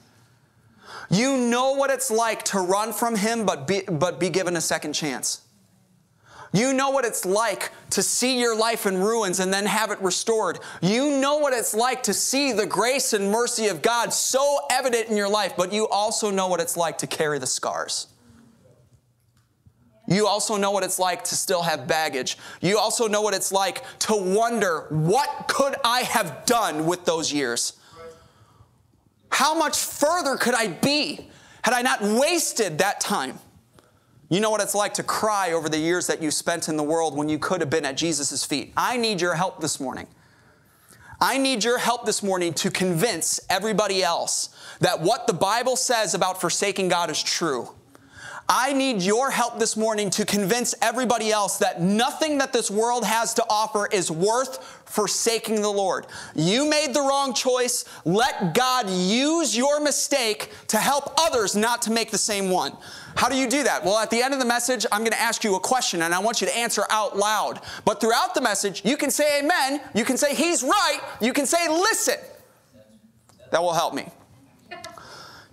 You 1.10 1.36
know 1.36 1.72
what 1.72 1.90
it's 1.90 2.10
like 2.10 2.42
to 2.44 2.60
run 2.60 2.92
from 2.92 3.16
Him, 3.16 3.46
but 3.46 3.66
be, 3.66 3.82
but 3.90 4.20
be 4.20 4.28
given 4.28 4.56
a 4.56 4.60
second 4.60 4.92
chance. 4.92 5.42
You 6.52 6.72
know 6.72 6.90
what 6.90 7.04
it's 7.04 7.26
like 7.26 7.72
to 7.90 8.02
see 8.02 8.40
your 8.40 8.56
life 8.56 8.86
in 8.86 8.96
ruins 8.98 9.40
and 9.40 9.52
then 9.52 9.66
have 9.66 9.90
it 9.90 10.00
restored. 10.00 10.60
You 10.80 11.18
know 11.18 11.38
what 11.38 11.52
it's 11.52 11.74
like 11.74 12.02
to 12.04 12.14
see 12.14 12.52
the 12.52 12.64
grace 12.64 13.12
and 13.12 13.30
mercy 13.30 13.68
of 13.68 13.82
God 13.82 14.12
so 14.12 14.60
evident 14.70 15.08
in 15.08 15.16
your 15.16 15.28
life, 15.28 15.54
but 15.56 15.72
you 15.72 15.86
also 15.88 16.30
know 16.30 16.48
what 16.48 16.60
it's 16.60 16.76
like 16.76 16.98
to 16.98 17.06
carry 17.06 17.38
the 17.38 17.46
scars. 17.46 18.06
You 20.06 20.26
also 20.26 20.56
know 20.56 20.70
what 20.70 20.84
it's 20.84 20.98
like 20.98 21.22
to 21.24 21.34
still 21.34 21.62
have 21.62 21.86
baggage. 21.86 22.38
You 22.62 22.78
also 22.78 23.08
know 23.08 23.20
what 23.20 23.34
it's 23.34 23.52
like 23.52 23.82
to 24.00 24.16
wonder, 24.16 24.86
what 24.88 25.48
could 25.48 25.76
I 25.84 26.00
have 26.00 26.46
done 26.46 26.86
with 26.86 27.04
those 27.04 27.30
years? 27.30 27.77
How 29.30 29.54
much 29.56 29.78
further 29.78 30.36
could 30.36 30.54
I 30.54 30.68
be 30.68 31.28
had 31.62 31.74
I 31.74 31.82
not 31.82 32.02
wasted 32.02 32.78
that 32.78 33.00
time? 33.00 33.38
You 34.30 34.40
know 34.40 34.50
what 34.50 34.60
it's 34.60 34.74
like 34.74 34.94
to 34.94 35.02
cry 35.02 35.52
over 35.52 35.68
the 35.68 35.78
years 35.78 36.06
that 36.06 36.22
you 36.22 36.30
spent 36.30 36.68
in 36.68 36.76
the 36.76 36.82
world 36.82 37.16
when 37.16 37.28
you 37.28 37.38
could 37.38 37.60
have 37.60 37.70
been 37.70 37.86
at 37.86 37.96
Jesus' 37.96 38.44
feet. 38.44 38.72
I 38.76 38.96
need 38.96 39.20
your 39.20 39.34
help 39.34 39.60
this 39.60 39.80
morning. 39.80 40.06
I 41.20 41.38
need 41.38 41.64
your 41.64 41.78
help 41.78 42.06
this 42.06 42.22
morning 42.22 42.52
to 42.54 42.70
convince 42.70 43.40
everybody 43.50 44.02
else 44.02 44.50
that 44.80 45.00
what 45.00 45.26
the 45.26 45.32
Bible 45.32 45.76
says 45.76 46.14
about 46.14 46.40
forsaking 46.40 46.88
God 46.88 47.10
is 47.10 47.22
true. 47.22 47.70
I 48.50 48.72
need 48.72 49.02
your 49.02 49.30
help 49.30 49.58
this 49.58 49.76
morning 49.76 50.08
to 50.10 50.24
convince 50.24 50.74
everybody 50.80 51.30
else 51.30 51.58
that 51.58 51.82
nothing 51.82 52.38
that 52.38 52.50
this 52.50 52.70
world 52.70 53.04
has 53.04 53.34
to 53.34 53.44
offer 53.50 53.86
is 53.92 54.10
worth 54.10 54.64
forsaking 54.86 55.60
the 55.60 55.68
Lord. 55.68 56.06
You 56.34 56.64
made 56.64 56.94
the 56.94 57.00
wrong 57.00 57.34
choice. 57.34 57.84
Let 58.06 58.54
God 58.54 58.88
use 58.88 59.54
your 59.54 59.80
mistake 59.80 60.50
to 60.68 60.78
help 60.78 61.12
others 61.20 61.56
not 61.56 61.82
to 61.82 61.90
make 61.90 62.10
the 62.10 62.16
same 62.16 62.48
one. 62.48 62.74
How 63.16 63.28
do 63.28 63.36
you 63.36 63.50
do 63.50 63.62
that? 63.64 63.84
Well, 63.84 63.98
at 63.98 64.08
the 64.08 64.22
end 64.22 64.32
of 64.32 64.40
the 64.40 64.46
message, 64.46 64.86
I'm 64.90 65.00
going 65.00 65.12
to 65.12 65.20
ask 65.20 65.44
you 65.44 65.54
a 65.56 65.60
question 65.60 66.00
and 66.00 66.14
I 66.14 66.18
want 66.18 66.40
you 66.40 66.46
to 66.46 66.56
answer 66.56 66.84
out 66.88 67.18
loud. 67.18 67.60
But 67.84 68.00
throughout 68.00 68.34
the 68.34 68.40
message, 68.40 68.82
you 68.82 68.96
can 68.96 69.10
say 69.10 69.40
amen, 69.40 69.82
you 69.94 70.06
can 70.06 70.16
say 70.16 70.34
he's 70.34 70.62
right, 70.62 71.00
you 71.20 71.34
can 71.34 71.44
say 71.44 71.68
listen. 71.68 72.16
That 73.50 73.60
will 73.60 73.74
help 73.74 73.92
me. 73.92 74.08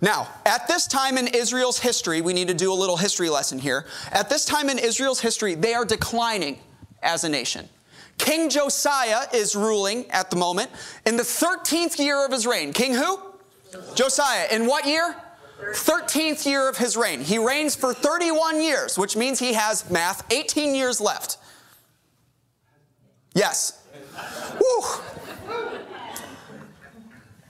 Now, 0.00 0.28
at 0.44 0.68
this 0.68 0.86
time 0.86 1.16
in 1.16 1.26
Israel's 1.28 1.78
history, 1.78 2.20
we 2.20 2.32
need 2.32 2.48
to 2.48 2.54
do 2.54 2.72
a 2.72 2.74
little 2.74 2.96
history 2.96 3.30
lesson 3.30 3.58
here. 3.58 3.86
At 4.12 4.28
this 4.28 4.44
time 4.44 4.68
in 4.68 4.78
Israel's 4.78 5.20
history, 5.20 5.54
they 5.54 5.74
are 5.74 5.84
declining 5.84 6.58
as 7.02 7.24
a 7.24 7.28
nation. 7.28 7.68
King 8.18 8.48
Josiah 8.48 9.26
is 9.32 9.56
ruling 9.56 10.10
at 10.10 10.30
the 10.30 10.36
moment 10.36 10.70
in 11.06 11.16
the 11.16 11.22
13th 11.22 11.98
year 11.98 12.24
of 12.24 12.32
his 12.32 12.46
reign. 12.46 12.72
King 12.72 12.94
who? 12.94 13.20
Josiah. 13.94 14.46
In 14.50 14.66
what 14.66 14.86
year? 14.86 15.16
13th 15.60 16.44
year 16.44 16.68
of 16.68 16.76
his 16.76 16.96
reign. 16.96 17.20
He 17.20 17.38
reigns 17.38 17.74
for 17.74 17.94
31 17.94 18.60
years, 18.62 18.98
which 18.98 19.16
means 19.16 19.38
he 19.38 19.54
has, 19.54 19.88
math, 19.90 20.30
18 20.30 20.74
years 20.74 21.00
left. 21.00 21.38
Yes. 23.34 23.82
Woo. 24.60 24.82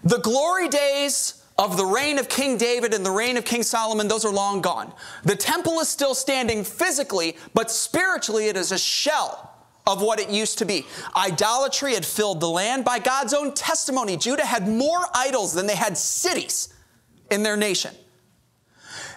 The 0.04 0.18
glory 0.18 0.68
days 0.68 1.35
of 1.58 1.76
the 1.76 1.86
reign 1.86 2.18
of 2.18 2.28
King 2.28 2.58
David 2.58 2.92
and 2.92 3.04
the 3.04 3.10
reign 3.10 3.36
of 3.36 3.44
King 3.44 3.62
Solomon, 3.62 4.08
those 4.08 4.24
are 4.24 4.32
long 4.32 4.60
gone. 4.60 4.92
The 5.24 5.36
temple 5.36 5.80
is 5.80 5.88
still 5.88 6.14
standing 6.14 6.64
physically, 6.64 7.36
but 7.54 7.70
spiritually 7.70 8.48
it 8.48 8.56
is 8.56 8.72
a 8.72 8.78
shell 8.78 9.54
of 9.86 10.02
what 10.02 10.20
it 10.20 10.28
used 10.28 10.58
to 10.58 10.64
be. 10.64 10.84
Idolatry 11.16 11.94
had 11.94 12.04
filled 12.04 12.40
the 12.40 12.48
land. 12.48 12.84
By 12.84 12.98
God's 12.98 13.32
own 13.32 13.54
testimony, 13.54 14.16
Judah 14.16 14.44
had 14.44 14.68
more 14.68 15.06
idols 15.14 15.54
than 15.54 15.66
they 15.66 15.76
had 15.76 15.96
cities 15.96 16.74
in 17.30 17.42
their 17.42 17.56
nation. 17.56 17.94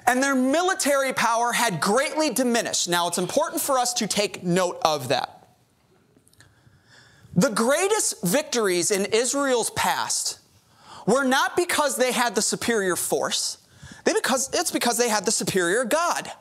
And 0.08 0.24
their 0.24 0.36
military 0.36 1.12
power 1.14 1.52
had 1.52 1.82
greatly 1.82 2.30
diminished. 2.30 2.88
Now, 2.88 3.08
it's 3.08 3.18
important 3.18 3.62
for 3.62 3.78
us 3.78 3.94
to 3.96 4.08
take 4.08 4.44
note 4.44 4.80
of 4.84 5.10
that. 5.10 5.48
The 7.36 7.50
greatest 7.50 8.24
victories 8.24 8.92
in 8.92 9.06
Israel's 9.06 9.70
past 9.72 10.39
were 11.10 11.24
not 11.24 11.58
because 11.58 11.96
they 11.96 12.12
had 12.12 12.36
the 12.36 12.42
superior 12.42 12.96
force, 12.96 13.58
they 14.06 14.14
because, 14.14 14.50
it's 14.54 14.72
because 14.72 14.98
they 14.98 15.10
had 15.10 15.26
the 15.26 15.32
superior 15.32 15.84
God. 15.84 16.32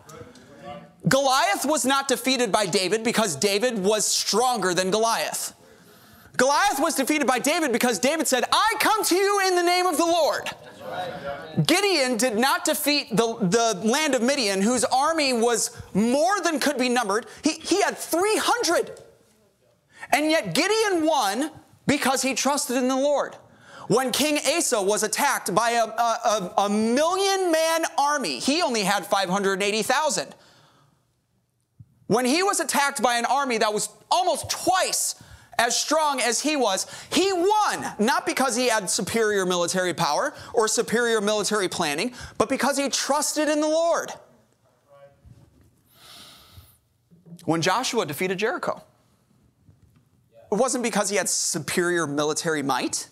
Goliath 1.09 1.65
was 1.65 1.87
not 1.87 2.07
defeated 2.07 2.53
by 2.53 2.67
David 2.67 3.03
because 3.03 3.35
David 3.35 3.79
was 3.79 4.07
stronger 4.07 4.75
than 4.75 4.91
Goliath. 4.91 5.55
Goliath 6.37 6.79
was 6.79 6.95
defeated 6.95 7.27
by 7.27 7.39
David 7.39 7.73
because 7.73 7.99
David 7.99 8.29
said, 8.29 8.45
I 8.53 8.75
come 8.79 9.03
to 9.05 9.15
you 9.15 9.41
in 9.49 9.57
the 9.57 9.63
name 9.63 9.87
of 9.87 9.97
the 9.97 10.05
Lord. 10.05 10.51
Gideon 11.67 12.17
did 12.17 12.37
not 12.37 12.65
defeat 12.65 13.09
the, 13.11 13.37
the 13.41 13.81
land 13.87 14.15
of 14.15 14.23
Midian, 14.23 14.61
whose 14.61 14.85
army 14.85 15.33
was 15.33 15.77
more 15.95 16.41
than 16.43 16.61
could 16.61 16.79
be 16.79 16.89
numbered. 16.89 17.27
He, 17.43 17.53
he 17.53 17.83
had 17.83 17.97
300. 17.97 19.01
And 20.13 20.31
yet 20.31 20.55
Gideon 20.55 21.07
won 21.07 21.51
because 21.87 22.23
he 22.23 22.35
trusted 22.35 22.77
in 22.77 22.89
the 22.89 22.97
Lord. 22.97 23.35
When 23.89 24.13
King 24.13 24.39
Asa 24.57 24.81
was 24.83 25.03
attacked 25.03 25.55
by 25.55 25.71
a, 25.71 25.85
a, 25.85 26.53
a 26.59 26.69
million 26.69 27.51
man 27.51 27.85
army, 27.97 28.39
he 28.39 28.61
only 28.63 28.83
had 28.83 29.07
580,000. 29.07 30.35
When 32.07 32.25
he 32.25 32.43
was 32.43 32.61
attacked 32.61 33.03
by 33.03 33.17
an 33.17 33.25
army 33.25 33.59
that 33.59 33.73
was 33.73 33.89
almost 34.11 34.51
twice 34.51 35.15
as 35.59 35.75
strong 35.77 36.21
as 36.21 36.41
he 36.41 36.55
was, 36.55 36.87
he 37.11 37.33
won, 37.33 37.87
not 37.99 38.27
because 38.27 38.55
he 38.55 38.69
had 38.69 38.89
superior 38.89 39.45
military 39.45 39.95
power 39.95 40.35
or 40.53 40.69
superior 40.69 41.21
military 41.21 41.69
planning, 41.69 42.13
but 42.37 42.49
because 42.49 42.77
he 42.79 42.89
trusted 42.91 43.49
in 43.49 43.61
the 43.61 43.69
Lord. 43.69 44.13
When 47.45 47.63
Joshua 47.63 48.05
defeated 48.05 48.39
Jericho, 48.39 48.83
it 50.53 50.55
wasn't 50.55 50.85
because 50.85 51.09
he 51.09 51.17
had 51.17 51.29
superior 51.29 52.07
military 52.07 52.63
might. 52.63 53.09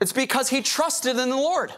It's 0.00 0.12
because 0.12 0.48
he 0.48 0.62
trusted 0.62 1.18
in 1.18 1.30
the 1.30 1.36
Lord. 1.36 1.72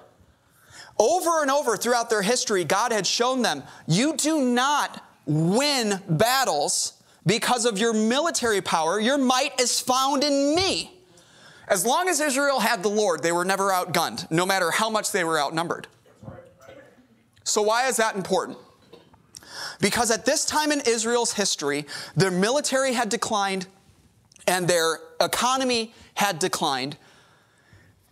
Over 0.99 1.43
and 1.43 1.51
over 1.51 1.77
throughout 1.77 2.11
their 2.11 2.23
history, 2.23 2.65
God 2.65 2.91
had 2.91 3.07
shown 3.07 3.43
them 3.43 3.63
you 3.87 4.17
do 4.17 4.41
not 4.41 5.05
win 5.27 6.01
battles 6.09 6.95
because 7.25 7.65
of 7.65 7.79
your 7.79 7.93
military 7.93 8.61
power. 8.61 8.99
Your 8.99 9.19
might 9.19 9.61
is 9.61 9.79
found 9.79 10.25
in 10.25 10.55
me. 10.55 10.93
As 11.69 11.85
long 11.85 12.09
as 12.09 12.19
Israel 12.19 12.61
had 12.61 12.83
the 12.83 12.89
Lord, 12.89 13.23
they 13.23 13.31
were 13.31 13.45
never 13.45 13.71
outgunned, 13.71 14.29
no 14.31 14.47
matter 14.47 14.71
how 14.71 14.89
much 14.89 15.13
they 15.13 15.23
were 15.23 15.39
outnumbered. 15.39 15.87
So, 17.45 17.63
why 17.63 17.89
is 17.89 17.97
that 17.99 18.17
important? 18.17 18.59
Because 19.81 20.11
at 20.11 20.25
this 20.25 20.45
time 20.45 20.73
in 20.73 20.81
Israel's 20.87 21.35
history, 21.35 21.87
their 22.17 22.31
military 22.31 22.95
had 22.95 23.09
declined 23.09 23.67
and 24.47 24.67
their 24.67 24.99
economy 25.21 25.95
had 26.15 26.39
declined. 26.39 26.97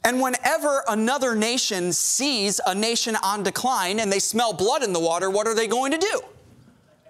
And 0.07 0.21
whenever 0.21 0.85
another 0.87 1.35
nation 1.35 1.93
sees 1.93 2.61
a 2.65 2.73
nation 2.73 3.17
on 3.25 3.43
decline 3.43 3.99
and 3.99 4.11
they 4.11 4.21
smell 4.21 4.53
blood 4.53 4.85
in 4.85 4.93
the 4.93 5.01
water, 5.01 5.29
what 5.31 5.49
are 5.49 5.55
they 5.55 5.67
going 5.67 5.91
to 5.91 5.99
do? 5.99 6.21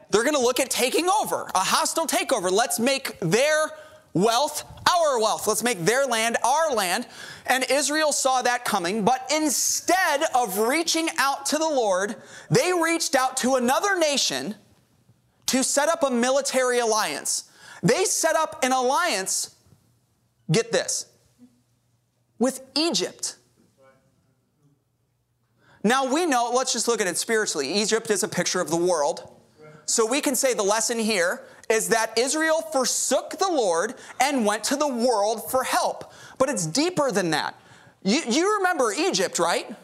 They're 0.09 0.23
going 0.23 0.35
to 0.35 0.41
look 0.41 0.61
at 0.61 0.71
taking 0.71 1.07
over, 1.07 1.47
a 1.55 1.59
hostile 1.59 2.07
takeover. 2.07 2.51
Let's 2.51 2.81
make 2.81 3.21
their 3.21 3.67
wealth 4.15 4.65
our 4.89 5.21
wealth. 5.21 5.47
Let's 5.47 5.63
make 5.63 5.85
their 5.85 6.07
land 6.07 6.39
our 6.43 6.73
land. 6.73 7.07
And 7.45 7.67
Israel 7.71 8.13
saw 8.13 8.41
that 8.41 8.65
coming, 8.65 9.05
but 9.05 9.31
instead 9.31 10.23
of 10.35 10.57
reaching 10.57 11.11
out 11.19 11.45
to 11.47 11.59
the 11.59 11.69
Lord, 11.69 12.17
they 12.51 12.73
reached 12.73 13.15
out 13.15 13.37
to 13.39 13.57
another 13.57 13.99
nation 13.99 14.55
to 15.47 15.63
set 15.63 15.91
up 15.91 16.03
a 16.03 16.11
military 16.11 16.79
alliance. 16.79 17.51
They 17.83 18.05
set 18.05 18.37
up 18.37 18.65
an 18.65 18.73
alliance, 18.73 19.55
get 20.51 20.73
this, 20.73 21.13
with 22.39 22.61
Egypt. 22.77 23.37
Now 25.83 26.13
we 26.13 26.27
know, 26.27 26.51
let's 26.55 26.73
just 26.73 26.89
look 26.89 27.01
at 27.01 27.07
it 27.07 27.17
spiritually. 27.17 27.73
Egypt 27.73 28.11
is 28.11 28.23
a 28.23 28.29
picture 28.29 28.61
of 28.61 28.71
the 28.71 28.77
world. 28.77 29.33
So 29.87 30.05
we 30.05 30.21
can 30.21 30.35
say 30.35 30.53
the 30.53 30.65
lesson 30.65 30.99
here 30.99 31.45
is 31.69 31.89
that 31.89 32.19
Israel 32.19 32.61
forsook 32.73 33.39
the 33.39 33.49
Lord 33.49 33.95
and 34.21 34.45
went 34.45 34.65
to 34.65 34.77
the 34.77 34.89
world 34.89 35.49
for 35.51 35.63
help. 35.63 36.13
But 36.39 36.49
it's 36.49 36.67
deeper 36.67 37.13
than 37.13 37.31
that. 37.31 37.55
You, 38.03 38.21
you 38.29 38.57
remember 38.59 38.93
Egypt, 38.93 39.39
right? 39.39 39.75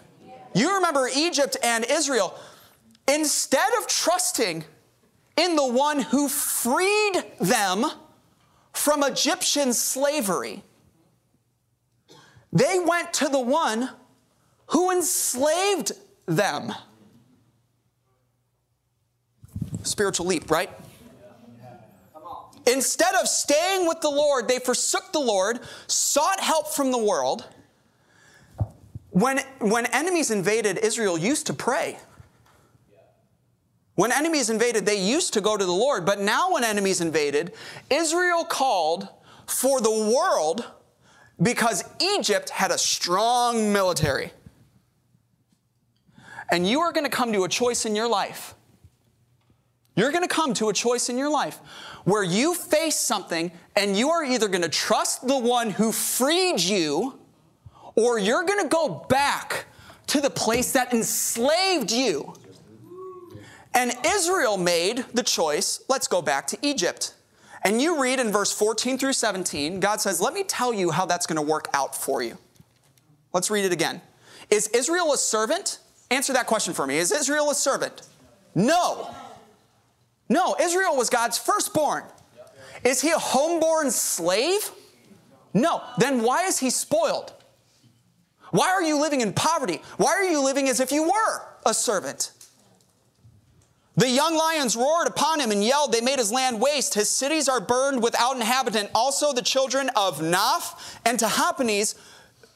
You 0.55 0.75
remember 0.75 1.09
Egypt 1.15 1.57
and 1.63 1.85
Israel. 1.89 2.39
Instead 3.09 3.69
of 3.79 3.87
trusting 3.87 4.65
in 5.37 5.57
the 5.57 5.67
one 5.67 6.01
who 6.01 6.29
freed 6.29 7.25
them 7.41 7.85
from 8.73 9.03
Egyptian 9.03 9.73
slavery, 9.73 10.63
they 12.53 12.79
went 12.79 13.13
to 13.15 13.29
the 13.29 13.41
one 13.41 13.91
who 14.67 14.91
enslaved 14.91 15.93
them. 16.27 16.73
spiritual 19.85 20.27
leap, 20.27 20.51
right? 20.51 20.71
Instead 22.67 23.15
of 23.17 23.27
staying 23.27 23.89
with 23.89 24.01
the 24.01 24.11
Lord, 24.11 24.47
they 24.47 24.59
forsook 24.59 25.13
the 25.13 25.19
Lord, 25.19 25.61
sought 25.89 26.41
help 26.41 26.69
from 26.69 26.93
the 26.93 26.99
world. 26.99 27.47
When, 29.11 29.41
when 29.61 29.87
enemies 29.87 30.31
invaded, 30.31 30.79
Israel 30.79 31.19
used 31.19 31.47
to 31.49 31.55
pray. 31.55 31.99
When 33.95 34.13
enemies 34.13 34.49
invaded, 34.49 34.87
they 34.87 34.97
used 34.97 35.35
to 35.35 35.41
go 35.41 35.57
to 35.57 35.65
the 35.65 35.73
Lord. 35.73 36.07
But 36.07 36.21
now, 36.21 36.53
when 36.53 36.65
enemies 36.65 37.01
invaded, 37.01 37.53
Israel 37.91 38.45
called 38.45 39.09
for 39.47 39.81
the 39.81 39.91
world 39.91 40.65
because 41.43 41.85
Egypt 42.01 42.51
had 42.51 42.71
a 42.71 42.79
strong 42.79 43.73
military. 43.73 44.31
And 46.51 46.69
you 46.69 46.81
are 46.81 46.93
going 46.93 47.05
to 47.05 47.11
come 47.11 47.33
to 47.33 47.45
a 47.45 47.49
choice 47.49 47.85
in 47.85 47.97
your 47.97 48.09
life. 48.09 48.55
You're 49.97 50.13
going 50.13 50.27
to 50.27 50.35
come 50.35 50.55
to 50.55 50.69
a 50.69 50.73
choice 50.73 51.09
in 51.09 51.19
your 51.19 51.31
life 51.31 51.59
where 52.05 52.23
you 52.23 52.55
face 52.55 52.97
something 52.97 53.53
and 53.77 53.97
you 53.97 54.11
are 54.11 54.25
either 54.25 54.49
going 54.49 54.63
to 54.63 54.69
trust 54.69 55.27
the 55.27 55.37
one 55.37 55.71
who 55.71 55.93
freed 55.93 56.61
you 56.61 57.19
or 57.95 58.19
you're 58.19 58.45
going 58.45 58.63
to 58.63 58.69
go 58.69 59.05
back 59.09 59.67
to 60.09 60.21
the 60.21 60.31
place 60.31 60.73
that 60.73 60.93
enslaved 60.95 61.91
you. 61.91 62.35
And 63.75 63.93
Israel 64.07 64.57
made 64.57 65.05
the 65.15 65.23
choice 65.23 65.83
let's 65.89 66.07
go 66.07 66.23
back 66.23 66.47
to 66.49 66.59
Egypt. 66.63 67.15
And 67.65 67.81
you 67.81 68.01
read 68.01 68.19
in 68.19 68.33
verse 68.33 68.53
14 68.53 68.99
through 68.99 69.13
17, 69.13 69.81
God 69.81 70.01
says, 70.01 70.21
Let 70.21 70.35
me 70.35 70.43
tell 70.43 70.75
you 70.75 70.91
how 70.91 71.07
that's 71.07 71.27
going 71.27 71.37
to 71.37 71.43
work 71.43 71.69
out 71.73 71.95
for 71.95 72.23
you. 72.23 72.37
Let's 73.33 73.51
read 73.51 73.65
it 73.65 73.73
again. 73.73 74.01
Is 74.51 74.69
Israel 74.69 75.13
a 75.13 75.17
servant? 75.17 75.79
Answer 76.11 76.33
that 76.35 76.47
question 76.47 76.75
for 76.75 76.87
me. 76.87 76.99
Is 76.99 77.13
Israel 77.13 77.51
a 77.51 77.55
servant? 77.55 78.03
No. 78.55 79.15
No, 80.29 80.57
Israel 80.61 80.97
was 80.97 81.09
God's 81.09 81.39
firstborn. 81.39 82.05
Is 82.85 83.01
he 83.01 83.11
a 83.11 83.17
homeborn 83.17 83.91
slave? 83.91 84.71
No. 85.55 85.83
Then 85.99 86.23
why 86.23 86.45
is 86.45 86.59
he 86.59 86.71
spoiled? 86.71 87.33
Why 88.51 88.69
are 88.69 88.83
you 88.83 89.01
living 89.01 89.21
in 89.21 89.33
poverty? 89.33 89.81
Why 89.97 90.13
are 90.13 90.25
you 90.25 90.43
living 90.43 90.69
as 90.69 90.81
if 90.81 90.93
you 90.93 91.05
were 91.05 91.47
a 91.65 91.73
servant? 91.73 92.33
The 93.97 94.09
young 94.09 94.37
lions 94.37 94.75
roared 94.75 95.07
upon 95.07 95.41
him 95.41 95.51
and 95.51 95.63
yelled. 95.63 95.93
They 95.93 96.01
made 96.01 96.19
his 96.19 96.33
land 96.33 96.61
waste. 96.61 96.95
His 96.95 97.11
cities 97.11 97.49
are 97.49 97.61
burned 97.61 98.03
without 98.03 98.37
inhabitant. 98.37 98.91
Also, 98.95 99.33
the 99.33 99.43
children 99.43 99.91
of 99.97 100.21
Noph 100.21 100.99
and 101.05 101.19
Tahpanhes, 101.19 101.95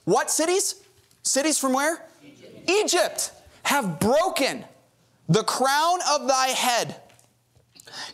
what 0.05 0.31
cities? 0.31 0.83
Cities 1.23 1.59
from 1.59 1.75
where? 1.75 2.07
Egypt. 2.25 2.71
Egypt 2.71 3.33
have 3.65 4.01
broken 4.01 4.65
the 5.29 5.43
crown 5.43 5.99
of 6.09 6.27
thy 6.27 6.49
head. 6.49 7.01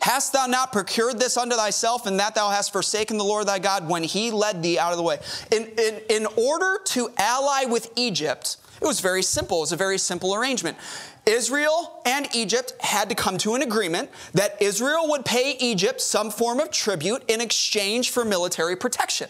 Hast 0.01 0.33
thou 0.33 0.45
not 0.45 0.71
procured 0.71 1.19
this 1.19 1.37
unto 1.37 1.55
thyself, 1.55 2.05
and 2.05 2.19
that 2.19 2.35
thou 2.35 2.49
hast 2.49 2.71
forsaken 2.71 3.17
the 3.17 3.23
Lord 3.23 3.47
thy 3.47 3.59
God 3.59 3.87
when 3.87 4.03
he 4.03 4.31
led 4.31 4.63
thee 4.63 4.79
out 4.79 4.91
of 4.91 4.97
the 4.97 5.03
way? 5.03 5.19
In, 5.51 5.67
in, 5.77 6.01
in 6.09 6.25
order 6.37 6.79
to 6.85 7.09
ally 7.17 7.65
with 7.65 7.91
Egypt, 7.95 8.57
it 8.81 8.85
was 8.85 8.99
very 8.99 9.23
simple. 9.23 9.57
It 9.59 9.61
was 9.61 9.71
a 9.71 9.77
very 9.77 9.97
simple 9.97 10.35
arrangement. 10.35 10.77
Israel 11.25 12.01
and 12.05 12.27
Egypt 12.35 12.73
had 12.79 13.09
to 13.09 13.15
come 13.15 13.37
to 13.39 13.55
an 13.55 13.61
agreement 13.61 14.09
that 14.33 14.61
Israel 14.61 15.07
would 15.09 15.23
pay 15.23 15.55
Egypt 15.59 16.01
some 16.01 16.29
form 16.29 16.59
of 16.59 16.71
tribute 16.71 17.23
in 17.27 17.39
exchange 17.39 18.09
for 18.09 18.25
military 18.25 18.75
protection. 18.75 19.29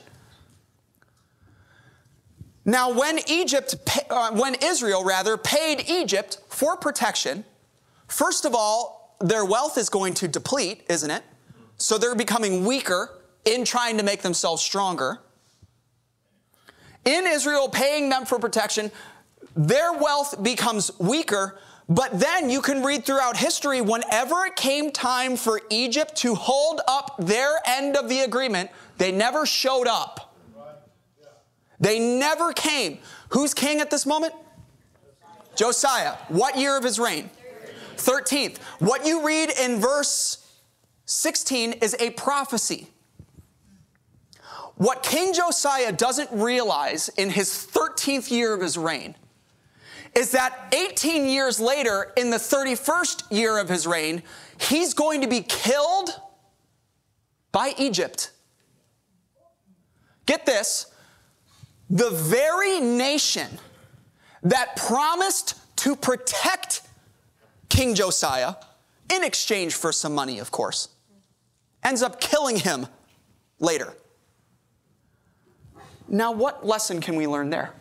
Now, 2.65 2.91
when 2.91 3.19
Egypt, 3.27 3.75
uh, 4.09 4.31
when 4.31 4.55
Israel 4.63 5.03
rather 5.03 5.37
paid 5.37 5.89
Egypt 5.89 6.39
for 6.49 6.77
protection, 6.77 7.43
first 8.07 8.45
of 8.45 8.55
all, 8.55 9.15
their 9.19 9.45
wealth 9.45 9.77
is 9.77 9.89
going 9.89 10.13
to 10.15 10.27
deplete, 10.27 10.83
isn't 10.89 11.11
it? 11.11 11.23
So 11.77 11.97
they're 11.97 12.15
becoming 12.15 12.65
weaker 12.65 13.09
in 13.45 13.65
trying 13.65 13.97
to 13.97 14.03
make 14.03 14.21
themselves 14.21 14.61
stronger. 14.61 15.19
In 17.05 17.27
Israel 17.27 17.67
paying 17.67 18.09
them 18.09 18.25
for 18.25 18.39
protection, 18.39 18.91
their 19.55 19.91
wealth 19.93 20.41
becomes 20.41 20.97
weaker, 20.99 21.59
but 21.89 22.19
then 22.19 22.49
you 22.49 22.61
can 22.61 22.83
read 22.83 23.05
throughout 23.05 23.37
history, 23.37 23.81
whenever 23.81 24.45
it 24.45 24.55
came 24.55 24.91
time 24.91 25.35
for 25.35 25.61
Egypt 25.69 26.15
to 26.17 26.35
hold 26.35 26.81
up 26.87 27.15
their 27.19 27.59
end 27.65 27.97
of 27.97 28.07
the 28.07 28.21
agreement, 28.21 28.69
they 28.97 29.11
never 29.11 29.45
showed 29.45 29.87
up. 29.87 30.35
They 31.79 31.99
never 31.99 32.53
came. 32.53 32.99
Who's 33.29 33.53
king 33.53 33.81
at 33.81 33.89
this 33.91 34.05
moment? 34.05 34.33
Josiah. 35.55 36.15
What 36.29 36.57
year 36.57 36.77
of 36.77 36.83
his 36.83 36.99
reign? 36.99 37.29
13th. 37.97 38.57
What 38.79 39.05
you 39.05 39.25
read 39.25 39.49
in 39.49 39.79
verse 39.79 40.37
16 41.05 41.73
is 41.73 41.95
a 41.99 42.11
prophecy. 42.11 42.87
What 44.75 45.03
King 45.03 45.33
Josiah 45.33 45.91
doesn't 45.91 46.29
realize 46.31 47.09
in 47.09 47.29
his 47.29 47.49
13th 47.49 48.31
year 48.31 48.53
of 48.53 48.61
his 48.61 48.77
reign 48.77 49.15
is 50.15 50.31
that 50.31 50.73
18 50.73 51.27
years 51.27 51.59
later, 51.59 52.11
in 52.17 52.29
the 52.29 52.37
31st 52.37 53.31
year 53.31 53.57
of 53.57 53.67
his 53.67 53.87
reign, 53.87 54.21
he's 54.59 54.93
going 54.93 55.21
to 55.21 55.27
be 55.27 55.41
killed 55.41 56.09
by 57.51 57.73
Egypt. 57.77 58.31
Get 60.25 60.45
this 60.45 60.87
the 61.89 62.09
very 62.09 62.79
nation 62.79 63.47
that 64.41 64.75
promised 64.75 65.59
to 65.77 65.95
protect 65.95 66.81
King 67.69 67.93
Josiah 67.93 68.55
in 69.13 69.23
exchange 69.23 69.73
for 69.73 69.91
some 69.91 70.15
money, 70.15 70.39
of 70.39 70.49
course, 70.49 70.89
ends 71.83 72.01
up 72.01 72.19
killing 72.19 72.57
him 72.57 72.87
later. 73.59 73.93
Now, 76.07 76.31
what 76.31 76.65
lesson 76.65 77.01
can 77.01 77.15
we 77.15 77.27
learn 77.27 77.49
there? 77.49 77.73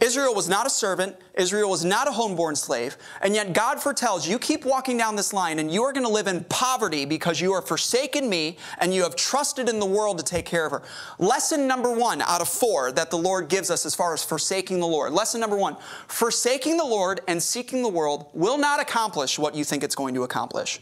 Israel 0.00 0.34
was 0.34 0.48
not 0.48 0.66
a 0.66 0.70
servant. 0.70 1.14
Israel 1.34 1.68
was 1.68 1.84
not 1.84 2.08
a 2.08 2.10
homeborn 2.10 2.56
slave. 2.56 2.96
And 3.20 3.34
yet 3.34 3.52
God 3.52 3.82
foretells 3.82 4.26
you 4.26 4.38
keep 4.38 4.64
walking 4.64 4.96
down 4.96 5.14
this 5.14 5.32
line 5.32 5.58
and 5.58 5.70
you 5.70 5.82
are 5.82 5.92
going 5.92 6.06
to 6.06 6.12
live 6.12 6.26
in 6.26 6.44
poverty 6.44 7.04
because 7.04 7.40
you 7.40 7.54
have 7.54 7.68
forsaken 7.68 8.28
me 8.28 8.56
and 8.78 8.94
you 8.94 9.02
have 9.02 9.14
trusted 9.14 9.68
in 9.68 9.78
the 9.78 9.86
world 9.86 10.16
to 10.18 10.24
take 10.24 10.46
care 10.46 10.64
of 10.64 10.72
her. 10.72 10.82
Lesson 11.18 11.66
number 11.66 11.92
one 11.92 12.22
out 12.22 12.40
of 12.40 12.48
four 12.48 12.92
that 12.92 13.10
the 13.10 13.18
Lord 13.18 13.48
gives 13.48 13.70
us 13.70 13.84
as 13.84 13.94
far 13.94 14.14
as 14.14 14.24
forsaking 14.24 14.80
the 14.80 14.86
Lord. 14.86 15.12
Lesson 15.12 15.40
number 15.40 15.56
one 15.56 15.76
forsaking 16.08 16.78
the 16.78 16.84
Lord 16.84 17.20
and 17.28 17.42
seeking 17.42 17.82
the 17.82 17.88
world 17.88 18.30
will 18.32 18.56
not 18.56 18.80
accomplish 18.80 19.38
what 19.38 19.54
you 19.54 19.64
think 19.64 19.84
it's 19.84 19.94
going 19.94 20.14
to 20.14 20.22
accomplish. 20.22 20.80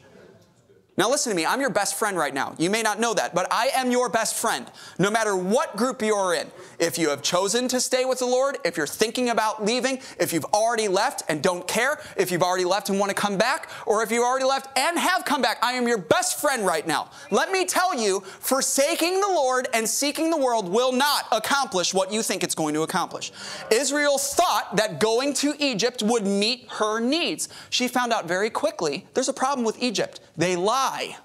Now, 0.98 1.08
listen 1.08 1.30
to 1.30 1.36
me. 1.36 1.46
I'm 1.46 1.60
your 1.60 1.70
best 1.70 1.94
friend 1.94 2.18
right 2.18 2.34
now. 2.34 2.56
You 2.58 2.70
may 2.70 2.82
not 2.82 2.98
know 2.98 3.14
that, 3.14 3.32
but 3.32 3.46
I 3.52 3.70
am 3.72 3.92
your 3.92 4.08
best 4.08 4.34
friend, 4.34 4.68
no 4.98 5.12
matter 5.12 5.36
what 5.36 5.76
group 5.76 6.02
you're 6.02 6.34
in. 6.34 6.50
If 6.80 6.98
you 6.98 7.08
have 7.10 7.22
chosen 7.22 7.68
to 7.68 7.80
stay 7.80 8.04
with 8.04 8.18
the 8.18 8.26
Lord, 8.26 8.58
if 8.64 8.76
you're 8.76 8.84
thinking 8.84 9.30
about 9.30 9.64
leaving, 9.64 10.00
if 10.18 10.32
you've 10.32 10.44
already 10.46 10.88
left 10.88 11.22
and 11.28 11.40
don't 11.40 11.68
care, 11.68 12.00
if 12.16 12.32
you've 12.32 12.42
already 12.42 12.64
left 12.64 12.88
and 12.88 12.98
want 12.98 13.10
to 13.10 13.14
come 13.14 13.38
back, 13.38 13.70
or 13.86 14.02
if 14.02 14.10
you've 14.10 14.24
already 14.24 14.44
left 14.44 14.76
and 14.76 14.98
have 14.98 15.24
come 15.24 15.40
back, 15.40 15.58
I 15.62 15.74
am 15.74 15.86
your 15.86 15.98
best 15.98 16.40
friend 16.40 16.66
right 16.66 16.84
now. 16.84 17.10
Let 17.30 17.52
me 17.52 17.64
tell 17.64 17.96
you, 17.96 18.18
forsaking 18.40 19.20
the 19.20 19.28
Lord 19.28 19.68
and 19.72 19.88
seeking 19.88 20.30
the 20.30 20.36
world 20.36 20.68
will 20.68 20.90
not 20.90 21.26
accomplish 21.30 21.94
what 21.94 22.12
you 22.12 22.24
think 22.24 22.42
it's 22.42 22.56
going 22.56 22.74
to 22.74 22.82
accomplish. 22.82 23.30
Israel 23.70 24.18
thought 24.18 24.74
that 24.74 24.98
going 24.98 25.32
to 25.34 25.54
Egypt 25.60 26.02
would 26.02 26.26
meet 26.26 26.66
her 26.70 26.98
needs. 26.98 27.48
She 27.70 27.86
found 27.86 28.12
out 28.12 28.26
very 28.26 28.50
quickly 28.50 29.06
there's 29.14 29.28
a 29.28 29.32
problem 29.32 29.64
with 29.64 29.80
Egypt. 29.80 30.18
They 30.36 30.56
lie 30.56 30.87
lie. 30.88 31.16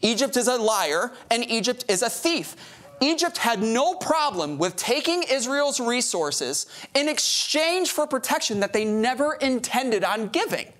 Egypt 0.00 0.36
is 0.36 0.48
a 0.48 0.56
liar 0.56 1.12
and 1.30 1.44
Egypt 1.48 1.84
is 1.88 2.02
a 2.02 2.10
thief. 2.10 2.56
Egypt 3.00 3.36
had 3.38 3.60
no 3.62 3.94
problem 3.94 4.58
with 4.58 4.76
taking 4.76 5.24
Israel's 5.24 5.80
resources 5.80 6.66
in 6.94 7.08
exchange 7.08 7.90
for 7.90 8.06
protection 8.06 8.60
that 8.60 8.72
they 8.72 8.84
never 8.84 9.34
intended 9.34 10.04
on 10.04 10.28
giving. 10.28 10.72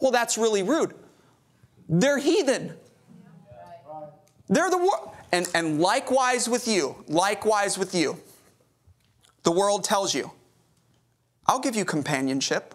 Well, 0.00 0.10
that's 0.10 0.38
really 0.38 0.62
rude. 0.62 0.94
They're 1.88 2.18
heathen. 2.18 2.74
They're 4.48 4.70
the 4.70 4.78
world. 4.78 5.10
And, 5.32 5.48
and 5.54 5.80
likewise 5.80 6.48
with 6.48 6.68
you, 6.68 7.04
likewise 7.08 7.76
with 7.76 7.94
you, 7.94 8.20
the 9.42 9.52
world 9.52 9.84
tells 9.84 10.14
you, 10.14 10.30
I'll 11.46 11.60
give 11.60 11.76
you 11.76 11.84
companionship. 11.84 12.74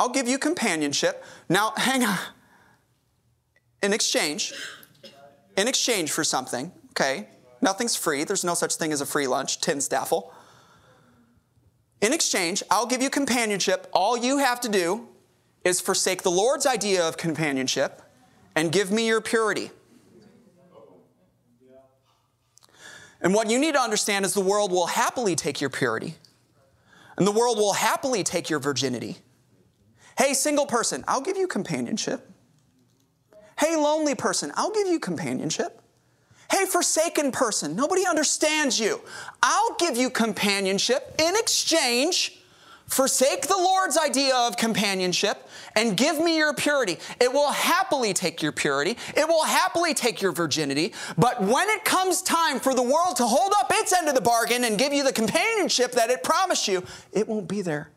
I'll 0.00 0.08
give 0.08 0.26
you 0.26 0.38
companionship. 0.38 1.22
Now, 1.50 1.74
hang 1.76 2.02
on. 2.04 2.18
In 3.82 3.92
exchange, 3.92 4.54
in 5.58 5.68
exchange 5.68 6.10
for 6.10 6.24
something, 6.24 6.72
okay? 6.92 7.28
Nothing's 7.60 7.96
free. 7.96 8.24
There's 8.24 8.42
no 8.42 8.54
such 8.54 8.76
thing 8.76 8.92
as 8.92 9.02
a 9.02 9.06
free 9.06 9.26
lunch, 9.26 9.60
TINSTAAFL. 9.60 10.32
In 12.00 12.14
exchange, 12.14 12.62
I'll 12.70 12.86
give 12.86 13.02
you 13.02 13.10
companionship. 13.10 13.88
All 13.92 14.16
you 14.16 14.38
have 14.38 14.60
to 14.62 14.70
do 14.70 15.06
is 15.64 15.82
forsake 15.82 16.22
the 16.22 16.30
Lord's 16.30 16.64
idea 16.64 17.06
of 17.06 17.18
companionship 17.18 18.00
and 18.56 18.72
give 18.72 18.90
me 18.90 19.06
your 19.06 19.20
purity. 19.20 19.70
And 23.20 23.34
what 23.34 23.50
you 23.50 23.58
need 23.58 23.74
to 23.74 23.80
understand 23.80 24.24
is 24.24 24.32
the 24.32 24.40
world 24.40 24.72
will 24.72 24.86
happily 24.86 25.36
take 25.36 25.60
your 25.60 25.68
purity, 25.68 26.14
and 27.18 27.26
the 27.26 27.32
world 27.32 27.58
will 27.58 27.74
happily 27.74 28.22
take 28.24 28.48
your 28.48 28.60
virginity 28.60 29.18
Hey, 30.20 30.34
single 30.34 30.66
person, 30.66 31.02
I'll 31.08 31.22
give 31.22 31.38
you 31.38 31.46
companionship. 31.46 32.30
Hey, 33.58 33.74
lonely 33.74 34.14
person, 34.14 34.52
I'll 34.54 34.70
give 34.70 34.86
you 34.86 35.00
companionship. 35.00 35.80
Hey, 36.50 36.66
forsaken 36.66 37.32
person, 37.32 37.74
nobody 37.74 38.06
understands 38.06 38.78
you. 38.78 39.00
I'll 39.42 39.76
give 39.76 39.96
you 39.96 40.10
companionship 40.10 41.14
in 41.18 41.36
exchange. 41.36 42.38
Forsake 42.86 43.46
the 43.46 43.56
Lord's 43.56 43.96
idea 43.96 44.36
of 44.36 44.58
companionship 44.58 45.48
and 45.74 45.96
give 45.96 46.22
me 46.22 46.36
your 46.36 46.52
purity. 46.52 46.98
It 47.18 47.32
will 47.32 47.52
happily 47.52 48.12
take 48.12 48.42
your 48.42 48.52
purity. 48.52 48.98
It 49.16 49.26
will 49.26 49.44
happily 49.44 49.94
take 49.94 50.20
your 50.20 50.32
virginity. 50.32 50.92
But 51.16 51.40
when 51.40 51.70
it 51.70 51.86
comes 51.86 52.20
time 52.20 52.60
for 52.60 52.74
the 52.74 52.82
world 52.82 53.16
to 53.16 53.24
hold 53.24 53.54
up 53.58 53.72
its 53.72 53.94
end 53.94 54.06
of 54.06 54.14
the 54.14 54.20
bargain 54.20 54.64
and 54.64 54.78
give 54.78 54.92
you 54.92 55.02
the 55.02 55.14
companionship 55.14 55.92
that 55.92 56.10
it 56.10 56.22
promised 56.22 56.68
you, 56.68 56.84
it 57.10 57.26
won't 57.26 57.48
be 57.48 57.62
there. 57.62 57.90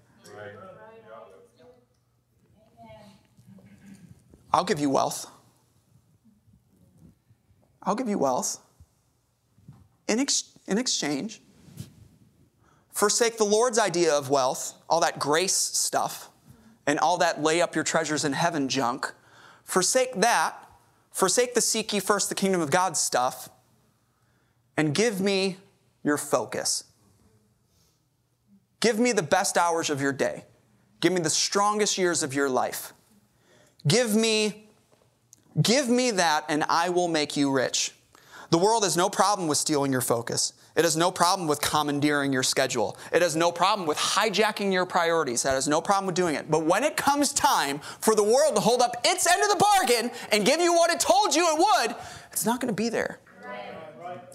I'll 4.54 4.63
give 4.63 4.80
you 4.80 4.89
wealth. 4.89 5.26
I'll 7.82 7.96
give 7.96 8.08
you 8.08 8.18
wealth 8.18 8.60
in, 10.08 10.20
ex- 10.20 10.58
in 10.68 10.78
exchange. 10.78 11.42
Forsake 12.92 13.38
the 13.38 13.44
Lord's 13.44 13.80
idea 13.80 14.13
of 14.13 14.30
wealth, 14.30 14.76
all 14.88 15.00
that 15.02 15.18
grace 15.18 15.56
stuff, 15.56 16.30
and 16.86 17.00
all 17.00 17.18
that 17.18 17.42
lay 17.42 17.62
up 17.62 17.74
your 17.74 17.84
treasures 17.84 18.24
in 18.24 18.34
heaven 18.34 18.70
junk. 18.70 19.12
Forsake 19.63 20.13
that. 20.22 20.60
Forsake 21.12 21.56
the 21.56 21.62
seek 21.62 21.94
ye 21.94 22.00
first 22.00 22.30
the 22.30 22.36
kingdom 22.36 22.62
of 22.62 22.72
God 22.72 22.98
stuff, 22.98 23.50
and 24.78 24.96
give 24.96 25.22
me 25.22 25.58
your 26.04 26.18
focus. 26.18 26.86
Give 28.80 29.00
me 29.00 29.12
the 29.12 29.24
best 29.24 29.58
hours 29.58 29.89
of 29.89 30.02
your 30.02 30.12
day. 30.12 30.46
Give 31.00 31.13
me 31.13 31.22
the 31.22 31.30
strongest 31.30 31.98
years 31.98 32.24
of 32.24 32.34
your 32.34 32.50
life. 32.50 32.94
Give 33.88 34.15
me, 34.15 34.67
give 35.62 35.89
me 35.89 36.12
that, 36.12 36.46
and 36.50 36.63
I 36.69 36.89
will 36.89 37.08
make 37.08 37.36
you 37.36 37.52
rich. 37.52 37.93
The 38.50 38.58
world 38.58 38.84
has 38.84 38.96
no 38.96 39.10
problem 39.10 39.48
with 39.48 39.58
stealing 39.58 39.91
your 39.91 40.02
focus. 40.02 40.54
It 40.76 40.84
has 40.84 40.98
no 40.98 41.12
problem 41.12 41.48
with 41.48 41.62
commandeering 41.62 42.34
your 42.34 42.43
schedule. 42.43 42.98
It 43.12 43.22
has 43.22 43.36
no 43.36 43.52
problem 43.52 43.88
with 43.88 43.98
hijacking 43.98 44.72
your 44.72 44.86
priorities. 44.86 45.46
It 45.46 45.50
has 45.50 45.67
no 45.67 45.82
problem 45.82 46.08
with 46.08 46.15
doing 46.15 46.36
it. 46.36 46.50
But 46.50 46.65
when 46.65 46.84
it 46.84 46.98
comes 46.98 47.32
time 47.32 47.80
for 48.00 48.15
the 48.15 48.24
world 48.24 48.56
to 48.56 48.62
hold 48.62 48.82
up 48.82 48.96
its 49.06 49.28
end 49.28 49.43
of 49.43 49.50
the 49.50 49.63
bargain 49.63 50.12
and 50.32 50.46
give 50.46 50.60
you 50.60 50.74
what 50.74 50.89
it 50.89 51.00
told 51.00 51.36
you 51.36 51.48
it 51.48 51.58
would, 51.60 51.96
it's 52.32 52.46
not 52.46 52.60
going 52.60 52.74
to 52.74 52.76
be 52.76 52.89
there. 52.89 53.19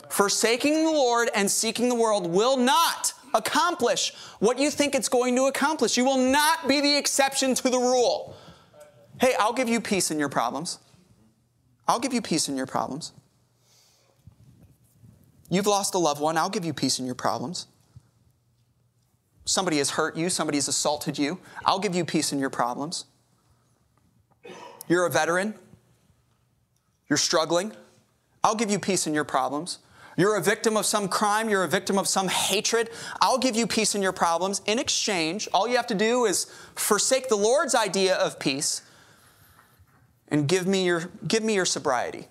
Forsaking 0.08 0.84
the 0.84 0.90
Lord 0.90 1.28
and 1.34 1.50
seeking 1.50 1.88
the 1.88 1.94
world 1.94 2.26
will 2.26 2.56
not 2.56 3.12
accomplish 3.34 4.14
what 4.38 4.58
you 4.58 4.70
think 4.70 4.94
it's 4.94 5.08
going 5.08 5.36
to 5.36 5.44
accomplish. 5.44 5.96
You 5.96 6.04
will 6.04 6.18
not 6.18 6.66
be 6.66 6.80
the 6.80 6.96
exception 6.96 7.54
to 7.56 7.68
the 7.68 7.78
rule. 7.78 8.36
Hey, 9.20 9.34
I'll 9.38 9.52
give 9.52 9.68
you 9.68 9.80
peace 9.80 10.10
in 10.10 10.18
your 10.18 10.28
problems. 10.28 10.78
I'll 11.88 11.98
give 11.98 12.12
you 12.12 12.22
peace 12.22 12.48
in 12.48 12.56
your 12.56 12.66
problems. 12.66 13.12
You've 15.50 15.66
lost 15.66 15.94
a 15.94 15.98
loved 15.98 16.20
one, 16.20 16.36
I'll 16.36 16.50
give 16.50 16.64
you 16.64 16.74
peace 16.74 16.98
in 16.98 17.06
your 17.06 17.14
problems. 17.14 17.66
Somebody 19.46 19.78
has 19.78 19.90
hurt 19.90 20.14
you, 20.14 20.28
somebody 20.28 20.58
has 20.58 20.68
assaulted 20.68 21.18
you, 21.18 21.40
I'll 21.64 21.78
give 21.78 21.94
you 21.94 22.04
peace 22.04 22.32
in 22.32 22.38
your 22.38 22.50
problems. 22.50 23.06
You're 24.88 25.06
a 25.06 25.10
veteran, 25.10 25.54
you're 27.08 27.16
struggling, 27.16 27.72
I'll 28.44 28.54
give 28.54 28.70
you 28.70 28.78
peace 28.78 29.06
in 29.06 29.14
your 29.14 29.24
problems. 29.24 29.78
You're 30.18 30.36
a 30.36 30.42
victim 30.42 30.76
of 30.76 30.84
some 30.84 31.08
crime, 31.08 31.48
you're 31.48 31.62
a 31.62 31.68
victim 31.68 31.96
of 31.96 32.08
some 32.08 32.26
hatred. 32.26 32.90
I'll 33.20 33.38
give 33.38 33.54
you 33.54 33.68
peace 33.68 33.94
in 33.94 34.02
your 34.02 34.12
problems. 34.12 34.60
In 34.66 34.80
exchange, 34.80 35.48
all 35.54 35.68
you 35.68 35.76
have 35.76 35.86
to 35.86 35.94
do 35.94 36.24
is 36.24 36.46
forsake 36.74 37.28
the 37.28 37.36
Lord's 37.36 37.72
idea 37.72 38.16
of 38.16 38.40
peace 38.40 38.82
and 40.30 40.46
give 40.46 40.66
me 40.66 40.84
your, 40.84 41.10
give 41.26 41.42
me 41.42 41.54
your 41.54 41.64
sobriety. 41.64 42.28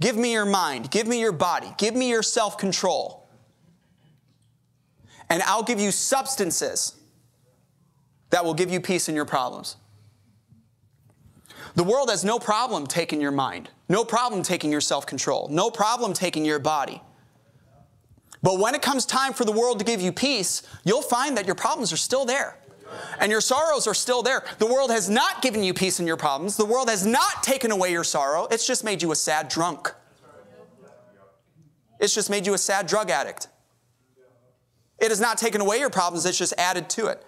Give 0.00 0.16
me 0.16 0.32
your 0.32 0.46
mind. 0.46 0.90
Give 0.90 1.06
me 1.06 1.20
your 1.20 1.32
body. 1.32 1.74
Give 1.76 1.94
me 1.94 2.08
your 2.08 2.22
self 2.22 2.58
control. 2.58 3.28
And 5.30 5.42
I'll 5.42 5.62
give 5.62 5.80
you 5.80 5.90
substances 5.90 6.94
that 8.30 8.44
will 8.44 8.54
give 8.54 8.70
you 8.70 8.80
peace 8.80 9.08
in 9.08 9.14
your 9.14 9.24
problems. 9.24 9.76
The 11.74 11.84
world 11.84 12.10
has 12.10 12.24
no 12.24 12.38
problem 12.38 12.86
taking 12.86 13.20
your 13.20 13.30
mind, 13.30 13.70
no 13.88 14.04
problem 14.04 14.42
taking 14.42 14.70
your 14.70 14.80
self 14.80 15.06
control, 15.06 15.48
no 15.50 15.70
problem 15.70 16.12
taking 16.12 16.44
your 16.44 16.58
body. 16.58 17.02
But 18.42 18.58
when 18.58 18.74
it 18.74 18.82
comes 18.82 19.04
time 19.04 19.32
for 19.32 19.44
the 19.44 19.52
world 19.52 19.80
to 19.80 19.84
give 19.84 20.00
you 20.00 20.12
peace, 20.12 20.62
you'll 20.84 21.02
find 21.02 21.36
that 21.36 21.46
your 21.46 21.56
problems 21.56 21.92
are 21.92 21.96
still 21.96 22.24
there 22.24 22.56
and 23.20 23.30
your 23.30 23.40
sorrows 23.40 23.86
are 23.86 23.94
still 23.94 24.22
there. 24.22 24.44
The 24.58 24.66
world 24.66 24.90
has 24.90 25.08
not 25.08 25.42
given 25.42 25.62
you 25.62 25.74
peace 25.74 26.00
in 26.00 26.06
your 26.06 26.16
problems. 26.16 26.56
The 26.56 26.64
world 26.64 26.88
has 26.88 27.04
not 27.04 27.42
taken 27.42 27.70
away 27.70 27.92
your 27.92 28.04
sorrow. 28.04 28.46
It's 28.50 28.66
just 28.66 28.84
made 28.84 29.02
you 29.02 29.12
a 29.12 29.16
sad 29.16 29.48
drunk. 29.48 29.92
It's 32.00 32.14
just 32.14 32.30
made 32.30 32.46
you 32.46 32.54
a 32.54 32.58
sad 32.58 32.86
drug 32.86 33.10
addict. 33.10 33.48
It 34.98 35.10
has 35.10 35.20
not 35.20 35.38
taken 35.38 35.60
away 35.60 35.78
your 35.78 35.90
problems, 35.90 36.26
it's 36.26 36.38
just 36.38 36.54
added 36.58 36.88
to 36.90 37.06
it. 37.06 37.24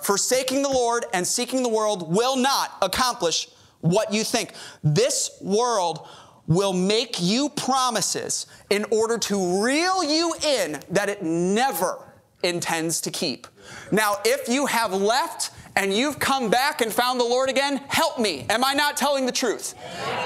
Forsaking 0.00 0.62
the 0.62 0.68
Lord 0.68 1.04
and 1.12 1.26
seeking 1.26 1.62
the 1.62 1.68
world 1.68 2.14
will 2.14 2.36
not 2.36 2.76
accomplish 2.82 3.48
what 3.80 4.12
you 4.12 4.24
think. 4.24 4.52
This 4.82 5.30
world 5.40 6.06
will 6.46 6.72
make 6.72 7.20
you 7.20 7.48
promises 7.50 8.46
in 8.70 8.84
order 8.90 9.18
to 9.18 9.62
reel 9.62 10.02
you 10.02 10.34
in 10.44 10.80
that 10.90 11.08
it 11.08 11.22
never 11.22 12.12
intends 12.42 13.00
to 13.02 13.10
keep. 13.10 13.46
Now, 13.90 14.16
if 14.24 14.48
you 14.48 14.66
have 14.66 14.92
left 14.92 15.50
and 15.76 15.92
you've 15.92 16.18
come 16.18 16.50
back 16.50 16.80
and 16.80 16.92
found 16.92 17.20
the 17.20 17.24
Lord 17.24 17.48
again, 17.48 17.78
help 17.88 18.18
me. 18.18 18.46
Am 18.50 18.64
I 18.64 18.74
not 18.74 18.96
telling 18.96 19.26
the 19.26 19.32
truth? 19.32 19.74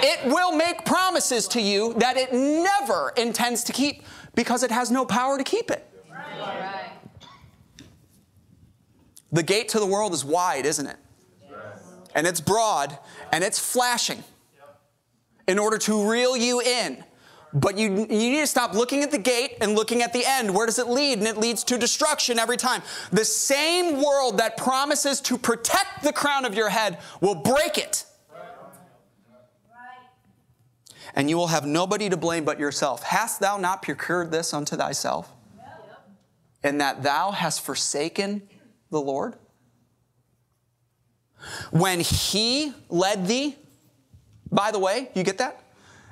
It 0.02 0.26
will 0.26 0.52
make 0.52 0.84
promises 0.84 1.46
to 1.48 1.60
you 1.60 1.94
that 1.94 2.16
it 2.16 2.32
never 2.32 3.12
intends 3.16 3.64
to 3.64 3.72
keep 3.72 4.02
because 4.34 4.62
it 4.62 4.70
has 4.70 4.90
no 4.90 5.04
power 5.04 5.38
to 5.38 5.44
keep 5.44 5.70
it. 5.70 5.88
The 9.32 9.42
gate 9.42 9.68
to 9.70 9.80
the 9.80 9.86
world 9.86 10.12
is 10.12 10.24
wide, 10.24 10.64
isn't 10.64 10.86
it? 10.86 10.96
And 12.14 12.26
it's 12.26 12.40
broad 12.40 12.96
and 13.32 13.42
it's 13.42 13.58
flashing 13.58 14.22
in 15.48 15.58
order 15.58 15.78
to 15.78 16.08
reel 16.08 16.36
you 16.36 16.60
in. 16.60 17.02
But 17.54 17.78
you, 17.78 17.88
you 17.88 18.06
need 18.06 18.40
to 18.40 18.46
stop 18.48 18.74
looking 18.74 19.04
at 19.04 19.12
the 19.12 19.18
gate 19.18 19.58
and 19.60 19.76
looking 19.76 20.02
at 20.02 20.12
the 20.12 20.24
end. 20.26 20.52
Where 20.52 20.66
does 20.66 20.80
it 20.80 20.88
lead? 20.88 21.18
And 21.18 21.26
it 21.28 21.36
leads 21.36 21.62
to 21.64 21.78
destruction 21.78 22.38
every 22.38 22.56
time. 22.56 22.82
The 23.12 23.24
same 23.24 24.02
world 24.02 24.38
that 24.38 24.56
promises 24.56 25.20
to 25.22 25.38
protect 25.38 26.02
the 26.02 26.12
crown 26.12 26.44
of 26.44 26.54
your 26.54 26.68
head 26.68 26.98
will 27.20 27.36
break 27.36 27.78
it. 27.78 28.04
And 31.14 31.30
you 31.30 31.36
will 31.36 31.46
have 31.46 31.64
nobody 31.64 32.08
to 32.08 32.16
blame 32.16 32.44
but 32.44 32.58
yourself. 32.58 33.04
Hast 33.04 33.38
thou 33.38 33.56
not 33.56 33.82
procured 33.82 34.32
this 34.32 34.52
unto 34.52 34.76
thyself? 34.76 35.30
And 36.64 36.80
that 36.80 37.04
thou 37.04 37.30
hast 37.30 37.60
forsaken 37.60 38.42
the 38.90 39.00
Lord? 39.00 39.36
When 41.70 42.00
he 42.00 42.72
led 42.88 43.28
thee, 43.28 43.54
by 44.50 44.72
the 44.72 44.80
way, 44.80 45.10
you 45.14 45.22
get 45.22 45.38
that? 45.38 45.63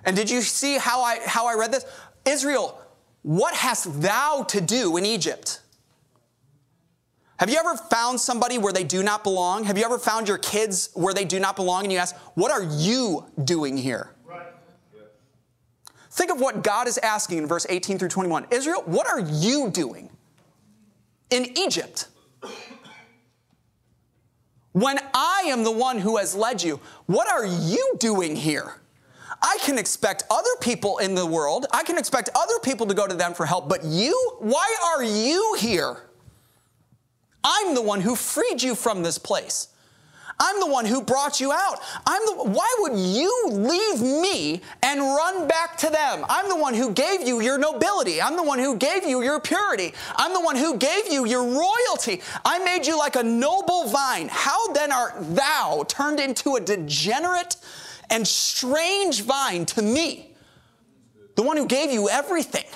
And 0.05 0.17
did 0.17 0.31
you 0.31 0.41
see 0.43 0.79
how 0.79 1.03
I, 1.03 1.21
how 1.25 1.47
I 1.47 1.55
read 1.55 1.73
this? 1.73 1.85
Israel, 2.25 2.81
what 3.23 3.55
hast 3.55 4.01
thou 4.03 4.43
to 4.49 4.61
do 4.61 4.97
in 4.97 5.07
Egypt? 5.07 5.61
Have 7.39 7.51
you 7.51 7.57
ever 7.57 7.77
found 7.77 8.21
somebody 8.21 8.59
where 8.59 8.73
they 8.73 8.85
do 8.85 9.03
not 9.03 9.25
belong? 9.25 9.65
Have 9.65 9.77
you 9.77 9.85
ever 9.85 9.99
found 9.99 10.29
your 10.29 10.39
kids 10.39 10.91
where 10.95 11.15
they 11.15 11.25
do 11.25 11.41
not 11.41 11.57
belong 11.57 11.85
and 11.85 11.93
you 11.93 11.99
ask, 11.99 12.15
What 12.35 12.53
are 12.53 12.63
you 12.63 13.27
doing 13.45 13.77
here? 13.77 14.11
Think 16.11 16.31
of 16.31 16.41
what 16.41 16.63
God 16.63 16.89
is 16.89 16.99
asking 16.99 17.39
in 17.39 17.47
verse 17.47 17.67
18 17.69 17.99
through 17.99 18.11
21. 18.11 18.47
Israel, 18.51 18.83
what 18.85 19.07
are 19.09 19.21
you 19.21 19.71
doing 19.71 20.11
in 21.31 21.59
Egypt? 21.59 22.09
When 24.73 24.99
I 25.15 25.45
am 25.47 25.65
the 25.65 25.71
one 25.71 25.99
who 25.99 26.19
has 26.19 26.35
led 26.35 26.63
you, 26.63 26.81
what 27.07 27.29
are 27.29 27.47
you 27.47 27.95
doing 27.99 28.37
here? 28.37 28.82
I 29.43 29.59
can 29.63 29.77
expect 29.77 30.23
other 30.31 30.51
people 30.61 30.99
in 30.99 31.15
the 31.15 31.27
world, 31.27 31.67
I 31.73 31.83
can 31.83 31.99
expect 31.99 32.29
other 32.35 32.59
people 32.63 32.87
to 32.87 32.95
go 32.95 33.07
to 33.07 33.15
them 33.15 33.35
for 33.35 33.45
help, 33.45 33.69
but 33.69 33.85
you? 33.85 34.37
Why 34.39 34.77
are 34.95 35.03
you 35.03 35.57
here? 35.59 35.97
I'm 37.45 37.75
the 37.75 37.83
one 37.83 38.01
who 38.01 38.15
freed 38.15 38.63
you 38.63 38.75
from 38.75 39.03
this 39.03 39.19
place. 39.19 39.69
I'm 40.39 40.59
the 40.59 40.67
one 40.67 40.87
who 40.87 41.03
brought 41.03 41.41
you 41.41 41.53
out. 41.53 41.81
I'm 42.07 42.23
the, 42.27 42.45
why 42.51 42.75
would 42.81 42.99
you 42.99 43.49
leave 43.51 44.01
me 44.01 44.61
and 44.83 45.01
run 45.01 45.47
back 45.47 45.77
to 45.79 45.91
them? 45.91 46.25
I'm 46.29 46.49
the 46.49 46.57
one 46.57 46.75
who 46.75 46.93
gave 46.93 47.23
you 47.27 47.41
your 47.41 47.59
nobility. 47.59 48.21
I'm 48.21 48.37
the 48.37 48.43
one 48.43 48.59
who 48.59 48.77
gave 48.77 49.05
you 49.05 49.23
your 49.23 49.41
purity. 49.41 49.93
I'm 50.17 50.33
the 50.33 50.41
one 50.41 50.57
who 50.57 50.77
gave 50.77 51.13
you 51.13 51.27
your 51.27 51.45
royalty. 51.45 52.23
I 52.45 52.59
made 52.65 52.87
you 52.87 52.99
like 52.99 53.17
a 53.17 53.23
noble 53.23 53.89
vine. 53.89 54.29
How 54.31 54.73
then 54.73 54.91
art 54.91 55.15
thou 55.35 55.85
turned 55.87 56.19
into 56.19 56.57
a 56.57 56.61
degenerate 56.61 57.57
and 58.13 58.29
strange 58.29 59.23
vine 59.23 59.65
to 59.65 59.81
me, 59.81 60.37
the 61.35 61.43
one 61.43 61.57
who 61.57 61.67
gave 61.67 61.91
you 61.91 62.11
everything. 62.11 62.67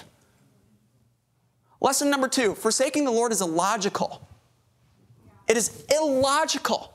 Lesson 1.78 2.09
number 2.09 2.26
two 2.26 2.55
forsaking 2.55 3.05
the 3.05 3.11
Lord 3.11 3.32
is 3.32 3.43
illogical. 3.43 4.26
It 5.47 5.59
is 5.59 5.84
illogical. 5.95 6.93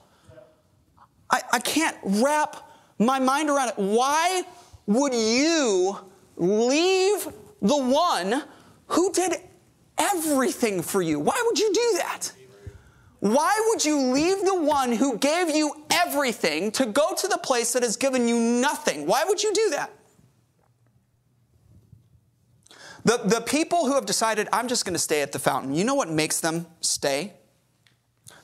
I, 1.29 1.41
I 1.53 1.59
can't 1.59 1.95
wrap 2.03 2.67
my 2.97 3.19
mind 3.19 3.49
around 3.49 3.69
it. 3.69 3.75
Why 3.77 4.43
would 4.87 5.13
you 5.13 5.97
leave 6.35 7.27
the 7.61 7.77
one 7.77 8.43
who 8.87 9.13
did 9.13 9.35
everything 9.99 10.81
for 10.81 11.03
you? 11.03 11.19
Why 11.19 11.41
would 11.45 11.59
you 11.59 11.71
do 11.71 11.91
that? 11.97 12.31
Why 13.21 13.55
would 13.69 13.85
you 13.85 13.99
leave 13.99 14.43
the 14.45 14.59
one 14.59 14.91
who 14.91 15.15
gave 15.19 15.51
you 15.51 15.85
everything 15.91 16.71
to 16.71 16.87
go 16.87 17.13
to 17.13 17.27
the 17.27 17.37
place 17.37 17.71
that 17.73 17.83
has 17.83 17.95
given 17.95 18.27
you 18.27 18.39
nothing? 18.39 19.05
Why 19.05 19.23
would 19.25 19.43
you 19.43 19.53
do 19.53 19.69
that? 19.69 19.91
The, 23.05 23.17
the 23.23 23.41
people 23.41 23.85
who 23.85 23.93
have 23.93 24.07
decided, 24.07 24.49
I'm 24.51 24.67
just 24.67 24.85
going 24.85 24.95
to 24.95 24.99
stay 24.99 25.21
at 25.21 25.31
the 25.31 25.39
fountain, 25.39 25.75
you 25.75 25.83
know 25.83 25.93
what 25.93 26.09
makes 26.09 26.39
them 26.39 26.65
stay? 26.81 27.33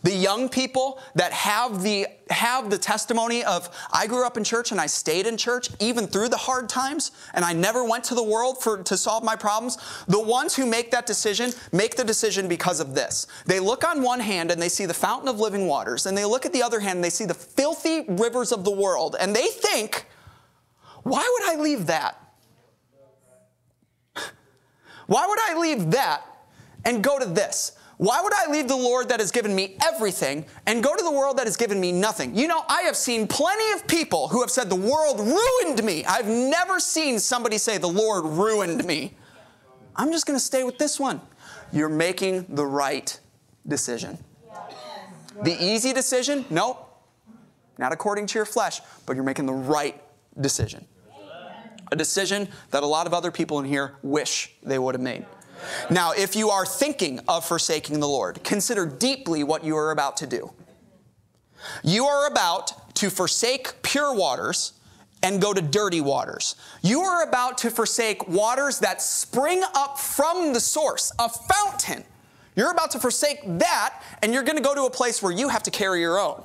The 0.07 0.15
young 0.15 0.47
people 0.47 1.01
that 1.15 1.33
have 1.33 1.83
the, 1.83 2.07
have 2.29 2.69
the 2.69 2.77
testimony 2.77 3.43
of, 3.43 3.69
I 3.91 4.07
grew 4.07 4.25
up 4.25 4.37
in 4.37 4.43
church 4.45 4.71
and 4.71 4.79
I 4.79 4.85
stayed 4.85 5.27
in 5.27 5.35
church 5.35 5.67
even 5.81 6.07
through 6.07 6.29
the 6.29 6.37
hard 6.37 6.69
times 6.69 7.11
and 7.33 7.43
I 7.43 7.51
never 7.51 7.83
went 7.83 8.05
to 8.05 8.15
the 8.15 8.23
world 8.23 8.63
for, 8.63 8.81
to 8.83 8.95
solve 8.95 9.25
my 9.25 9.35
problems. 9.35 9.77
The 10.07 10.21
ones 10.21 10.55
who 10.55 10.65
make 10.65 10.91
that 10.91 11.07
decision 11.07 11.51
make 11.73 11.97
the 11.97 12.05
decision 12.05 12.47
because 12.47 12.79
of 12.79 12.95
this. 12.95 13.27
They 13.47 13.59
look 13.59 13.85
on 13.85 14.01
one 14.01 14.21
hand 14.21 14.49
and 14.49 14.61
they 14.61 14.69
see 14.69 14.85
the 14.85 14.93
fountain 14.93 15.27
of 15.27 15.41
living 15.41 15.67
waters, 15.67 16.05
and 16.05 16.17
they 16.17 16.23
look 16.23 16.45
at 16.45 16.53
the 16.53 16.63
other 16.63 16.79
hand 16.79 16.95
and 16.95 17.03
they 17.03 17.09
see 17.09 17.25
the 17.25 17.33
filthy 17.33 18.05
rivers 18.07 18.53
of 18.53 18.63
the 18.63 18.71
world, 18.71 19.17
and 19.19 19.35
they 19.35 19.47
think, 19.47 20.05
why 21.03 21.19
would 21.19 21.49
I 21.51 21.61
leave 21.61 21.87
that? 21.87 22.17
Why 25.07 25.27
would 25.27 25.39
I 25.49 25.59
leave 25.59 25.91
that 25.91 26.21
and 26.85 27.03
go 27.03 27.19
to 27.19 27.25
this? 27.25 27.73
Why 27.97 28.21
would 28.21 28.33
I 28.33 28.51
leave 28.51 28.67
the 28.67 28.75
Lord 28.75 29.09
that 29.09 29.19
has 29.19 29.31
given 29.31 29.55
me 29.55 29.75
everything 29.83 30.45
and 30.67 30.83
go 30.83 30.95
to 30.95 31.03
the 31.03 31.11
world 31.11 31.37
that 31.37 31.47
has 31.47 31.57
given 31.57 31.79
me 31.79 31.91
nothing? 31.91 32.35
You 32.35 32.47
know, 32.47 32.63
I 32.69 32.83
have 32.83 32.95
seen 32.95 33.27
plenty 33.27 33.71
of 33.71 33.87
people 33.87 34.27
who 34.27 34.41
have 34.41 34.51
said, 34.51 34.69
The 34.69 34.75
world 34.75 35.19
ruined 35.19 35.83
me. 35.83 36.05
I've 36.05 36.27
never 36.27 36.79
seen 36.79 37.17
somebody 37.17 37.57
say, 37.57 37.79
The 37.79 37.87
Lord 37.87 38.25
ruined 38.25 38.85
me. 38.85 39.15
I'm 39.95 40.11
just 40.11 40.27
going 40.27 40.37
to 40.37 40.43
stay 40.43 40.63
with 40.63 40.77
this 40.77 40.99
one. 40.99 41.19
You're 41.73 41.89
making 41.89 42.45
the 42.49 42.65
right 42.65 43.19
decision. 43.67 44.23
The 45.43 45.57
easy 45.63 45.91
decision? 45.91 46.45
Nope. 46.51 46.83
Not 47.79 47.93
according 47.93 48.27
to 48.27 48.39
your 48.39 48.45
flesh, 48.45 48.81
but 49.07 49.15
you're 49.15 49.25
making 49.25 49.47
the 49.47 49.53
right 49.53 49.99
decision. 50.39 50.85
A 51.91 51.95
decision 51.95 52.47
that 52.71 52.83
a 52.83 52.85
lot 52.85 53.07
of 53.07 53.13
other 53.13 53.31
people 53.31 53.59
in 53.59 53.65
here 53.65 53.95
wish 54.03 54.53
they 54.61 54.77
would 54.77 54.93
have 54.93 55.01
made. 55.01 55.25
Now, 55.89 56.11
if 56.11 56.35
you 56.35 56.49
are 56.49 56.65
thinking 56.65 57.19
of 57.27 57.45
forsaking 57.45 57.99
the 57.99 58.07
Lord, 58.07 58.43
consider 58.43 58.85
deeply 58.85 59.43
what 59.43 59.63
you 59.63 59.75
are 59.77 59.91
about 59.91 60.17
to 60.17 60.27
do. 60.27 60.51
You 61.83 62.05
are 62.05 62.27
about 62.27 62.95
to 62.95 63.09
forsake 63.09 63.81
pure 63.81 64.13
waters 64.13 64.73
and 65.23 65.41
go 65.41 65.53
to 65.53 65.61
dirty 65.61 66.01
waters. 66.01 66.55
You 66.81 67.01
are 67.01 67.23
about 67.27 67.57
to 67.59 67.71
forsake 67.71 68.27
waters 68.27 68.79
that 68.79 69.01
spring 69.01 69.63
up 69.75 69.99
from 69.99 70.53
the 70.53 70.59
source, 70.59 71.11
a 71.19 71.29
fountain. 71.29 72.03
You're 72.55 72.71
about 72.71 72.91
to 72.91 72.99
forsake 72.99 73.39
that, 73.59 74.01
and 74.21 74.33
you're 74.33 74.43
going 74.43 74.57
to 74.57 74.63
go 74.63 74.75
to 74.75 74.83
a 74.83 74.89
place 74.89 75.21
where 75.21 75.31
you 75.31 75.49
have 75.49 75.63
to 75.63 75.71
carry 75.71 76.01
your 76.01 76.19
own 76.19 76.43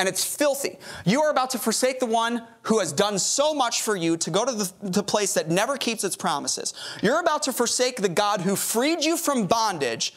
and 0.00 0.08
it's 0.08 0.24
filthy. 0.24 0.78
You 1.04 1.20
are 1.20 1.30
about 1.30 1.50
to 1.50 1.58
forsake 1.58 2.00
the 2.00 2.06
one 2.06 2.42
who 2.62 2.78
has 2.78 2.90
done 2.90 3.18
so 3.18 3.52
much 3.52 3.82
for 3.82 3.94
you 3.94 4.16
to 4.16 4.30
go 4.30 4.46
to 4.46 4.52
the, 4.52 4.72
the, 4.80 5.02
place 5.02 5.34
that 5.34 5.50
never 5.50 5.76
keeps 5.76 6.04
its 6.04 6.16
promises. 6.16 6.72
You're 7.02 7.20
about 7.20 7.42
to 7.42 7.52
forsake 7.52 8.00
the 8.00 8.08
God 8.08 8.40
who 8.40 8.56
freed 8.56 9.04
you 9.04 9.18
from 9.18 9.46
bondage 9.46 10.14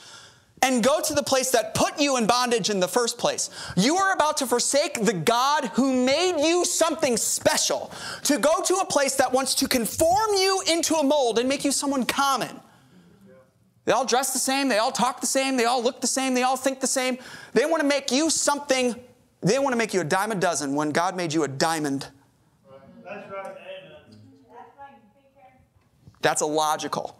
and 0.61 0.81
go 0.81 1.01
to 1.01 1.13
the 1.13 1.21
place 1.21 1.51
that 1.51 1.73
put 1.75 1.99
you 1.99 2.15
in 2.15 2.25
bondage 2.25 2.69
in 2.69 2.79
the 2.79 2.87
first 2.87 3.17
place. 3.17 3.49
You 3.75 3.97
are 3.97 4.13
about 4.13 4.37
to 4.37 4.47
forsake 4.47 5.03
the 5.03 5.11
God 5.11 5.65
who 5.73 6.05
made 6.05 6.41
you 6.41 6.63
something 6.63 7.17
special 7.17 7.91
to 8.23 8.37
go 8.37 8.61
to 8.63 8.75
a 8.75 8.85
place 8.85 9.15
that 9.17 9.33
wants 9.33 9.53
to 9.55 9.67
conform 9.67 10.33
you 10.33 10.63
into 10.71 10.95
a 10.95 11.03
mold 11.03 11.39
and 11.39 11.49
make 11.49 11.65
you 11.65 11.73
someone 11.73 12.05
common. 12.05 12.57
They 13.83 13.91
all 13.91 14.05
dress 14.05 14.31
the 14.31 14.39
same, 14.39 14.69
they 14.69 14.77
all 14.77 14.93
talk 14.93 15.19
the 15.19 15.27
same, 15.27 15.57
they 15.57 15.65
all 15.65 15.83
look 15.83 15.99
the 15.99 16.07
same, 16.07 16.35
they 16.35 16.43
all 16.43 16.55
think 16.55 16.79
the 16.79 16.87
same. 16.87 17.17
They 17.51 17.65
want 17.65 17.81
to 17.81 17.87
make 17.87 18.13
you 18.13 18.29
something 18.29 18.95
they 19.43 19.59
want 19.59 19.73
to 19.73 19.77
make 19.77 19.93
you 19.93 20.01
a 20.01 20.05
dime 20.05 20.31
a 20.31 20.35
dozen 20.35 20.75
when 20.75 20.91
God 20.91 21.15
made 21.15 21.33
you 21.33 21.43
a 21.43 21.47
diamond. 21.47 22.07
That's 23.03 23.31
right. 23.31 23.45
Amen. 23.45 23.93
That's 26.21 26.41
illogical. 26.41 27.19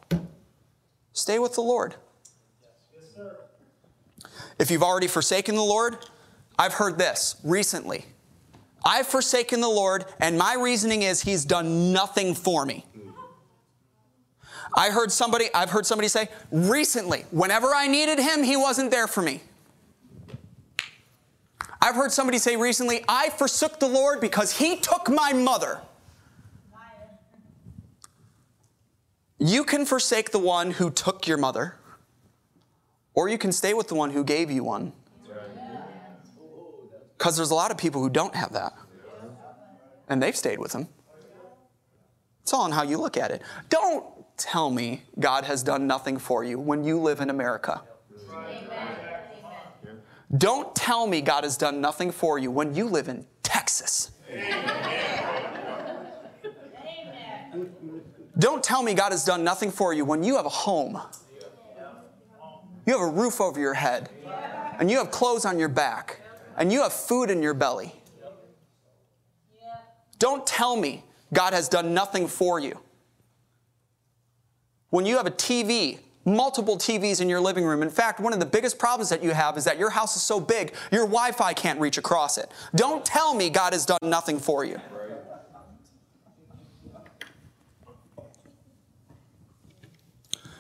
Stay 1.11 1.38
with 1.38 1.53
the 1.53 1.61
Lord. 1.61 1.95
Yes, 2.93 3.03
sir. 3.15 3.38
if 4.57 4.71
you've 4.71 4.84
already 4.84 5.07
forsaken 5.07 5.55
the 5.55 5.61
Lord, 5.61 5.97
I've 6.57 6.74
heard 6.74 6.97
this 6.97 7.36
recently. 7.43 8.05
I've 8.86 9.07
forsaken 9.07 9.61
the 9.61 9.69
Lord, 9.69 10.05
and 10.19 10.38
my 10.38 10.55
reasoning 10.55 11.03
is 11.03 11.21
He's 11.21 11.45
done 11.45 11.93
nothing 11.93 12.34
for 12.34 12.65
me. 12.65 12.86
I 14.76 14.89
heard 14.89 15.11
somebody, 15.11 15.49
I've 15.53 15.69
heard 15.69 15.86
somebody 15.86 16.07
say, 16.07 16.30
recently, 16.51 17.26
whenever 17.32 17.67
I 17.76 17.88
needed 17.88 18.17
Him, 18.17 18.43
He 18.43 18.57
wasn't 18.57 18.91
there 18.91 19.07
for 19.07 19.21
me. 19.21 19.41
I've 21.84 21.96
heard 21.96 22.14
somebody 22.14 22.38
say 22.38 22.56
recently, 22.56 23.04
I 23.10 23.30
forsook 23.32 23.82
the 23.82 23.90
Lord 23.90 24.22
because 24.22 24.58
he 24.58 24.78
took 24.78 25.10
my 25.10 25.34
mother. 25.34 25.82
You 29.38 29.66
can 29.66 29.86
forsake 29.86 30.32
the 30.32 30.40
one 30.40 30.72
who 30.72 30.90
took 30.90 31.28
your 31.28 31.38
mother, 31.38 31.76
or 33.14 33.28
you 33.28 33.38
can 33.38 33.52
stay 33.52 33.74
with 33.74 33.90
the 33.90 33.96
one 33.96 34.12
who 34.12 34.24
gave 34.24 34.50
you 34.50 34.64
one. 34.64 34.94
Because 37.18 37.36
there's 37.36 37.52
a 37.52 37.56
lot 37.56 37.70
of 37.70 37.78
people 37.78 38.02
who 38.02 38.10
don't 38.10 38.34
have 38.34 38.54
that, 38.54 38.72
and 40.08 40.24
they've 40.24 40.38
stayed 40.38 40.60
with 40.60 40.72
him. 40.72 40.88
It's 42.44 42.54
all 42.54 42.62
on 42.62 42.72
how 42.72 42.84
you 42.84 42.98
look 42.98 43.18
at 43.18 43.30
it. 43.30 43.42
Don't 43.68 44.06
tell 44.38 44.70
me 44.70 45.04
God 45.20 45.44
has 45.44 45.62
done 45.64 45.86
nothing 45.86 46.18
for 46.18 46.46
you 46.46 46.58
when 46.58 46.86
you 46.86 46.98
live 46.98 47.20
in 47.20 47.30
America. 47.30 47.82
Don't 50.38 50.76
tell 50.76 51.06
me 51.06 51.22
God 51.22 51.44
has 51.44 51.58
done 51.58 51.80
nothing 51.80 52.12
for 52.12 52.40
you 52.40 52.50
when 52.50 52.74
you 52.74 52.86
live 52.86 53.08
in 53.08 53.26
Texas. 53.44 54.12
Don't 58.40 58.64
tell 58.64 58.82
me 58.82 58.96
God 58.96 59.12
has 59.12 59.24
done 59.24 59.44
nothing 59.44 59.70
for 59.70 59.94
you 59.94 60.06
when 60.06 60.24
you 60.24 60.36
have 60.38 60.46
a 60.46 60.50
home. 60.50 61.00
You 62.86 62.98
have 62.98 63.08
a 63.08 63.12
roof 63.12 63.40
over 63.40 63.60
your 63.60 63.76
head, 63.76 64.10
and 64.80 64.90
you 64.90 64.98
have 64.98 65.12
clothes 65.12 65.46
on 65.46 65.60
your 65.60 65.70
back, 65.70 66.20
and 66.58 66.74
you 66.74 66.82
have 66.82 66.94
food 66.94 67.30
in 67.30 67.44
your 67.44 67.54
belly. 67.54 67.94
Don't 70.18 70.46
tell 70.48 70.76
me 70.76 71.04
God 71.32 71.54
has 71.54 71.70
done 71.70 71.94
nothing 71.94 72.28
for 72.28 72.60
you. 72.60 72.80
When 74.90 75.06
you 75.06 75.18
have 75.18 75.28
a 75.28 75.32
TV 75.32 76.00
multiple 76.26 76.78
TVs 76.78 77.21
in 77.21 77.30
your 77.30 77.41
living 77.41 77.65
room. 77.65 77.84
In 77.84 77.89
fact, 77.89 78.19
one 78.19 78.34
of 78.34 78.39
the 78.39 78.45
biggest 78.45 78.80
problems 78.80 79.09
that 79.09 79.24
you 79.24 79.32
have 79.32 79.57
is 79.57 79.63
that 79.65 79.78
your 79.78 79.89
house 79.89 80.15
is 80.15 80.21
so 80.21 80.39
big, 80.39 80.74
your 80.91 81.05
Wi 81.05 81.32
Fi 81.32 81.53
can't 81.53 81.80
reach 81.80 81.97
across 81.97 82.38
it. 82.38 82.49
Don't 82.76 83.03
tell 83.05 83.34
me 83.34 83.49
God 83.49 83.74
has 83.74 83.86
done 83.86 83.99
nothing 84.01 84.39
for 84.39 84.63
you. 84.63 84.80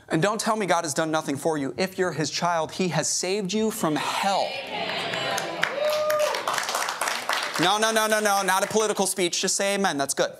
And 0.09 0.21
don't 0.21 0.39
tell 0.39 0.55
me 0.55 0.67
God 0.67 0.83
has 0.83 0.93
done 0.93 1.09
nothing 1.09 1.37
for 1.37 1.57
you. 1.57 1.73
If 1.77 1.97
you're 1.97 2.11
His 2.11 2.29
child, 2.29 2.71
He 2.71 2.89
has 2.89 3.07
saved 3.07 3.51
you 3.51 3.71
from 3.71 3.95
hell. 3.95 4.47
No, 7.59 7.77
no, 7.77 7.91
no, 7.91 8.07
no, 8.07 8.19
no, 8.19 8.41
not 8.43 8.63
a 8.63 8.67
political 8.67 9.07
speech. 9.07 9.41
Just 9.41 9.55
say 9.55 9.75
amen. 9.75 9.97
That's 9.97 10.13
good. 10.13 10.31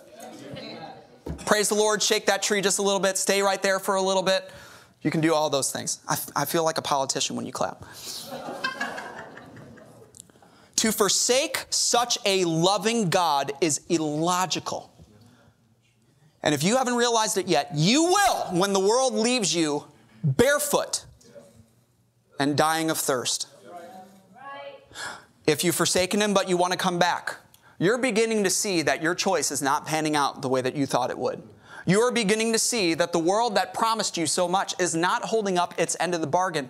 Praise 1.46 1.70
the 1.70 1.76
Lord. 1.76 2.02
Shake 2.02 2.26
that 2.26 2.42
tree 2.42 2.62
just 2.62 2.80
a 2.80 2.82
little 2.82 3.00
bit. 3.00 3.18
Stay 3.18 3.42
right 3.42 3.62
there 3.62 3.80
for 3.80 3.96
a 3.96 4.02
little 4.02 4.24
bit. 4.24 4.50
You 5.04 5.12
can 5.12 5.22
do 5.22 5.34
all 5.34 5.50
those 5.50 5.72
things. 5.72 6.00
I, 6.08 6.18
I 6.36 6.46
feel 6.46 6.64
like 6.64 6.78
a 6.78 6.82
politician 6.82 7.36
when 7.36 7.46
you 7.46 7.52
clap. 7.52 7.86
to 10.78 10.92
forsake 10.92 11.66
such 11.70 12.18
a 12.26 12.46
loving 12.46 13.10
God 13.10 13.52
is 13.62 13.82
illogical. 13.90 14.92
And 16.42 16.56
if 16.56 16.64
you 16.64 16.78
haven't 16.78 16.96
realized 16.96 17.38
it 17.38 17.48
yet, 17.48 17.70
you 17.74 18.04
will 18.04 18.60
when 18.60 18.74
the 18.74 18.80
world 18.80 19.14
leaves 19.14 19.54
you 19.54 19.86
barefoot 20.24 21.06
and 22.40 22.58
dying 22.58 22.90
of 22.90 22.98
thirst. 22.98 23.48
If 25.46 25.66
you've 25.66 25.76
forsaken 25.76 26.22
Him 26.22 26.34
but 26.34 26.48
you 26.48 26.56
want 26.56 26.72
to 26.72 26.80
come 26.80 26.98
back, 26.98 27.36
you're 27.78 27.98
beginning 27.98 28.46
to 28.46 28.50
see 28.50 28.82
that 28.84 29.02
your 29.02 29.16
choice 29.16 29.52
is 29.52 29.62
not 29.62 29.86
panning 29.86 30.16
out 30.16 30.42
the 30.42 30.48
way 30.48 30.62
that 30.62 30.76
you 30.76 30.86
thought 30.86 31.10
it 31.10 31.18
would 31.18 31.44
you 31.86 32.00
are 32.02 32.12
beginning 32.12 32.54
to 32.54 32.60
see 32.60 32.94
that 32.94 33.12
the 33.12 33.20
world 33.20 33.56
that 33.56 33.74
promised 33.74 34.18
you 34.18 34.26
so 34.26 34.48
much 34.48 34.74
is 34.80 34.96
not 34.96 35.24
holding 35.24 35.58
up 35.58 35.74
its 35.78 35.96
end 36.00 36.16
of 36.16 36.22
the 36.22 36.28
bargain. 36.28 36.70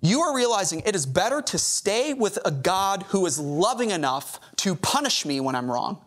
You 0.00 0.20
are 0.20 0.34
realizing 0.34 0.82
it 0.86 0.94
is 0.94 1.06
better 1.06 1.42
to 1.42 1.58
stay 1.58 2.14
with 2.14 2.38
a 2.44 2.50
God 2.50 3.04
who 3.08 3.26
is 3.26 3.38
loving 3.38 3.90
enough 3.90 4.38
to 4.56 4.74
punish 4.76 5.26
me 5.26 5.40
when 5.40 5.54
I'm 5.54 5.70
wrong 5.70 6.00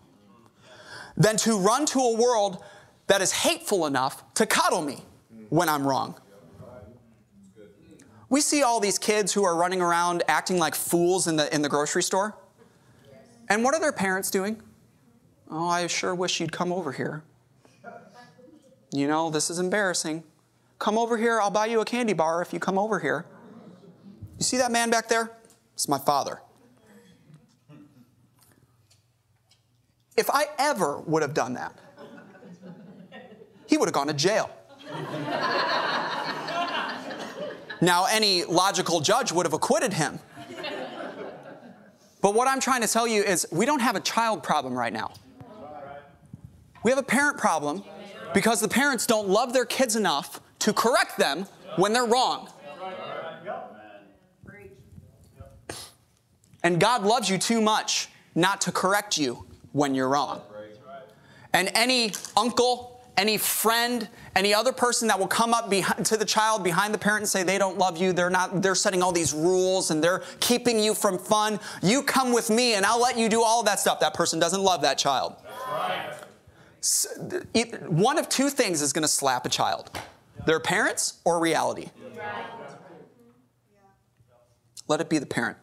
than 1.18 1.36
to 1.38 1.58
run 1.58 1.86
to 1.88 2.00
a 2.00 2.16
world 2.16 2.64
that 3.08 3.22
is 3.22 3.32
hateful 3.32 3.86
enough 3.86 4.24
to 4.36 4.46
coddle 4.46 4.82
me 4.82 5.04
when 5.50 5.68
I'm 5.68 5.86
wrong. 5.86 6.16
We 8.30 8.42
see 8.42 8.62
all 8.62 8.80
these 8.80 9.00
kids 9.00 9.34
who 9.34 9.44
are 9.44 9.56
running 9.56 9.82
around 9.82 10.24
acting 10.28 10.60
like 10.60 10.76
fools 10.76 11.28
in 11.28 11.36
the, 11.36 11.54
in 11.54 11.62
the 11.62 11.70
grocery 11.70 12.04
store. 12.04 12.36
And 13.50 13.64
what 13.64 13.74
are 13.74 13.80
their 13.82 13.92
parents 13.92 14.30
doing? 14.30 14.62
Oh, 15.50 15.68
I 15.68 15.88
sure 15.88 16.14
wish 16.14 16.40
you'd 16.40 16.52
come 16.52 16.72
over 16.72 16.92
here. 16.92 17.24
You 18.92 19.08
know, 19.08 19.30
this 19.30 19.50
is 19.50 19.60
embarrassing. 19.60 20.24
Come 20.78 20.98
over 20.98 21.18
here, 21.18 21.42
I'll 21.42 21.50
buy 21.50 21.66
you 21.66 21.82
a 21.82 21.86
candy 21.86 22.14
bar 22.14 22.42
if 22.42 22.54
you 22.54 22.60
come 22.60 22.78
over 22.78 23.00
here. 23.00 23.26
You 24.38 24.44
see 24.44 24.58
that 24.58 24.72
man 24.72 24.90
back 24.90 25.10
there? 25.10 25.32
It's 25.74 25.88
my 25.88 25.98
father. 25.98 26.42
If 30.16 30.30
I 30.30 30.46
ever 30.58 31.00
would 31.00 31.22
have 31.22 31.34
done 31.34 31.54
that, 31.54 31.78
he 33.68 33.78
would 33.78 33.88
have 33.88 33.94
gone 33.94 34.08
to 34.08 34.14
jail. 34.14 34.50
now, 37.82 38.06
any 38.10 38.44
logical 38.46 39.00
judge 39.00 39.32
would 39.32 39.46
have 39.46 39.54
acquitted 39.54 39.94
him. 39.94 40.20
But 42.22 42.34
what 42.34 42.48
I'm 42.48 42.60
trying 42.60 42.82
to 42.82 42.88
tell 42.88 43.08
you 43.08 43.24
is 43.24 43.48
we 43.52 43.66
don't 43.66 43.80
have 43.80 43.96
a 43.96 44.02
child 44.02 44.44
problem 44.44 44.74
right 44.74 44.92
now. 44.92 45.12
We 46.84 46.92
have 46.92 46.98
a 46.98 47.04
parent 47.04 47.38
problem 47.38 47.84
because 48.34 48.62
the 48.62 48.68
parents 48.68 49.06
don't 49.06 49.28
love 49.28 49.54
their 49.54 49.66
kids 49.66 49.96
enough 49.96 50.40
to 50.60 50.74
correct 50.74 51.18
them 51.18 51.46
when 51.76 51.94
they're 51.94 52.06
wrong. 52.06 52.50
And 56.64 56.80
God 56.80 57.04
loves 57.04 57.30
you 57.30 57.38
too 57.38 57.62
much 57.62 58.10
not 58.36 58.62
to 58.62 58.72
correct 58.72 59.18
you 59.18 59.46
when 59.72 59.96
you're 59.96 60.10
wrong. 60.10 60.42
And 61.54 61.72
any 61.74 62.12
uncle, 62.38 63.02
any 63.18 63.38
friend, 63.38 64.08
any 64.36 64.54
other 64.54 64.72
person 64.72 65.08
that 65.08 65.18
will 65.18 65.28
come 65.28 65.54
up 65.54 65.70
behind, 65.70 66.06
to 66.06 66.18
the 66.18 66.26
child 66.26 66.64
behind 66.64 66.94
the 66.94 66.98
parent 66.98 67.22
and 67.22 67.30
say 67.30 67.44
they 67.44 67.58
don't 67.58 67.78
love 67.78 67.98
you, 67.98 68.14
they're 68.14 68.30
not, 68.30 68.62
they're 68.62 68.76
setting 68.76 69.02
all 69.02 69.12
these 69.12 69.34
rules 69.34 69.90
and 69.90 70.04
they're 70.04 70.24
keeping 70.40 70.80
you 70.80 70.94
from 70.94 71.18
fun. 71.18 71.60
You 71.82 72.04
come 72.04 72.34
with 72.34 72.50
me 72.50 72.76
and 72.76 72.86
I'll 72.86 73.02
let 73.02 73.18
you 73.18 73.30
do 73.30 73.42
all 73.42 73.64
that 73.64 73.80
stuff. 73.80 74.00
That 74.02 74.14
person 74.14 74.40
doesn't 74.40 74.62
love 74.62 74.82
that 74.84 74.98
child. 74.98 75.36
So, 75.66 76.26
one 77.88 78.18
of 78.18 78.30
two 78.30 78.50
things 78.50 78.82
is 78.82 78.94
going 78.94 79.04
to 79.04 79.08
slap 79.08 79.46
a 79.46 79.50
child 79.50 79.92
their 80.46 80.60
parents 80.60 81.20
or 81.26 81.40
reality. 81.40 81.90
Let 84.88 85.02
it 85.02 85.10
be 85.10 85.20
the 85.20 85.26
parent. 85.26 85.58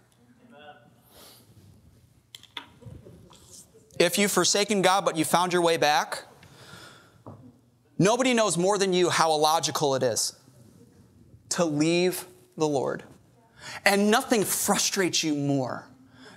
If 3.98 4.18
you've 4.18 4.30
forsaken 4.30 4.82
God 4.82 5.04
but 5.04 5.16
you 5.16 5.24
found 5.24 5.52
your 5.52 5.62
way 5.62 5.78
back, 5.78 6.24
nobody 7.98 8.34
knows 8.34 8.58
more 8.58 8.76
than 8.76 8.92
you 8.92 9.08
how 9.08 9.32
illogical 9.32 9.94
it 9.94 10.02
is 10.02 10.36
to 11.50 11.64
leave 11.64 12.26
the 12.56 12.68
Lord. 12.68 13.02
And 13.84 14.10
nothing 14.10 14.44
frustrates 14.44 15.24
you 15.24 15.34
more 15.34 15.88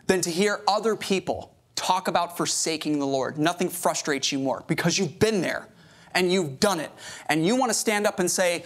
than 0.08 0.22
to 0.22 0.32
hear 0.32 0.62
other 0.68 0.96
people 0.96 1.56
talk 1.90 2.08
about 2.08 2.38
forsaking 2.38 3.00
the 3.00 3.08
Lord. 3.08 3.40
Nothing 3.40 3.68
frustrates 3.68 4.32
you 4.32 4.38
more 4.38 4.64
because 4.68 5.00
you've 5.00 5.18
been 5.18 5.42
there 5.42 5.68
and 6.14 6.32
you've 6.32 6.60
done 6.60 6.80
it. 6.80 6.92
And 7.30 7.44
you 7.44 7.56
want 7.56 7.72
to 7.72 7.74
stand 7.74 8.06
up 8.06 8.20
and 8.20 8.30
say, 8.30 8.64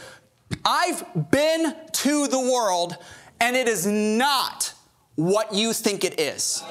I've 0.65 1.05
been 1.32 1.74
to 1.93 2.28
the 2.28 2.39
world 2.39 2.97
and 3.39 3.55
it 3.55 3.69
is 3.69 3.88
not 3.88 4.74
what 5.15 5.53
you 5.53 5.71
think 5.71 6.03
it 6.03 6.19
is. 6.19 6.63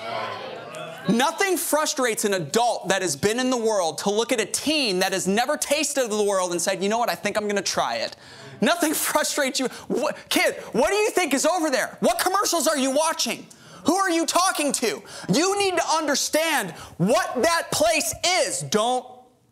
Nothing 1.09 1.57
frustrates 1.57 2.26
an 2.26 2.34
adult 2.34 2.88
that 2.88 3.00
has 3.00 3.16
been 3.16 3.40
in 3.40 3.48
the 3.48 3.57
world 3.57 3.96
to 3.98 4.11
look 4.11 4.30
at 4.30 4.38
a 4.38 4.44
teen 4.44 4.98
that 4.98 5.12
has 5.12 5.26
never 5.26 5.57
tasted 5.57 6.11
the 6.11 6.22
world 6.22 6.53
and 6.53 6.61
said, 6.61 6.82
you 6.82 6.90
know 6.90 6.98
what, 6.98 7.09
I 7.09 7.14
think 7.14 7.38
I'm 7.38 7.44
going 7.44 7.57
to 7.57 7.62
try 7.62 7.96
it. 7.96 8.14
Nothing 8.61 8.92
frustrates 9.09 9.59
you. 9.59 9.68
What, 9.88 10.18
kid, 10.28 10.57
what 10.72 10.90
do 10.90 10.96
you 10.96 11.09
think 11.12 11.32
is 11.32 11.46
over 11.46 11.70
there? 11.70 11.96
What 12.00 12.18
commercials 12.18 12.66
are 12.66 12.76
you 12.76 12.90
watching? 12.90 13.46
Who 13.85 13.95
are 13.95 14.11
you 14.11 14.26
talking 14.26 14.72
to? 14.72 15.03
You 15.33 15.59
need 15.59 15.76
to 15.76 15.89
understand 15.89 16.70
what 16.99 17.43
that 17.43 17.70
place 17.72 18.14
is. 18.26 18.62
Don't 18.62 19.07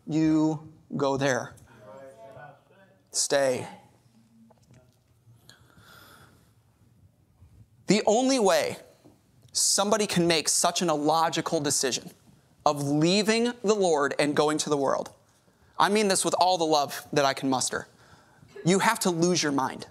you 0.07 0.71
go 0.95 1.17
there. 1.17 1.53
Stay. 3.11 3.67
The 7.87 8.01
only 8.05 8.39
way 8.39 8.77
somebody 9.51 10.07
can 10.07 10.27
make 10.27 10.47
such 10.47 10.81
an 10.81 10.89
illogical 10.89 11.59
decision 11.59 12.09
of 12.65 12.83
leaving 12.83 13.51
the 13.63 13.73
Lord 13.73 14.15
and 14.17 14.33
going 14.33 14.57
to 14.59 14.69
the 14.69 14.77
world, 14.77 15.09
I 15.77 15.89
mean 15.89 16.07
this 16.07 16.23
with 16.23 16.35
all 16.39 16.57
the 16.57 16.65
love 16.65 17.05
that 17.11 17.25
I 17.25 17.33
can 17.33 17.49
muster, 17.49 17.87
you 18.63 18.79
have 18.79 18.99
to 18.99 19.09
lose 19.09 19.43
your 19.43 19.51
mind. 19.51 19.87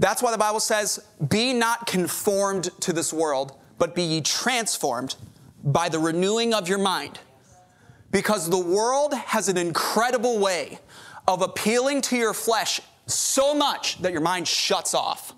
That's 0.00 0.22
why 0.22 0.32
the 0.32 0.38
Bible 0.38 0.60
says, 0.60 0.98
Be 1.28 1.52
not 1.52 1.86
conformed 1.86 2.70
to 2.80 2.92
this 2.92 3.12
world, 3.12 3.56
but 3.78 3.94
be 3.94 4.02
ye 4.02 4.20
transformed 4.22 5.14
by 5.62 5.90
the 5.90 5.98
renewing 5.98 6.54
of 6.54 6.68
your 6.68 6.78
mind. 6.78 7.20
Because 8.10 8.48
the 8.48 8.58
world 8.58 9.12
has 9.14 9.48
an 9.48 9.58
incredible 9.58 10.38
way 10.38 10.78
of 11.28 11.42
appealing 11.42 12.00
to 12.00 12.16
your 12.16 12.32
flesh 12.32 12.80
so 13.06 13.54
much 13.54 14.00
that 14.00 14.12
your 14.12 14.22
mind 14.22 14.48
shuts 14.48 14.94
off. 14.94 15.34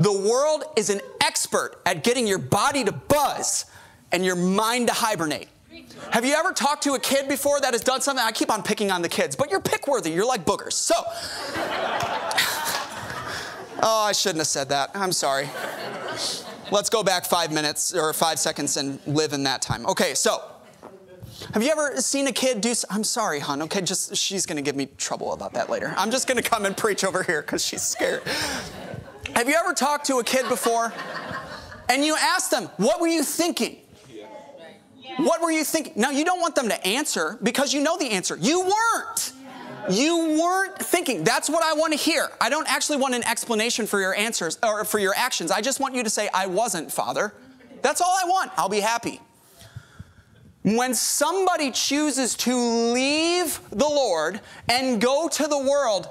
The 0.00 0.12
world 0.12 0.64
is 0.76 0.90
an 0.90 1.00
expert 1.22 1.80
at 1.86 2.02
getting 2.02 2.26
your 2.26 2.38
body 2.38 2.82
to 2.82 2.92
buzz 2.92 3.66
and 4.10 4.24
your 4.24 4.36
mind 4.36 4.88
to 4.88 4.92
hibernate. 4.92 5.48
Have 6.10 6.24
you 6.24 6.34
ever 6.34 6.52
talked 6.52 6.82
to 6.82 6.94
a 6.94 7.00
kid 7.00 7.28
before 7.28 7.60
that 7.60 7.72
has 7.74 7.82
done 7.82 8.00
something? 8.00 8.24
I 8.24 8.32
keep 8.32 8.50
on 8.50 8.64
picking 8.64 8.90
on 8.90 9.02
the 9.02 9.08
kids, 9.08 9.36
but 9.36 9.50
you're 9.50 9.60
pick 9.60 9.86
worthy. 9.86 10.10
You're 10.10 10.26
like 10.26 10.44
boogers. 10.44 10.72
So, 10.72 10.94
oh, 13.84 14.04
I 14.08 14.12
shouldn't 14.12 14.38
have 14.38 14.48
said 14.48 14.68
that. 14.70 14.90
I'm 14.94 15.12
sorry. 15.12 15.48
Let's 16.72 16.90
go 16.90 17.04
back 17.04 17.24
five 17.24 17.52
minutes 17.52 17.94
or 17.94 18.12
five 18.12 18.38
seconds 18.38 18.76
and 18.76 18.98
live 19.06 19.32
in 19.32 19.44
that 19.44 19.62
time. 19.62 19.86
Okay, 19.86 20.14
so 20.14 20.42
have 21.52 21.62
you 21.62 21.70
ever 21.70 22.00
seen 22.00 22.26
a 22.26 22.32
kid 22.32 22.60
do? 22.60 22.72
I'm 22.90 23.04
sorry, 23.04 23.38
hon. 23.38 23.62
Okay, 23.62 23.82
just 23.82 24.16
she's 24.16 24.46
gonna 24.46 24.62
give 24.62 24.74
me 24.74 24.86
trouble 24.96 25.32
about 25.32 25.52
that 25.52 25.68
later. 25.68 25.94
I'm 25.96 26.10
just 26.10 26.26
gonna 26.26 26.42
come 26.42 26.64
and 26.64 26.76
preach 26.76 27.04
over 27.04 27.22
here 27.22 27.42
because 27.42 27.64
she's 27.64 27.82
scared. 27.82 28.22
Have 29.34 29.48
you 29.48 29.54
ever 29.54 29.72
talked 29.72 30.06
to 30.06 30.18
a 30.18 30.24
kid 30.24 30.48
before 30.48 30.92
and 31.88 32.04
you 32.04 32.16
ask 32.18 32.50
them, 32.50 32.70
What 32.78 33.00
were 33.00 33.08
you 33.08 33.22
thinking? 33.22 33.78
What 35.18 35.42
were 35.42 35.50
you 35.50 35.62
thinking? 35.64 35.92
Now, 35.96 36.10
you 36.10 36.24
don't 36.24 36.40
want 36.40 36.56
them 36.56 36.68
to 36.68 36.86
answer 36.86 37.38
because 37.42 37.72
you 37.72 37.80
know 37.80 37.96
the 37.96 38.10
answer. 38.10 38.36
You 38.40 38.60
weren't. 38.60 39.32
You 39.90 40.38
weren't 40.40 40.78
thinking. 40.78 41.24
That's 41.24 41.50
what 41.50 41.62
I 41.62 41.74
want 41.74 41.92
to 41.92 41.98
hear. 41.98 42.28
I 42.40 42.48
don't 42.48 42.68
actually 42.68 42.98
want 42.98 43.14
an 43.14 43.24
explanation 43.24 43.86
for 43.86 44.00
your 44.00 44.14
answers 44.14 44.58
or 44.62 44.84
for 44.84 44.98
your 44.98 45.14
actions. 45.16 45.50
I 45.50 45.60
just 45.60 45.80
want 45.80 45.94
you 45.94 46.02
to 46.02 46.10
say, 46.10 46.28
I 46.32 46.46
wasn't, 46.46 46.90
Father. 46.90 47.34
That's 47.82 48.00
all 48.00 48.16
I 48.22 48.28
want. 48.28 48.50
I'll 48.56 48.68
be 48.68 48.80
happy. 48.80 49.20
When 50.62 50.94
somebody 50.94 51.70
chooses 51.70 52.34
to 52.36 52.56
leave 52.56 53.60
the 53.70 53.84
Lord 53.84 54.40
and 54.68 54.98
go 55.00 55.28
to 55.28 55.46
the 55.46 55.58
world, 55.58 56.08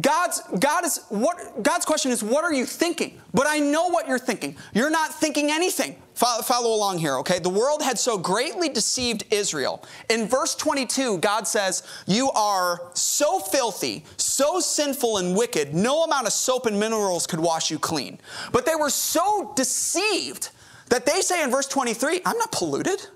God's 0.00 0.40
God 0.58 0.86
is 0.86 1.04
what 1.10 1.62
God's 1.62 1.84
question 1.84 2.10
is 2.10 2.22
what 2.22 2.42
are 2.42 2.54
you 2.54 2.64
thinking? 2.64 3.20
But 3.34 3.46
I 3.46 3.58
know 3.58 3.88
what 3.88 4.08
you're 4.08 4.18
thinking. 4.18 4.56
You're 4.72 4.90
not 4.90 5.12
thinking 5.12 5.50
anything. 5.50 5.96
Follow, 6.14 6.42
follow, 6.42 6.74
along 6.74 6.98
here, 6.98 7.18
okay? 7.18 7.38
The 7.38 7.50
world 7.50 7.82
had 7.82 7.98
so 7.98 8.16
greatly 8.16 8.70
deceived 8.70 9.24
Israel. 9.30 9.84
In 10.08 10.26
verse 10.26 10.54
22, 10.54 11.18
God 11.18 11.46
says, 11.46 11.82
"You 12.06 12.30
are 12.30 12.90
so 12.94 13.40
filthy, 13.40 14.06
so 14.16 14.58
sinful 14.58 15.18
and 15.18 15.36
wicked, 15.36 15.74
no 15.74 16.04
amount 16.04 16.26
of 16.26 16.32
soap 16.32 16.64
and 16.64 16.80
minerals 16.80 17.26
could 17.26 17.40
wash 17.40 17.70
you 17.70 17.78
clean." 17.78 18.20
But 18.52 18.64
they 18.64 18.76
were 18.76 18.90
so 18.90 19.52
deceived 19.54 20.48
that 20.88 21.04
they 21.04 21.20
say 21.20 21.42
in 21.42 21.50
verse 21.50 21.66
23, 21.66 22.22
"I'm 22.24 22.38
not 22.38 22.52
polluted. 22.52 23.06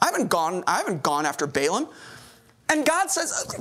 I 0.00 0.06
haven't 0.06 0.28
gone 0.28 0.62
I 0.68 0.76
haven't 0.76 1.02
gone 1.02 1.26
after 1.26 1.48
Baalim." 1.48 1.88
And 2.68 2.86
God 2.86 3.10
says, 3.10 3.56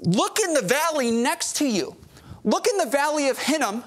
Look 0.00 0.38
in 0.40 0.54
the 0.54 0.62
valley 0.62 1.10
next 1.10 1.56
to 1.56 1.66
you. 1.66 1.96
Look 2.44 2.66
in 2.66 2.78
the 2.78 2.86
valley 2.86 3.28
of 3.28 3.38
Hinnom, 3.38 3.84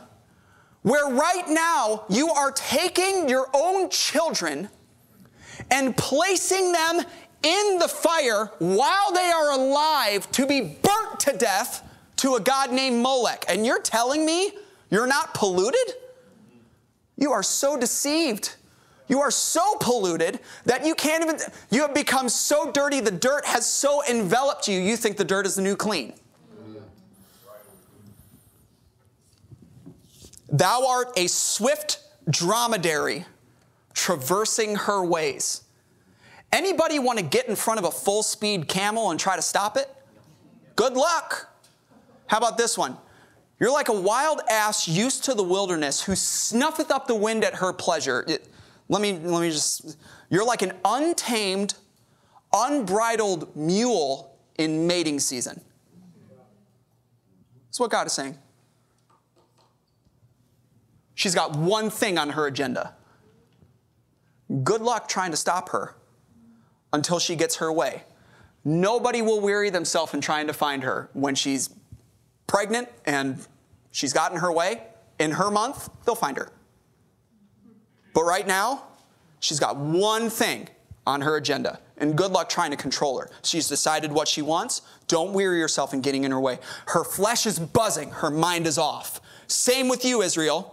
where 0.84 1.14
right 1.14 1.47
now 1.47 2.05
you 2.09 2.30
are 2.30 2.51
taking 2.51 3.28
your 3.28 3.47
own 3.53 3.89
children 3.89 4.70
and 5.72 5.95
placing 5.97 6.72
them 6.72 7.01
in 7.41 7.78
the 7.80 7.88
fire 7.88 8.51
while 8.59 9.11
they 9.14 9.30
are 9.32 9.51
alive 9.51 10.32
to 10.32 10.45
be 10.45 10.61
burnt 10.61 11.20
to 11.22 11.36
death 11.36 11.84
to 12.18 12.36
a 12.36 12.39
god 12.39 12.72
named 12.72 13.01
Molech. 13.01 13.45
And 13.47 13.66
you're 13.66 13.82
telling 13.82 14.26
me 14.26 14.51
you're 14.89 15.07
not 15.07 15.34
polluted? 15.34 15.95
You 17.18 17.32
are 17.32 17.43
so 17.43 17.78
deceived. 17.78 18.55
You 19.08 19.20
are 19.22 19.32
so 19.32 19.76
polluted 19.80 20.39
that 20.66 20.86
you 20.86 20.95
can't 20.95 21.24
even, 21.24 21.38
you 21.70 21.82
have 21.82 21.93
become 21.93 22.30
so 22.30 22.72
dirty, 22.72 22.99
the 22.99 23.12
dirt 23.12 23.45
has 23.45 23.66
so 23.66 24.01
enveloped 24.10 24.68
you, 24.68 24.80
you 24.80 24.95
think 24.95 25.18
the 25.18 25.26
dirt 25.26 25.45
is 25.45 25.56
the 25.56 25.62
new 25.62 25.76
clean. 25.76 26.14
Thou 30.49 30.86
art 30.88 31.18
a 31.18 31.28
swift 31.28 31.99
dromedary 32.30 33.26
traversing 33.93 34.76
her 34.76 35.04
ways. 35.04 35.64
Anybody 36.51 36.99
want 36.99 37.18
to 37.18 37.26
get 37.26 37.47
in 37.47 37.56
front 37.56 37.80
of 37.80 37.86
a 37.86 37.91
full 37.91 38.22
speed 38.22 38.68
camel 38.68 39.10
and 39.10 39.20
try 39.20 39.36
to 39.36 39.41
stop 39.41 39.76
it? 39.76 39.89
Good 40.76 40.93
luck. 40.93 41.49
How 42.28 42.38
about 42.38 42.58
this 42.58 42.78
one? 42.78 42.97
You're 43.60 43.72
like 43.72 43.89
a 43.89 43.99
wild 43.99 44.41
ass 44.49 44.88
used 44.88 45.24
to 45.26 45.34
the 45.34 45.43
wilderness 45.43 46.04
who 46.04 46.16
snuffeth 46.16 46.91
up 46.91 47.08
the 47.08 47.16
wind 47.16 47.43
at 47.43 47.56
her 47.56 47.74
pleasure. 47.74 48.24
It, 48.28 48.47
let 48.89 49.01
me 49.01 49.13
let 49.13 49.41
me 49.41 49.49
just 49.49 49.97
you're 50.29 50.45
like 50.45 50.61
an 50.61 50.73
untamed, 50.84 51.75
unbridled 52.53 53.55
mule 53.55 54.36
in 54.57 54.88
mating 54.88 55.19
season. 55.19 55.61
That's 57.67 57.79
what 57.79 57.89
God 57.89 58.07
is 58.07 58.13
saying. 58.13 58.38
She's 61.15 61.36
got 61.36 61.55
one 61.55 61.89
thing 61.89 62.17
on 62.17 62.31
her 62.31 62.47
agenda. 62.47 62.95
Good 64.63 64.81
luck 64.81 65.07
trying 65.07 65.31
to 65.31 65.38
stop 65.38 65.69
her 65.69 65.95
until 66.91 67.19
she 67.19 67.36
gets 67.36 67.57
her 67.57 67.71
way. 67.71 68.03
Nobody 68.65 69.21
will 69.21 69.41
weary 69.41 69.69
themselves 69.69 70.13
in 70.13 70.21
trying 70.21 70.47
to 70.47 70.53
find 70.53 70.84
her 70.84 71.09
when 71.13 71.36
she's 71.36 71.69
pregnant 72.47 72.89
and 73.05 73.45
she's 73.91 74.13
gotten 74.13 74.39
her 74.39 74.51
way. 74.51 74.84
In 75.19 75.31
her 75.31 75.51
month, 75.51 75.89
they'll 76.05 76.15
find 76.15 76.38
her. 76.38 76.51
But 78.14 78.24
right 78.24 78.45
now, 78.47 78.84
she's 79.39 79.59
got 79.59 79.78
one 79.78 80.30
thing 80.30 80.70
on 81.05 81.22
her 81.22 81.36
agenda. 81.36 81.80
And 81.97 82.18
good 82.18 82.32
luck 82.32 82.49
trying 82.49 82.72
to 82.72 82.78
control 82.78 83.20
her. 83.20 83.30
She's 83.43 83.68
decided 83.68 84.11
what 84.11 84.28
she 84.28 84.41
wants. 84.41 84.82
Don't 85.07 85.34
weary 85.34 85.59
yourself 85.59 85.93
in 85.93 86.01
getting 86.01 86.24
in 86.24 86.32
her 86.32 86.39
way. 86.39 86.59
Her 86.88 87.03
flesh 87.03 87.45
is 87.45 87.59
buzzing, 87.59 88.09
her 88.11 88.30
mind 88.30 88.68
is 88.68 88.78
off. 88.78 89.22
Same 89.47 89.88
with 89.88 90.03
you, 90.05 90.22
Israel. 90.22 90.72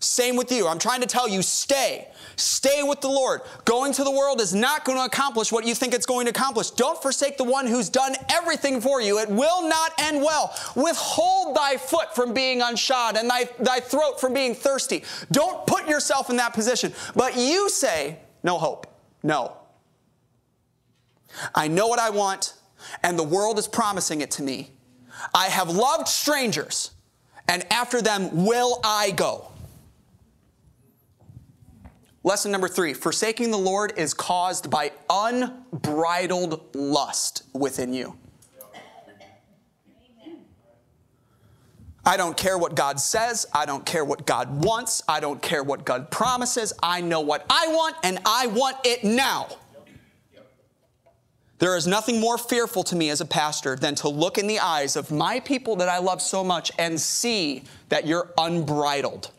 Same 0.00 0.34
with 0.34 0.50
you. 0.50 0.66
I'm 0.66 0.78
trying 0.78 1.02
to 1.02 1.06
tell 1.06 1.28
you 1.28 1.42
stay. 1.42 2.08
Stay 2.36 2.82
with 2.82 3.02
the 3.02 3.08
Lord. 3.08 3.42
Going 3.66 3.92
to 3.92 4.02
the 4.02 4.10
world 4.10 4.40
is 4.40 4.54
not 4.54 4.86
going 4.86 4.96
to 4.96 5.04
accomplish 5.04 5.52
what 5.52 5.66
you 5.66 5.74
think 5.74 5.92
it's 5.92 6.06
going 6.06 6.24
to 6.24 6.30
accomplish. 6.30 6.70
Don't 6.70 7.00
forsake 7.02 7.36
the 7.36 7.44
one 7.44 7.66
who's 7.66 7.90
done 7.90 8.14
everything 8.30 8.80
for 8.80 9.02
you. 9.02 9.18
It 9.18 9.28
will 9.28 9.68
not 9.68 9.92
end 9.98 10.22
well. 10.22 10.56
Withhold 10.74 11.54
thy 11.54 11.76
foot 11.76 12.14
from 12.14 12.32
being 12.32 12.60
unshod 12.62 13.18
and 13.18 13.28
thy, 13.28 13.44
thy 13.58 13.78
throat 13.80 14.18
from 14.18 14.32
being 14.32 14.54
thirsty. 14.54 15.04
Don't 15.32 15.66
put 15.66 15.86
yourself 15.86 16.30
in 16.30 16.36
that 16.36 16.54
position. 16.54 16.94
But 17.14 17.36
you 17.36 17.68
say, 17.68 18.16
no 18.42 18.56
hope. 18.56 18.86
No. 19.22 19.58
I 21.54 21.68
know 21.68 21.88
what 21.88 21.98
I 21.98 22.08
want, 22.08 22.54
and 23.02 23.18
the 23.18 23.22
world 23.22 23.58
is 23.58 23.68
promising 23.68 24.22
it 24.22 24.30
to 24.32 24.42
me. 24.42 24.70
I 25.34 25.46
have 25.46 25.68
loved 25.68 26.08
strangers, 26.08 26.92
and 27.46 27.70
after 27.70 28.00
them 28.00 28.46
will 28.46 28.80
I 28.82 29.10
go. 29.10 29.49
Lesson 32.22 32.52
number 32.52 32.68
three 32.68 32.92
forsaking 32.92 33.50
the 33.50 33.58
Lord 33.58 33.94
is 33.96 34.12
caused 34.12 34.70
by 34.70 34.92
unbridled 35.08 36.74
lust 36.74 37.44
within 37.54 37.94
you. 37.94 38.16
I 42.04 42.16
don't 42.16 42.36
care 42.36 42.56
what 42.58 42.74
God 42.74 42.98
says. 42.98 43.46
I 43.54 43.66
don't 43.66 43.84
care 43.84 44.04
what 44.04 44.26
God 44.26 44.64
wants. 44.64 45.02
I 45.06 45.20
don't 45.20 45.40
care 45.40 45.62
what 45.62 45.84
God 45.84 46.10
promises. 46.10 46.72
I 46.82 47.00
know 47.02 47.20
what 47.20 47.44
I 47.50 47.68
want, 47.68 47.96
and 48.02 48.18
I 48.24 48.46
want 48.46 48.78
it 48.84 49.04
now. 49.04 49.48
There 51.58 51.76
is 51.76 51.86
nothing 51.86 52.18
more 52.20 52.38
fearful 52.38 52.82
to 52.84 52.96
me 52.96 53.10
as 53.10 53.20
a 53.20 53.26
pastor 53.26 53.76
than 53.76 53.94
to 53.96 54.08
look 54.08 54.38
in 54.38 54.46
the 54.46 54.60
eyes 54.60 54.96
of 54.96 55.10
my 55.10 55.40
people 55.40 55.76
that 55.76 55.90
I 55.90 55.98
love 55.98 56.22
so 56.22 56.42
much 56.42 56.72
and 56.78 56.98
see 56.98 57.64
that 57.90 58.06
you're 58.06 58.32
unbridled. 58.38 59.30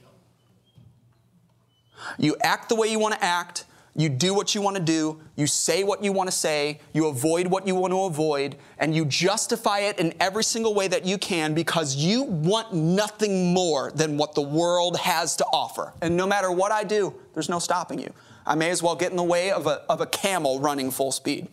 You 2.18 2.36
act 2.42 2.70
the 2.70 2.76
way 2.76 2.88
you 2.88 3.00
want 3.00 3.16
to 3.16 3.24
act. 3.24 3.66
You 3.94 4.08
do 4.08 4.34
what 4.34 4.56
you 4.56 4.62
want 4.62 4.78
to 4.78 4.82
do. 4.82 5.20
You 5.36 5.48
say 5.48 5.84
what 5.84 6.02
you 6.02 6.14
want 6.14 6.30
to 6.30 6.36
say. 6.36 6.80
You 6.94 7.08
avoid 7.08 7.48
what 7.48 7.68
you 7.68 7.76
want 7.76 7.92
to 7.92 8.04
avoid. 8.04 8.56
And 8.78 8.96
you 8.96 9.04
justify 9.04 9.80
it 9.80 10.00
in 10.00 10.14
every 10.20 10.44
single 10.44 10.74
way 10.74 10.88
that 10.88 11.06
you 11.06 11.18
can 11.18 11.54
because 11.54 11.96
you 11.96 12.24
want 12.24 12.74
nothing 12.74 13.54
more 13.54 13.92
than 13.92 14.18
what 14.18 14.34
the 14.34 14.42
world 14.42 14.98
has 14.98 15.36
to 15.38 15.46
offer. 15.52 15.94
And 16.02 16.16
no 16.16 16.26
matter 16.26 16.52
what 16.52 16.72
I 16.72 16.86
do, 16.86 17.14
there's 17.34 17.50
no 17.50 17.60
stopping 17.60 18.00
you. 18.00 18.14
I 18.46 18.56
may 18.56 18.70
as 18.70 18.82
well 18.82 18.96
get 18.96 19.12
in 19.12 19.18
the 19.18 19.24
way 19.24 19.52
of 19.52 19.68
a, 19.68 19.82
of 19.90 20.00
a 20.00 20.06
camel 20.06 20.60
running 20.62 20.90
full 20.90 21.12
speed. 21.12 21.48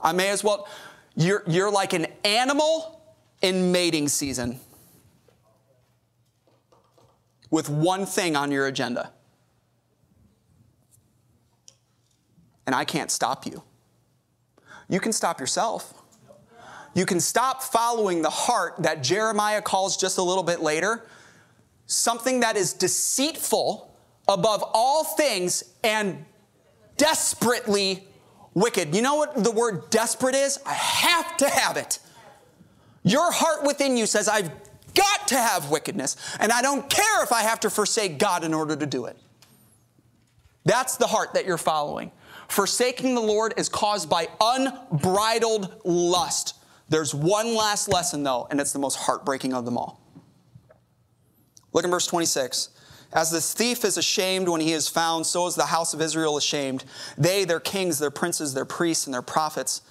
I 0.00 0.12
may 0.12 0.30
as 0.30 0.42
well, 0.42 0.68
you're, 1.16 1.42
you're 1.46 1.70
like 1.70 1.92
an 1.92 2.06
animal 2.24 3.02
in 3.42 3.72
mating 3.72 4.08
season 4.08 4.58
with 7.50 7.68
one 7.68 8.06
thing 8.06 8.36
on 8.36 8.50
your 8.50 8.66
agenda 8.66 9.12
and 12.68 12.74
I 12.74 12.84
can't 12.84 13.10
stop 13.10 13.46
you. 13.46 13.62
You 14.90 15.00
can 15.00 15.14
stop 15.14 15.40
yourself. 15.40 15.94
You 16.92 17.06
can 17.06 17.18
stop 17.18 17.62
following 17.62 18.20
the 18.20 18.28
heart 18.28 18.74
that 18.80 19.02
Jeremiah 19.02 19.62
calls 19.62 19.96
just 19.96 20.18
a 20.18 20.22
little 20.22 20.42
bit 20.42 20.60
later 20.60 21.06
something 21.86 22.40
that 22.40 22.58
is 22.58 22.74
deceitful 22.74 23.90
above 24.28 24.62
all 24.74 25.02
things 25.02 25.64
and 25.82 26.26
desperately 26.98 28.06
wicked. 28.52 28.94
You 28.94 29.00
know 29.00 29.14
what 29.14 29.42
the 29.42 29.50
word 29.50 29.88
desperate 29.88 30.34
is? 30.34 30.58
I 30.66 30.74
have 30.74 31.38
to 31.38 31.48
have 31.48 31.78
it. 31.78 32.00
Your 33.02 33.32
heart 33.32 33.64
within 33.64 33.96
you 33.96 34.04
says, 34.04 34.28
I've 34.28 34.50
got 34.92 35.28
to 35.28 35.36
have 35.36 35.70
wickedness, 35.70 36.18
and 36.38 36.52
I 36.52 36.60
don't 36.60 36.90
care 36.90 37.22
if 37.24 37.32
I 37.32 37.44
have 37.44 37.60
to 37.60 37.70
forsake 37.70 38.18
God 38.18 38.44
in 38.44 38.52
order 38.52 38.76
to 38.76 38.84
do 38.84 39.06
it. 39.06 39.16
That's 40.66 40.98
the 40.98 41.06
heart 41.06 41.32
that 41.32 41.46
you're 41.46 41.56
following. 41.56 42.12
Forsaking 42.48 43.14
the 43.14 43.20
Lord 43.20 43.54
is 43.56 43.68
caused 43.68 44.08
by 44.08 44.28
unbridled 44.40 45.80
lust. 45.84 46.54
There's 46.88 47.14
one 47.14 47.54
last 47.54 47.88
lesson, 47.88 48.22
though, 48.22 48.46
and 48.50 48.60
it's 48.60 48.72
the 48.72 48.78
most 48.78 48.96
heartbreaking 48.96 49.52
of 49.52 49.64
them 49.64 49.76
all. 49.76 50.00
Look 51.72 51.84
in 51.84 51.90
verse 51.90 52.06
26. 52.06 52.70
As 53.12 53.30
the 53.30 53.40
thief 53.40 53.84
is 53.84 53.96
ashamed 53.96 54.48
when 54.48 54.60
he 54.60 54.72
is 54.72 54.88
found, 54.88 55.26
so 55.26 55.46
is 55.46 55.54
the 55.54 55.66
house 55.66 55.94
of 55.94 56.00
Israel 56.00 56.36
ashamed. 56.36 56.84
They, 57.16 57.44
their 57.44 57.60
kings, 57.60 57.98
their 57.98 58.10
princes, 58.10 58.54
their 58.54 58.64
priests, 58.64 59.06
and 59.06 59.14
their 59.14 59.22
prophets 59.22 59.82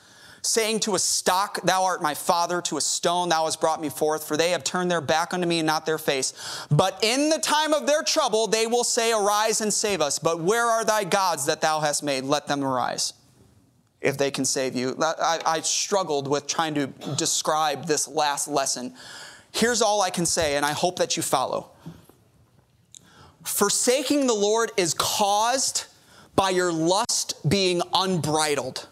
saying 0.48 0.80
to 0.82 0.96
a 0.96 1.00
stock, 1.00 1.62
Thou 1.64 1.84
art 1.84 2.02
my 2.02 2.14
father, 2.14 2.62
to 2.64 2.78
a 2.78 2.82
stone, 2.82 3.30
Thou 3.30 3.46
hast 3.46 3.60
brought 3.60 3.82
me 3.82 3.90
forth, 3.90 4.28
for 4.28 4.38
they 4.38 4.52
have 4.52 4.64
turned 4.64 4.90
their 4.90 5.02
back 5.02 5.34
unto 5.34 5.46
me 5.48 5.60
and 5.60 5.68
not 5.68 5.86
their 5.86 5.98
face. 5.98 6.34
But 6.72 6.98
in 7.04 7.30
the 7.30 7.38
time 7.38 7.74
of 7.74 7.86
their 7.86 8.04
trouble, 8.04 8.48
they 8.48 8.66
will 8.68 8.84
say, 8.84 9.12
Arise 9.12 9.62
and 9.62 9.74
save 9.74 10.02
us. 10.02 10.20
But 10.20 10.40
where 10.40 10.66
are 10.66 10.86
thy 10.86 11.04
gods 11.04 11.46
that 11.46 11.62
thou 11.62 11.80
hast 11.80 12.04
made? 12.04 12.24
Let 12.24 12.48
them 12.48 12.64
arise. 12.64 13.14
If 14.00 14.18
they 14.18 14.32
can 14.32 14.46
save 14.46 14.76
you. 14.76 14.96
I, 15.02 15.40
I 15.46 15.62
struggled 15.62 16.28
with 16.28 16.48
trying 16.48 16.76
to 16.76 16.88
describe 17.18 17.86
this 17.86 18.08
last 18.08 18.48
lesson. 18.48 18.94
Here's 19.52 19.82
all 19.82 20.02
I 20.02 20.12
can 20.12 20.26
say, 20.26 20.56
and 20.56 20.66
I 20.66 20.72
hope 20.72 20.98
that 21.00 21.18
you 21.18 21.24
follow. 21.24 21.72
Forsaking 23.44 24.28
the 24.28 24.34
Lord 24.34 24.72
is 24.78 24.94
caused 24.94 25.86
by 26.36 26.52
your 26.52 26.72
lust 26.72 27.50
being 27.50 27.82
unbridled. 27.94 28.88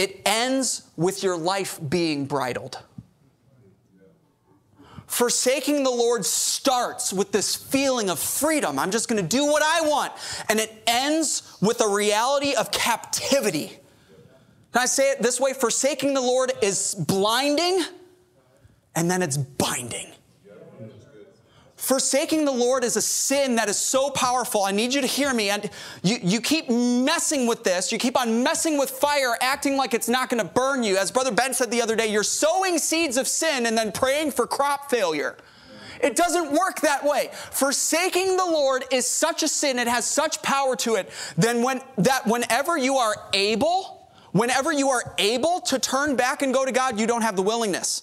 It 0.00 0.22
ends 0.24 0.88
with 0.96 1.22
your 1.22 1.36
life 1.36 1.78
being 1.90 2.24
bridled. 2.24 2.78
Forsaking 5.06 5.82
the 5.82 5.90
Lord 5.90 6.24
starts 6.24 7.12
with 7.12 7.32
this 7.32 7.54
feeling 7.54 8.08
of 8.08 8.18
freedom. 8.18 8.78
I'm 8.78 8.90
just 8.92 9.10
going 9.10 9.22
to 9.22 9.28
do 9.28 9.44
what 9.44 9.62
I 9.62 9.82
want. 9.86 10.14
And 10.48 10.58
it 10.58 10.72
ends 10.86 11.54
with 11.60 11.82
a 11.82 11.86
reality 11.86 12.54
of 12.54 12.70
captivity. 12.70 13.78
Can 14.72 14.82
I 14.82 14.86
say 14.86 15.10
it 15.10 15.20
this 15.20 15.38
way? 15.38 15.52
Forsaking 15.52 16.14
the 16.14 16.22
Lord 16.22 16.52
is 16.62 16.94
blinding, 16.94 17.84
and 18.96 19.10
then 19.10 19.20
it's 19.20 19.36
binding. 19.36 20.12
Forsaking 21.80 22.44
the 22.44 22.52
Lord 22.52 22.84
is 22.84 22.96
a 22.96 23.02
sin 23.02 23.56
that 23.56 23.70
is 23.70 23.78
so 23.78 24.10
powerful. 24.10 24.64
I 24.64 24.70
need 24.70 24.92
you 24.92 25.00
to 25.00 25.06
hear 25.06 25.32
me. 25.32 25.48
And 25.48 25.70
you, 26.02 26.18
you 26.22 26.42
keep 26.42 26.68
messing 26.68 27.46
with 27.46 27.64
this. 27.64 27.90
You 27.90 27.96
keep 27.96 28.20
on 28.20 28.42
messing 28.42 28.78
with 28.78 28.90
fire, 28.90 29.34
acting 29.40 29.78
like 29.78 29.94
it's 29.94 30.08
not 30.08 30.28
going 30.28 30.46
to 30.46 30.52
burn 30.52 30.82
you. 30.82 30.98
As 30.98 31.10
Brother 31.10 31.32
Ben 31.32 31.54
said 31.54 31.70
the 31.70 31.80
other 31.80 31.96
day, 31.96 32.06
you're 32.12 32.22
sowing 32.22 32.76
seeds 32.76 33.16
of 33.16 33.26
sin 33.26 33.64
and 33.64 33.78
then 33.78 33.92
praying 33.92 34.32
for 34.32 34.46
crop 34.46 34.90
failure. 34.90 35.38
It 36.02 36.16
doesn't 36.16 36.52
work 36.52 36.82
that 36.82 37.02
way. 37.02 37.30
Forsaking 37.32 38.36
the 38.36 38.44
Lord 38.44 38.84
is 38.92 39.06
such 39.06 39.42
a 39.42 39.48
sin, 39.48 39.78
it 39.78 39.88
has 39.88 40.04
such 40.04 40.42
power 40.42 40.76
to 40.76 40.96
it, 40.96 41.10
then 41.38 41.62
when, 41.62 41.80
that 41.96 42.26
whenever 42.26 42.76
you 42.76 42.96
are 42.96 43.16
able, 43.32 44.10
whenever 44.32 44.70
you 44.70 44.90
are 44.90 45.14
able 45.16 45.62
to 45.62 45.78
turn 45.78 46.14
back 46.14 46.42
and 46.42 46.52
go 46.52 46.66
to 46.66 46.72
God, 46.72 47.00
you 47.00 47.06
don't 47.06 47.22
have 47.22 47.36
the 47.36 47.42
willingness. 47.42 48.02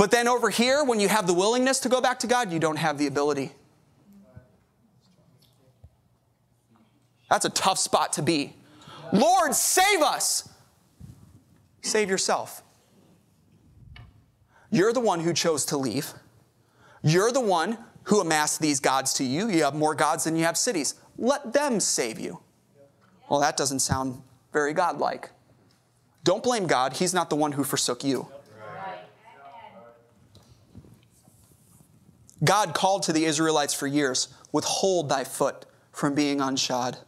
But 0.00 0.10
then 0.10 0.28
over 0.28 0.48
here, 0.48 0.82
when 0.82 0.98
you 0.98 1.08
have 1.08 1.26
the 1.26 1.34
willingness 1.34 1.78
to 1.80 1.90
go 1.90 2.00
back 2.00 2.20
to 2.20 2.26
God, 2.26 2.50
you 2.50 2.58
don't 2.58 2.78
have 2.78 2.96
the 2.96 3.06
ability. 3.06 3.52
That's 7.28 7.44
a 7.44 7.50
tough 7.50 7.78
spot 7.78 8.14
to 8.14 8.22
be. 8.22 8.54
Lord, 9.12 9.54
save 9.54 10.00
us. 10.00 10.48
Save 11.82 12.08
yourself. 12.08 12.62
You're 14.70 14.94
the 14.94 15.00
one 15.00 15.20
who 15.20 15.34
chose 15.34 15.66
to 15.66 15.76
leave. 15.76 16.14
You're 17.02 17.30
the 17.30 17.42
one 17.42 17.76
who 18.04 18.22
amassed 18.22 18.62
these 18.62 18.80
gods 18.80 19.12
to 19.12 19.22
you. 19.22 19.50
You 19.50 19.64
have 19.64 19.74
more 19.74 19.94
gods 19.94 20.24
than 20.24 20.34
you 20.34 20.44
have 20.44 20.56
cities. 20.56 20.94
Let 21.18 21.52
them 21.52 21.78
save 21.78 22.18
you. 22.18 22.40
Well, 23.28 23.40
that 23.40 23.58
doesn't 23.58 23.80
sound 23.80 24.22
very 24.50 24.72
godlike. 24.72 25.28
Don't 26.24 26.42
blame 26.42 26.66
God. 26.66 26.94
He's 26.94 27.12
not 27.12 27.28
the 27.28 27.36
one 27.36 27.52
who 27.52 27.64
forsook 27.64 28.02
you. 28.02 28.28
God 32.42 32.74
called 32.74 33.02
to 33.04 33.12
the 33.12 33.24
Israelites 33.24 33.74
for 33.74 33.86
years 33.86 34.28
withhold 34.52 35.08
thy 35.08 35.24
foot 35.24 35.66
from 35.92 36.14
being 36.14 36.38
unshod. 36.38 36.98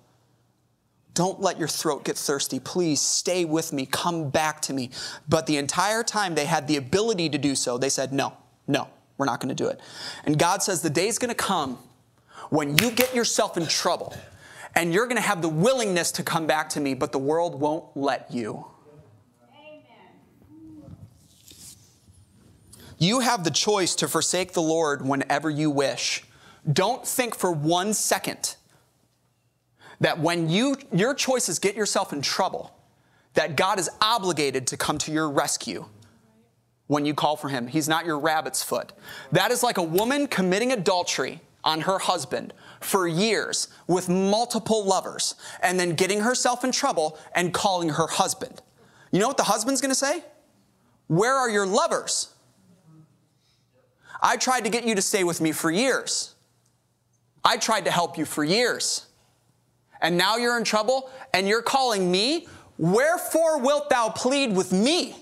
Don't 1.15 1.41
let 1.41 1.59
your 1.59 1.69
throat 1.69 2.05
get 2.05 2.17
thirsty. 2.17 2.59
Please 2.59 3.01
stay 3.01 3.45
with 3.45 3.73
me. 3.73 3.87
Come 3.87 4.31
back 4.31 4.61
to 4.63 4.73
me. 4.73 4.91
But 5.29 5.47
the 5.47 5.59
entire 5.59 6.03
time 6.03 6.35
they 6.35 6.47
had 6.47 6.69
the 6.69 6.77
ability 6.77 7.29
to 7.31 7.39
do 7.39 7.55
so, 7.55 7.77
they 7.77 7.91
said, 7.91 8.13
No, 8.13 8.35
no, 8.67 8.89
we're 9.19 9.27
not 9.27 9.41
going 9.41 9.55
to 9.55 9.65
do 9.65 9.69
it. 9.69 9.81
And 10.25 10.39
God 10.39 10.63
says, 10.63 10.81
The 10.81 10.91
day's 10.91 11.19
going 11.19 11.29
to 11.29 11.35
come 11.35 11.79
when 12.51 12.79
you 12.79 12.91
get 12.91 13.15
yourself 13.15 13.57
in 13.57 13.67
trouble 13.67 14.15
and 14.75 14.93
you're 14.93 15.07
going 15.07 15.17
to 15.17 15.23
have 15.23 15.43
the 15.43 15.49
willingness 15.49 16.13
to 16.13 16.23
come 16.23 16.47
back 16.47 16.71
to 16.71 16.81
me, 16.81 16.95
but 16.95 17.13
the 17.13 17.19
world 17.19 17.61
won't 17.61 17.85
let 17.95 18.33
you. 18.33 18.67
You 23.03 23.19
have 23.19 23.43
the 23.43 23.51
choice 23.51 23.97
to 23.97 24.07
forsake 24.07 24.53
the 24.53 24.63
Lord 24.63 25.05
whenever 25.05 25.51
you 25.51 25.73
wish. 25.73 26.23
Don't 26.73 27.05
think 27.05 27.35
for 27.35 27.51
one 27.51 27.95
second 27.95 28.55
that 29.99 30.21
when 30.21 30.49
you, 30.49 30.77
your 30.93 31.13
choices 31.13 31.59
get 31.59 31.75
yourself 31.75 32.13
in 32.13 32.23
trouble, 32.23 32.73
that 33.35 33.57
God 33.57 33.81
is 33.81 33.91
obligated 34.01 34.69
to 34.69 34.77
come 34.77 34.99
to 34.99 35.11
your 35.11 35.29
rescue 35.29 35.87
when 36.87 37.05
you 37.05 37.13
call 37.13 37.35
for 37.35 37.49
him. 37.49 37.67
He's 37.67 37.89
not 37.89 38.07
your 38.07 38.21
rabbit's 38.21 38.63
foot. 38.63 38.93
That 39.33 39.51
is 39.51 39.65
like 39.65 39.79
a 39.79 39.83
woman 39.83 40.29
committing 40.29 40.71
adultery 40.71 41.41
on 41.65 41.81
her 41.81 41.99
husband 41.99 42.55
for 42.79 43.09
years 43.09 43.67
with 43.89 44.09
multiple 44.09 44.85
lovers 44.85 45.35
and 45.61 45.77
then 45.77 45.97
getting 45.97 46.21
herself 46.21 46.63
in 46.63 46.71
trouble 46.71 47.19
and 47.35 47.53
calling 47.53 47.89
her 47.89 48.07
husband. 48.07 48.63
You 49.11 49.19
know 49.19 49.27
what 49.27 49.39
the 49.39 49.43
husband's 49.43 49.81
gonna 49.81 49.93
say? 49.93 50.23
Where 51.09 51.35
are 51.35 51.51
your 51.51 51.67
lovers? 51.67 52.32
I 54.23 54.37
tried 54.37 54.63
to 54.65 54.71
get 54.71 54.85
you 54.85 54.95
to 54.95 55.03
stay 55.03 55.25
with 55.25 55.41
me 55.41 55.51
for 55.51 55.71
years. 55.71 56.35
I 57.45 57.57
tried 57.57 57.85
to 57.87 57.91
help 57.91 58.17
you 58.17 58.25
for 58.25 58.45
years. 58.45 59.07
And 60.01 60.17
now 60.17 60.37
you're 60.37 60.57
in 60.57 60.65
trouble 60.65 61.11
and 61.35 61.49
you're 61.49 61.63
calling 61.63 62.11
me. 62.11 62.47
Wherefore 62.79 63.59
wilt 63.59 63.91
thou 63.91 64.11
plead 64.11 64.55
with 64.55 64.73
me? 64.73 65.17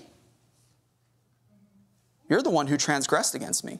You're 2.29 2.41
the 2.41 2.49
one 2.49 2.67
who 2.67 2.77
transgressed 2.77 3.35
against 3.35 3.63
me. 3.65 3.79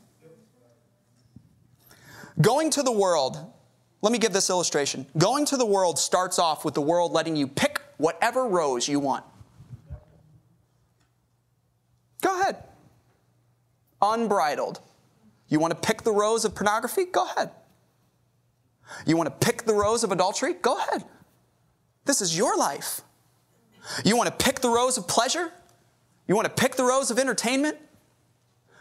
Going 2.41 2.69
to 2.71 2.83
the 2.83 2.91
world, 2.91 3.37
let 4.01 4.11
me 4.11 4.17
give 4.17 4.33
this 4.33 4.49
illustration. 4.49 5.05
Going 5.17 5.45
to 5.45 5.57
the 5.57 5.65
world 5.65 5.99
starts 5.99 6.39
off 6.39 6.65
with 6.65 6.73
the 6.73 6.81
world 6.81 7.11
letting 7.11 7.35
you 7.35 7.47
pick 7.47 7.81
whatever 7.97 8.47
rose 8.47 8.87
you 8.87 8.99
want. 8.99 9.23
Go 12.21 12.39
ahead. 12.41 12.63
Unbridled. 14.01 14.79
You 15.51 15.59
want 15.59 15.71
to 15.71 15.87
pick 15.87 16.01
the 16.01 16.13
rose 16.13 16.45
of 16.45 16.55
pornography? 16.55 17.05
Go 17.05 17.25
ahead. 17.25 17.51
You 19.05 19.17
want 19.17 19.27
to 19.27 19.45
pick 19.45 19.65
the 19.65 19.73
rose 19.73 20.03
of 20.03 20.11
adultery? 20.11 20.53
Go 20.53 20.77
ahead. 20.77 21.03
This 22.05 22.21
is 22.21 22.35
your 22.35 22.57
life. 22.57 23.01
You 24.05 24.15
want 24.15 24.27
to 24.29 24.43
pick 24.43 24.61
the 24.61 24.69
rose 24.69 24.97
of 24.97 25.07
pleasure? 25.09 25.51
You 26.27 26.35
want 26.35 26.45
to 26.45 26.53
pick 26.53 26.75
the 26.75 26.85
rose 26.85 27.11
of 27.11 27.19
entertainment? 27.19 27.77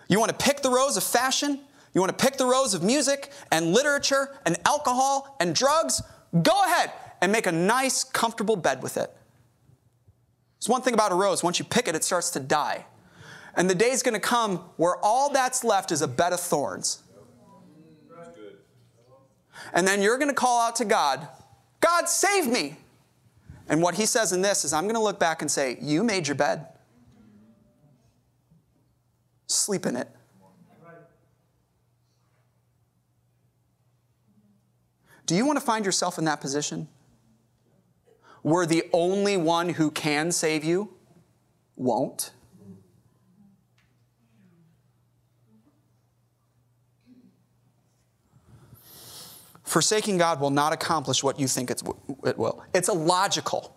You 0.09 0.21
want 0.21 0.31
to 0.31 0.45
pick 0.45 0.63
the 0.63 0.71
rose 0.71 0.97
of 0.97 1.03
fashion? 1.03 1.61
You 1.93 2.01
want 2.01 2.17
to 2.17 2.25
pick 2.25 2.37
the 2.37 2.47
rose 2.47 2.73
of 2.73 2.85
music 2.85 3.33
and 3.51 3.73
literature 3.73 4.29
and 4.47 4.57
alcohol 4.65 5.37
and 5.41 5.53
drugs? 5.53 6.01
Go 6.41 6.65
ahead 6.67 6.93
and 7.21 7.33
make 7.33 7.47
a 7.49 7.53
nice, 7.53 8.05
comfortable 8.05 8.55
bed 8.55 8.81
with 8.81 8.97
it. 8.97 9.13
There's 10.61 10.69
one 10.69 10.83
thing 10.83 10.95
about 10.95 11.11
a 11.11 11.17
rose 11.17 11.43
once 11.43 11.59
you 11.59 11.65
pick 11.65 11.89
it, 11.89 11.97
it 11.97 12.05
starts 12.05 12.31
to 12.31 12.41
die. 12.41 12.87
And 13.61 13.69
the 13.69 13.75
day's 13.75 14.03
going 14.03 14.15
to 14.15 14.21
come 14.21 14.57
where 14.79 14.97
all 15.03 15.31
that's 15.31 15.65
left 15.65 15.93
is 15.93 16.01
a 16.01 16.09
bed 16.09 16.33
of 16.33 16.41
thorns. 16.41 17.03
And 19.75 19.87
then 19.87 20.01
you're 20.01 20.17
going 20.17 20.31
to 20.31 20.35
call 20.35 20.63
out 20.63 20.77
to 20.77 20.87
God, 20.87 21.29
God, 21.83 22.09
save 22.09 22.47
me. 22.47 22.79
And 23.69 23.83
what 23.83 23.97
he 23.97 24.07
says 24.07 24.33
in 24.33 24.41
this 24.41 24.65
is, 24.65 24.73
I'm 24.73 24.85
going 24.85 24.95
to 24.95 25.03
look 25.03 25.21
back 25.21 25.43
and 25.43 25.51
say, 25.51 25.77
You 25.83 26.03
made 26.03 26.27
your 26.27 26.37
bed. 26.37 26.69
Sleep 29.47 29.85
in 29.85 29.95
it. 29.95 30.09
Do 35.27 35.37
you 35.37 35.45
want 35.45 35.59
to 35.59 35.65
find 35.67 35.85
yourself 35.85 36.17
in 36.17 36.25
that 36.25 36.41
position? 36.41 36.89
Where 38.41 38.65
the 38.65 38.85
only 38.95 39.37
one 39.37 39.69
who 39.69 39.91
can 39.91 40.33
save 40.33 40.65
you 40.65 40.95
won't? 41.77 42.31
Forsaking 49.71 50.19
God 50.19 50.41
will 50.41 50.51
not 50.51 50.73
accomplish 50.73 51.23
what 51.23 51.39
you 51.39 51.47
think 51.47 51.71
it 51.71 51.81
will. 52.37 52.61
It's 52.75 52.89
illogical. 52.89 53.77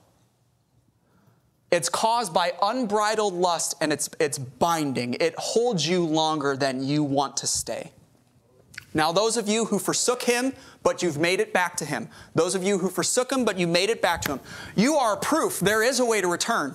It's 1.69 1.87
caused 1.87 2.33
by 2.33 2.53
unbridled 2.63 3.35
lust 3.35 3.75
and 3.79 3.93
it's, 3.93 4.09
it's 4.19 4.39
binding. 4.39 5.13
It 5.19 5.35
holds 5.37 5.87
you 5.87 6.03
longer 6.03 6.57
than 6.57 6.81
you 6.83 7.03
want 7.03 7.37
to 7.37 7.47
stay. 7.47 7.91
Now, 8.95 9.11
those 9.11 9.37
of 9.37 9.47
you 9.47 9.65
who 9.65 9.77
forsook 9.77 10.23
him, 10.23 10.53
but 10.81 11.03
you've 11.03 11.19
made 11.19 11.39
it 11.39 11.53
back 11.53 11.77
to 11.77 11.85
him, 11.85 12.09
those 12.33 12.55
of 12.55 12.63
you 12.63 12.79
who 12.79 12.89
forsook 12.89 13.31
him, 13.31 13.45
but 13.45 13.59
you 13.59 13.67
made 13.67 13.91
it 13.91 14.01
back 14.01 14.21
to 14.21 14.31
him, 14.31 14.39
you 14.75 14.95
are 14.95 15.15
proof 15.15 15.59
there 15.59 15.83
is 15.83 15.99
a 15.99 16.05
way 16.05 16.21
to 16.21 16.27
return. 16.27 16.73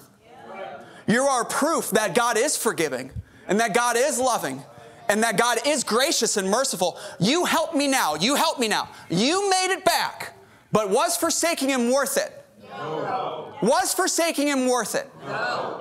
You 1.09 1.23
are 1.23 1.45
proof 1.45 1.91
that 1.91 2.15
God 2.15 2.39
is 2.39 2.57
forgiving 2.57 3.11
and 3.49 3.59
that 3.59 3.75
God 3.75 3.97
is 3.97 4.21
loving 4.21 4.63
and 5.09 5.23
that 5.23 5.37
God 5.37 5.59
is 5.67 5.85
gracious 5.85 6.37
and 6.37 6.51
merciful. 6.51 6.99
You 7.19 7.45
help 7.45 7.75
me 7.75 7.87
now. 7.87 8.15
You 8.15 8.35
help 8.35 8.59
me 8.59 8.69
now. 8.69 8.89
You 9.11 9.49
made 9.51 9.73
it 9.73 9.85
back, 9.85 10.35
but 10.73 10.91
was 10.91 11.17
forsaking 11.17 11.69
Him 11.69 11.91
worth 11.91 12.17
it? 12.17 12.33
No. 12.71 13.55
Was 13.63 13.95
forsaking 13.95 14.49
Him 14.49 14.67
worth 14.67 14.95
it? 14.95 15.11
No. 15.27 15.81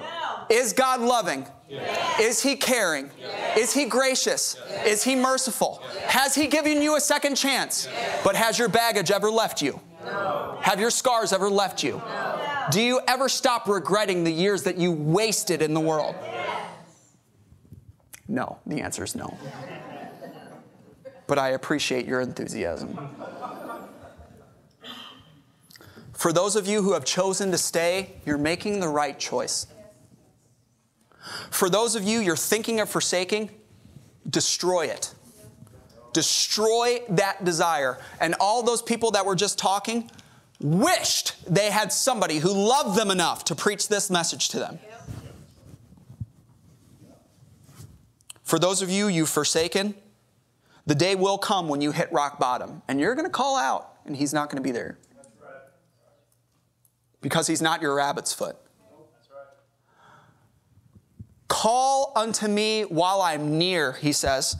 Is 0.49 0.73
God 0.73 1.01
loving? 1.01 1.45
Yes. 1.69 2.19
Is 2.19 2.41
He 2.41 2.55
caring? 2.55 3.09
Yes. 3.19 3.57
Is 3.57 3.73
He 3.73 3.85
gracious? 3.85 4.57
Yes. 4.69 4.87
Is 4.87 5.03
He 5.03 5.15
merciful? 5.15 5.83
Has 6.05 6.33
He 6.33 6.47
given 6.47 6.81
you 6.81 6.95
a 6.95 7.01
second 7.01 7.35
chance? 7.35 7.87
But 8.23 8.35
has 8.35 8.57
your 8.57 8.69
baggage 8.69 9.11
ever 9.11 9.29
left 9.29 9.61
you? 9.61 9.79
No. 10.05 10.57
Have 10.61 10.79
your 10.79 10.89
scars 10.89 11.33
ever 11.33 11.49
left 11.49 11.83
you? 11.83 11.97
No. 11.97 12.67
Do 12.71 12.81
you 12.81 12.99
ever 13.07 13.29
stop 13.29 13.67
regretting 13.67 14.23
the 14.23 14.31
years 14.31 14.63
that 14.63 14.77
you 14.77 14.91
wasted 14.91 15.61
in 15.61 15.73
the 15.73 15.79
world? 15.79 16.15
No, 18.27 18.59
the 18.65 18.81
answer 18.81 19.03
is 19.03 19.15
no. 19.15 19.37
But 21.27 21.37
I 21.37 21.49
appreciate 21.49 22.05
your 22.05 22.21
enthusiasm. 22.21 22.97
For 26.13 26.33
those 26.33 26.55
of 26.55 26.65
you 26.65 26.81
who 26.81 26.93
have 26.93 27.05
chosen 27.05 27.51
to 27.51 27.57
stay, 27.57 28.15
you're 28.25 28.37
making 28.39 28.79
the 28.79 28.87
right 28.87 29.19
choice. 29.19 29.67
For 31.51 31.69
those 31.69 31.95
of 31.95 32.03
you 32.03 32.19
you're 32.19 32.35
thinking 32.35 32.79
of 32.79 32.89
forsaking, 32.89 33.51
destroy 34.29 34.87
it. 34.87 35.13
Destroy 36.13 37.01
that 37.09 37.45
desire. 37.45 37.99
And 38.19 38.35
all 38.39 38.63
those 38.63 38.81
people 38.81 39.11
that 39.11 39.25
were 39.25 39.35
just 39.35 39.59
talking 39.59 40.09
wished 40.59 41.35
they 41.53 41.69
had 41.69 41.93
somebody 41.93 42.39
who 42.39 42.51
loved 42.51 42.97
them 42.97 43.11
enough 43.11 43.43
to 43.45 43.55
preach 43.55 43.87
this 43.87 44.09
message 44.09 44.49
to 44.49 44.59
them. 44.59 44.79
For 48.47 48.57
those 48.57 48.81
of 48.81 48.89
you 48.89 49.09
you've 49.09 49.27
forsaken, 49.27 49.93
the 50.85 50.95
day 50.95 51.15
will 51.15 51.37
come 51.37 51.67
when 51.67 51.81
you 51.81 51.91
hit 51.91 52.09
rock 52.13 52.39
bottom 52.39 52.81
and 52.87 52.97
you're 52.97 53.13
going 53.13 53.25
to 53.25 53.29
call 53.29 53.57
out 53.57 53.95
and 54.05 54.15
he's 54.15 54.33
not 54.33 54.49
going 54.49 54.55
to 54.55 54.65
be 54.65 54.71
there. 54.71 54.97
Because 57.19 57.45
he's 57.45 57.61
not 57.61 57.81
your 57.81 57.93
rabbit's 57.93 58.33
foot. 58.33 58.55
Call 61.49 62.13
unto 62.15 62.47
me 62.47 62.83
while 62.83 63.21
I'm 63.21 63.57
near, 63.57 63.91
he 63.91 64.13
says. 64.13 64.55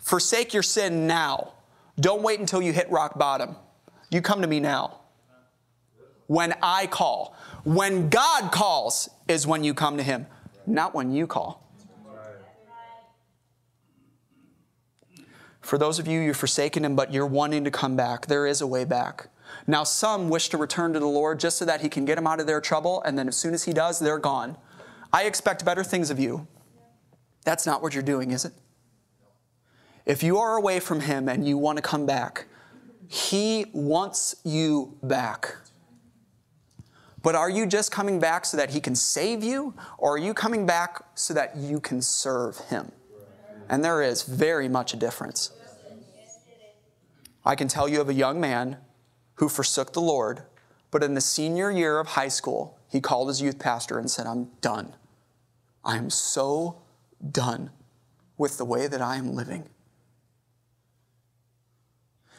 Forsake 0.00 0.52
your 0.52 0.64
sin 0.64 1.06
now. 1.06 1.52
Don't 2.00 2.22
wait 2.22 2.40
until 2.40 2.60
you 2.60 2.72
hit 2.72 2.90
rock 2.90 3.16
bottom. 3.16 3.54
You 4.10 4.20
come 4.20 4.42
to 4.42 4.48
me 4.48 4.58
now. 4.58 4.98
When 6.26 6.54
I 6.60 6.88
call. 6.88 7.36
When 7.62 8.08
God 8.08 8.50
calls 8.50 9.08
is 9.28 9.46
when 9.46 9.62
you 9.62 9.74
come 9.74 9.96
to 9.96 10.02
him 10.02 10.26
not 10.66 10.94
when 10.94 11.12
you 11.12 11.26
call. 11.26 11.66
For 15.60 15.78
those 15.78 15.98
of 15.98 16.08
you 16.08 16.20
you've 16.20 16.36
forsaken 16.36 16.84
him, 16.84 16.96
but 16.96 17.12
you're 17.12 17.26
wanting 17.26 17.64
to 17.64 17.70
come 17.70 17.94
back, 17.94 18.26
there 18.26 18.46
is 18.46 18.60
a 18.60 18.66
way 18.66 18.84
back. 18.84 19.28
Now, 19.66 19.84
some 19.84 20.28
wish 20.28 20.48
to 20.48 20.56
return 20.56 20.92
to 20.94 20.98
the 20.98 21.06
Lord 21.06 21.38
just 21.38 21.58
so 21.58 21.64
that 21.64 21.80
he 21.80 21.88
can 21.88 22.04
get 22.04 22.16
them 22.16 22.26
out 22.26 22.40
of 22.40 22.46
their 22.46 22.60
trouble, 22.60 23.02
and 23.02 23.18
then 23.18 23.28
as 23.28 23.36
soon 23.36 23.54
as 23.54 23.64
he 23.64 23.72
does, 23.72 23.98
they're 23.98 24.18
gone. 24.18 24.56
I 25.12 25.24
expect 25.24 25.64
better 25.64 25.84
things 25.84 26.10
of 26.10 26.18
you. 26.18 26.46
That's 27.44 27.66
not 27.66 27.82
what 27.82 27.94
you're 27.94 28.02
doing, 28.02 28.30
is 28.30 28.44
it? 28.44 28.52
If 30.06 30.22
you 30.22 30.38
are 30.38 30.56
away 30.56 30.80
from 30.80 31.00
him 31.00 31.28
and 31.28 31.46
you 31.46 31.58
want 31.58 31.76
to 31.76 31.82
come 31.82 32.06
back, 32.06 32.46
he 33.08 33.66
wants 33.72 34.36
you 34.44 34.96
back. 35.02 35.56
But 37.22 37.34
are 37.34 37.50
you 37.50 37.66
just 37.66 37.92
coming 37.92 38.18
back 38.18 38.44
so 38.44 38.56
that 38.56 38.70
He 38.70 38.80
can 38.80 38.94
save 38.94 39.44
you, 39.44 39.74
or 39.98 40.14
are 40.14 40.18
you 40.18 40.34
coming 40.34 40.66
back 40.66 41.02
so 41.14 41.34
that 41.34 41.56
you 41.56 41.80
can 41.80 42.00
serve 42.00 42.58
Him? 42.68 42.92
And 43.68 43.84
there 43.84 44.02
is 44.02 44.22
very 44.22 44.68
much 44.68 44.94
a 44.94 44.96
difference. 44.96 45.52
I 47.44 47.54
can 47.54 47.68
tell 47.68 47.88
you 47.88 48.00
of 48.00 48.08
a 48.08 48.14
young 48.14 48.40
man 48.40 48.78
who 49.34 49.48
forsook 49.48 49.92
the 49.92 50.00
Lord, 50.00 50.42
but 50.90 51.02
in 51.02 51.14
the 51.14 51.20
senior 51.20 51.70
year 51.70 51.98
of 51.98 52.08
high 52.08 52.28
school, 52.28 52.78
he 52.88 53.00
called 53.00 53.28
his 53.28 53.40
youth 53.40 53.58
pastor 53.58 53.98
and 53.98 54.10
said, 54.10 54.26
I'm 54.26 54.50
done. 54.60 54.94
I 55.84 55.96
am 55.96 56.10
so 56.10 56.82
done 57.30 57.70
with 58.36 58.58
the 58.58 58.64
way 58.64 58.86
that 58.86 59.00
I 59.00 59.16
am 59.16 59.34
living. 59.34 59.68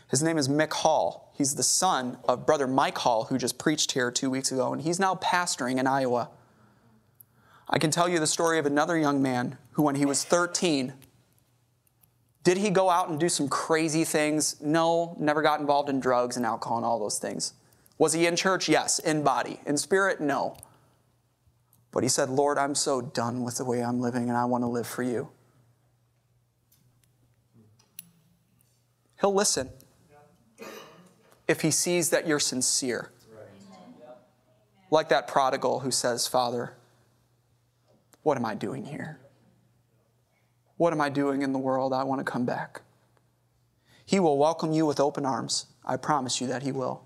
His 0.09 0.21
name 0.21 0.38
is 0.38 0.49
Mick 0.49 0.73
Hall. 0.73 1.30
He's 1.41 1.55
the 1.55 1.63
son 1.63 2.19
of 2.25 2.45
brother 2.45 2.67
Mike 2.67 2.99
Hall, 2.99 3.23
who 3.23 3.39
just 3.39 3.57
preached 3.57 3.93
here 3.93 4.11
two 4.11 4.29
weeks 4.29 4.51
ago, 4.51 4.73
and 4.73 4.79
he's 4.83 4.99
now 4.99 5.15
pastoring 5.15 5.79
in 5.79 5.87
Iowa. 5.87 6.29
I 7.67 7.79
can 7.79 7.89
tell 7.89 8.07
you 8.07 8.19
the 8.19 8.27
story 8.27 8.59
of 8.59 8.67
another 8.67 8.95
young 8.95 9.23
man 9.23 9.57
who, 9.71 9.81
when 9.81 9.95
he 9.95 10.05
was 10.05 10.23
13, 10.23 10.93
did 12.43 12.57
he 12.57 12.69
go 12.69 12.91
out 12.91 13.09
and 13.09 13.19
do 13.19 13.27
some 13.27 13.49
crazy 13.49 14.03
things? 14.03 14.61
No, 14.61 15.17
never 15.19 15.41
got 15.41 15.59
involved 15.59 15.89
in 15.89 15.99
drugs 15.99 16.37
and 16.37 16.45
alcohol 16.45 16.77
and 16.77 16.85
all 16.85 16.99
those 16.99 17.17
things. 17.17 17.53
Was 17.97 18.13
he 18.13 18.27
in 18.27 18.35
church? 18.35 18.69
Yes. 18.69 18.99
In 18.99 19.23
body. 19.23 19.61
In 19.65 19.77
spirit? 19.77 20.21
No. 20.21 20.55
But 21.89 22.03
he 22.03 22.09
said, 22.09 22.29
Lord, 22.29 22.59
I'm 22.59 22.75
so 22.75 23.01
done 23.01 23.41
with 23.41 23.57
the 23.57 23.65
way 23.65 23.83
I'm 23.83 23.99
living 23.99 24.29
and 24.29 24.37
I 24.37 24.45
want 24.45 24.61
to 24.63 24.67
live 24.67 24.85
for 24.85 25.01
you. 25.01 25.29
He'll 29.19 29.33
listen 29.33 29.71
if 31.52 31.62
he 31.62 31.70
sees 31.70 32.10
that 32.12 32.26
you're 32.26 32.39
sincere. 32.39 33.12
Like 34.89 35.10
that 35.10 35.28
prodigal 35.28 35.82
who 35.82 35.91
says, 35.91 36.26
Father, 36.26 36.74
what 38.24 38.38
am 38.38 38.45
I 38.45 38.56
doing 38.56 38.86
here? 38.86 39.20
What 40.78 40.93
am 40.93 41.02
I 41.02 41.10
doing 41.10 41.41
in 41.41 41.52
the 41.52 41.60
world? 41.60 41.93
I 41.93 42.04
want 42.06 42.20
to 42.20 42.30
come 42.30 42.45
back. 42.45 42.82
He 44.06 44.20
will 44.20 44.38
welcome 44.38 44.72
you 44.72 44.86
with 44.86 44.99
open 44.99 45.26
arms. 45.26 45.68
I 45.86 45.97
promise 45.97 46.41
you 46.41 46.47
that 46.47 46.64
He 46.64 46.72
will. 46.72 47.04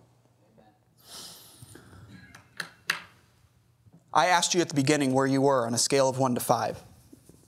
I 4.14 4.28
asked 4.28 4.54
you 4.54 4.62
at 4.62 4.70
the 4.70 4.76
beginning 4.76 5.12
where 5.14 5.28
you 5.28 5.42
were 5.42 5.66
on 5.66 5.74
a 5.74 5.78
scale 5.78 6.08
of 6.08 6.20
one 6.20 6.36
to 6.36 6.42
five. 6.42 6.82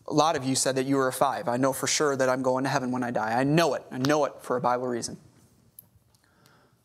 A 0.07 0.13
lot 0.13 0.35
of 0.35 0.43
you 0.43 0.55
said 0.55 0.75
that 0.75 0.85
you 0.85 0.97
were 0.97 1.07
a 1.07 1.13
five. 1.13 1.47
I 1.47 1.57
know 1.57 1.73
for 1.73 1.87
sure 1.87 2.15
that 2.15 2.27
I'm 2.27 2.41
going 2.41 2.63
to 2.63 2.69
heaven 2.69 2.91
when 2.91 3.03
I 3.03 3.11
die. 3.11 3.39
I 3.39 3.43
know 3.43 3.73
it. 3.75 3.83
I 3.91 3.99
know 3.99 4.25
it 4.25 4.33
for 4.41 4.57
a 4.57 4.61
Bible 4.61 4.87
reason. 4.87 5.17